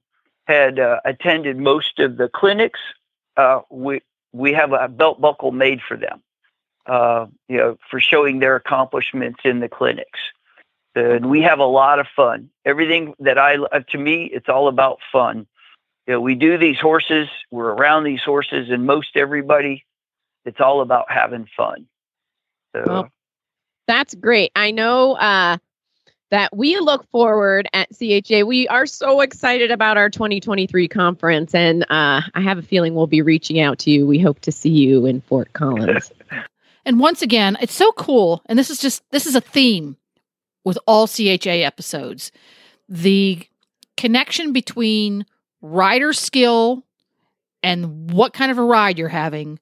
had 0.47 0.79
uh, 0.79 1.01
attended 1.05 1.57
most 1.57 1.99
of 1.99 2.17
the 2.17 2.29
clinics, 2.29 2.81
uh, 3.37 3.61
we, 3.71 4.01
we 4.33 4.53
have 4.53 4.73
a 4.73 4.89
belt 4.89 5.21
buckle 5.21 5.53
made 5.53 5.81
for 5.87 5.97
them, 5.97 6.23
uh, 6.87 7.27
you 7.49 7.57
know, 7.57 7.79
for 7.91 8.01
showing 8.01 8.39
their 8.39 8.57
accomplishments 8.57 9.41
in 9.45 9.61
the 9.61 9.69
clinics 9.69 10.21
and 10.95 11.31
we 11.31 11.43
have 11.43 11.59
a 11.59 11.65
lot 11.65 11.99
of 11.99 12.07
fun. 12.15 12.51
Everything 12.65 13.15
that 13.21 13.39
I 13.39 13.57
uh, 13.57 13.81
to 13.91 13.99
me, 13.99 14.25
it's 14.25 14.49
all 14.49 14.69
about 14.69 14.99
fun. 15.13 15.47
You 16.07 16.15
know, 16.15 16.21
we 16.21 16.35
do 16.35 16.59
these 16.59 16.79
horses, 16.79 17.29
we're 17.51 17.71
around 17.71 18.05
these 18.05 18.23
horses, 18.23 18.71
and 18.71 18.87
most 18.87 19.17
everybody, 19.17 19.85
it's 20.45 20.61
all 20.61 20.81
about 20.81 21.11
having 21.11 21.47
fun. 21.57 21.87
So 22.75 22.83
Well, 22.87 23.09
That's 23.87 24.15
great. 24.15 24.51
I 24.57 24.73
know 24.73 25.15
uh, 25.15 25.59
that 26.31 26.57
we 26.57 26.79
look 26.79 27.09
forward 27.11 27.69
at 27.73 27.89
CHA. 27.97 28.45
We 28.45 28.67
are 28.69 28.87
so 28.87 29.21
excited 29.21 29.71
about 29.71 29.99
our 29.99 30.11
2023 30.11 30.89
conference, 30.89 31.55
and 31.55 31.85
uh, 31.85 32.23
I 32.35 32.41
have 32.41 32.59
a 32.59 32.63
feeling 32.63 32.95
we'll 32.95 33.07
be 33.07 33.23
reaching 33.23 33.61
out 33.61 33.79
to 33.81 33.91
you. 33.91 34.07
We 34.07 34.19
hope 34.19 34.41
to 34.41 34.53
see 34.53 34.71
you 34.71 35.07
in 35.07 35.21
Fort 35.21 35.53
Collins. 35.53 36.11
And 36.87 36.99
once 36.99 37.21
again, 37.21 37.59
it's 37.61 37.75
so 37.75 37.93
cool. 37.93 38.43
And 38.47 38.59
this 38.59 38.71
is 38.71 38.79
just, 38.79 39.03
this 39.11 39.27
is 39.27 39.37
a 39.37 39.41
theme 39.41 39.99
with 40.65 40.79
all 40.87 41.07
CHA 41.07 41.63
episodes. 41.65 42.33
The 42.89 43.47
connection 43.97 44.53
between 44.53 45.27
rider 45.63 46.13
skill 46.13 46.85
and 47.63 48.11
what 48.11 48.33
kind 48.33 48.51
of 48.51 48.59
a 48.59 48.63
ride 48.63 48.99
you're 48.99 49.09
having 49.09 49.59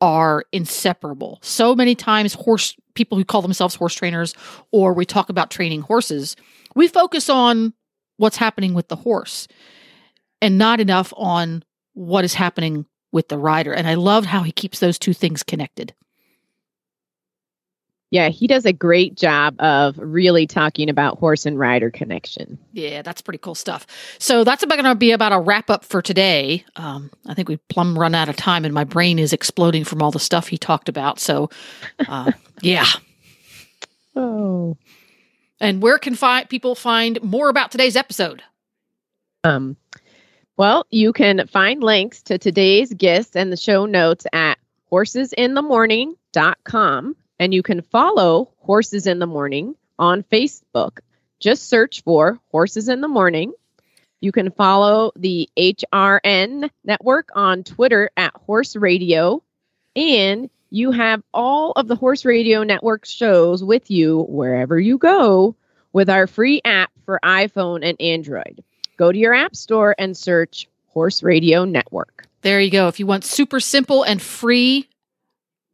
are 0.00 0.44
inseparable. 0.52 1.38
So 1.42 1.74
many 1.74 1.94
times 1.94 2.34
horse 2.34 2.76
people 2.94 3.16
who 3.16 3.24
call 3.24 3.42
themselves 3.42 3.74
horse 3.74 3.94
trainers 3.94 4.34
or 4.72 4.92
we 4.92 5.04
talk 5.04 5.28
about 5.28 5.50
training 5.50 5.82
horses, 5.82 6.36
we 6.74 6.88
focus 6.88 7.30
on 7.30 7.72
what's 8.16 8.36
happening 8.36 8.74
with 8.74 8.88
the 8.88 8.96
horse 8.96 9.48
and 10.42 10.58
not 10.58 10.80
enough 10.80 11.12
on 11.16 11.62
what 11.94 12.24
is 12.24 12.34
happening 12.34 12.86
with 13.12 13.28
the 13.28 13.38
rider. 13.38 13.72
And 13.72 13.86
I 13.86 13.94
love 13.94 14.26
how 14.26 14.42
he 14.42 14.52
keeps 14.52 14.80
those 14.80 14.98
two 14.98 15.14
things 15.14 15.42
connected. 15.42 15.94
Yeah, 18.10 18.28
he 18.28 18.46
does 18.46 18.64
a 18.64 18.72
great 18.72 19.16
job 19.16 19.60
of 19.60 19.98
really 19.98 20.46
talking 20.46 20.88
about 20.88 21.18
horse 21.18 21.44
and 21.44 21.58
rider 21.58 21.90
connection. 21.90 22.56
Yeah, 22.72 23.02
that's 23.02 23.20
pretty 23.20 23.38
cool 23.38 23.56
stuff. 23.56 23.84
So 24.18 24.44
that's 24.44 24.62
about 24.62 24.76
going 24.76 24.84
to 24.84 24.94
be 24.94 25.10
about 25.10 25.32
a 25.32 25.40
wrap 25.40 25.70
up 25.70 25.84
for 25.84 26.00
today. 26.00 26.64
Um, 26.76 27.10
I 27.26 27.34
think 27.34 27.48
we 27.48 27.56
plumb 27.68 27.98
run 27.98 28.14
out 28.14 28.28
of 28.28 28.36
time, 28.36 28.64
and 28.64 28.72
my 28.72 28.84
brain 28.84 29.18
is 29.18 29.32
exploding 29.32 29.82
from 29.84 30.02
all 30.02 30.12
the 30.12 30.20
stuff 30.20 30.46
he 30.48 30.56
talked 30.56 30.88
about. 30.88 31.18
So, 31.18 31.50
uh, 32.08 32.30
yeah. 32.62 32.86
Oh. 34.14 34.76
And 35.60 35.82
where 35.82 35.98
can 35.98 36.14
fi- 36.14 36.44
people 36.44 36.76
find 36.76 37.20
more 37.22 37.48
about 37.48 37.72
today's 37.72 37.96
episode? 37.96 38.40
Um, 39.42 39.76
well, 40.56 40.86
you 40.90 41.12
can 41.12 41.48
find 41.48 41.82
links 41.82 42.22
to 42.24 42.36
today's 42.38 42.92
guests 42.94 43.34
and 43.34 43.50
the 43.50 43.56
show 43.56 43.84
notes 43.84 44.26
at 44.32 44.58
horsesinthemorning.com. 44.92 47.16
And 47.38 47.52
you 47.52 47.62
can 47.62 47.82
follow 47.82 48.50
Horses 48.58 49.06
in 49.06 49.18
the 49.18 49.26
Morning 49.26 49.74
on 49.98 50.22
Facebook. 50.22 50.98
Just 51.38 51.68
search 51.68 52.02
for 52.02 52.38
Horses 52.50 52.88
in 52.88 53.00
the 53.00 53.08
Morning. 53.08 53.52
You 54.20 54.32
can 54.32 54.50
follow 54.50 55.12
the 55.16 55.48
HRN 55.56 56.70
network 56.84 57.28
on 57.34 57.62
Twitter 57.62 58.10
at 58.16 58.34
Horse 58.34 58.74
Radio. 58.74 59.42
And 59.94 60.48
you 60.70 60.90
have 60.90 61.22
all 61.32 61.72
of 61.72 61.88
the 61.88 61.96
Horse 61.96 62.24
Radio 62.24 62.62
Network 62.62 63.04
shows 63.04 63.62
with 63.62 63.90
you 63.90 64.22
wherever 64.28 64.80
you 64.80 64.98
go 64.98 65.54
with 65.92 66.10
our 66.10 66.26
free 66.26 66.60
app 66.64 66.90
for 67.04 67.20
iPhone 67.22 67.80
and 67.82 68.00
Android. 68.00 68.62
Go 68.96 69.12
to 69.12 69.18
your 69.18 69.34
app 69.34 69.54
store 69.54 69.94
and 69.98 70.16
search 70.16 70.68
Horse 70.88 71.22
Radio 71.22 71.64
Network. 71.64 72.26
There 72.42 72.60
you 72.60 72.70
go. 72.70 72.88
If 72.88 72.98
you 72.98 73.06
want 73.06 73.24
super 73.24 73.60
simple 73.60 74.02
and 74.02 74.20
free 74.20 74.88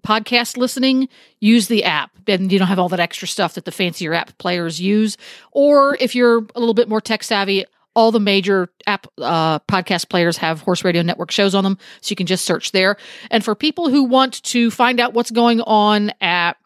podcast 0.07 0.57
listening, 0.57 1.09
use 1.41 1.69
the 1.69 1.85
app. 1.85 2.11
And 2.27 2.53
you 2.53 2.59
don't 2.59 2.69
have 2.69 2.79
all 2.79 2.89
that 2.91 3.01
extra 3.01 3.27
stuff 3.27 3.55
that 3.55 3.65
the 3.65 3.73
fancier 3.73 4.15
app 4.15 4.37
players 4.39 4.81
use. 4.81 5.17
Or 5.51 5.97
if 6.01 6.15
you're 6.15 6.39
a 6.55 6.61
little 6.61 6.75
bit 6.75 6.89
more 6.89 7.01
tech 7.01 7.25
savvy, 7.25 7.65
all 7.95 8.11
the 8.11 8.21
major 8.21 8.69
app 8.87 9.07
uh, 9.19 9.59
podcast 9.61 10.09
players 10.09 10.37
have 10.39 10.61
Horse 10.61 10.85
Radio 10.85 11.03
Network 11.03 11.31
shows 11.31 11.55
on 11.55 11.65
them, 11.65 11.79
so 12.01 12.13
you 12.13 12.17
can 12.17 12.27
just 12.27 12.45
search 12.45 12.73
there. 12.73 12.97
And 13.31 13.45
for 13.45 13.55
people 13.55 13.91
who 13.91 14.05
want 14.05 14.43
to 14.45 14.71
find 14.71 14.99
out 14.99 15.13
what's 15.13 15.31
going 15.31 15.61
on 15.61 16.13
at 16.21 16.57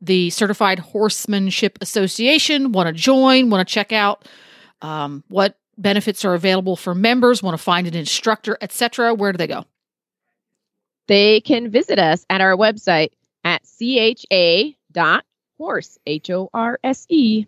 the 0.00 0.30
Certified 0.30 0.78
Horsemanship 0.78 1.78
Association, 1.80 2.72
want 2.72 2.88
to 2.88 2.92
join, 2.92 3.48
want 3.48 3.66
to 3.66 3.72
check 3.72 3.92
out 3.92 4.26
um, 4.82 5.24
what 5.28 5.56
benefits 5.78 6.24
are 6.24 6.34
available 6.34 6.76
for 6.76 6.94
members, 6.94 7.42
want 7.42 7.56
to 7.56 7.62
find 7.62 7.86
an 7.86 7.94
instructor, 7.94 8.58
etc., 8.60 9.14
where 9.14 9.32
do 9.32 9.38
they 9.38 9.46
go? 9.46 9.64
They 11.06 11.40
can 11.40 11.70
visit 11.70 11.98
us 11.98 12.24
at 12.28 12.40
our 12.40 12.56
website 12.56 13.10
at 13.44 13.62
cha.horse, 14.94 15.98
H 16.06 16.30
O 16.30 16.50
R 16.52 16.78
S 16.82 17.06
E. 17.08 17.46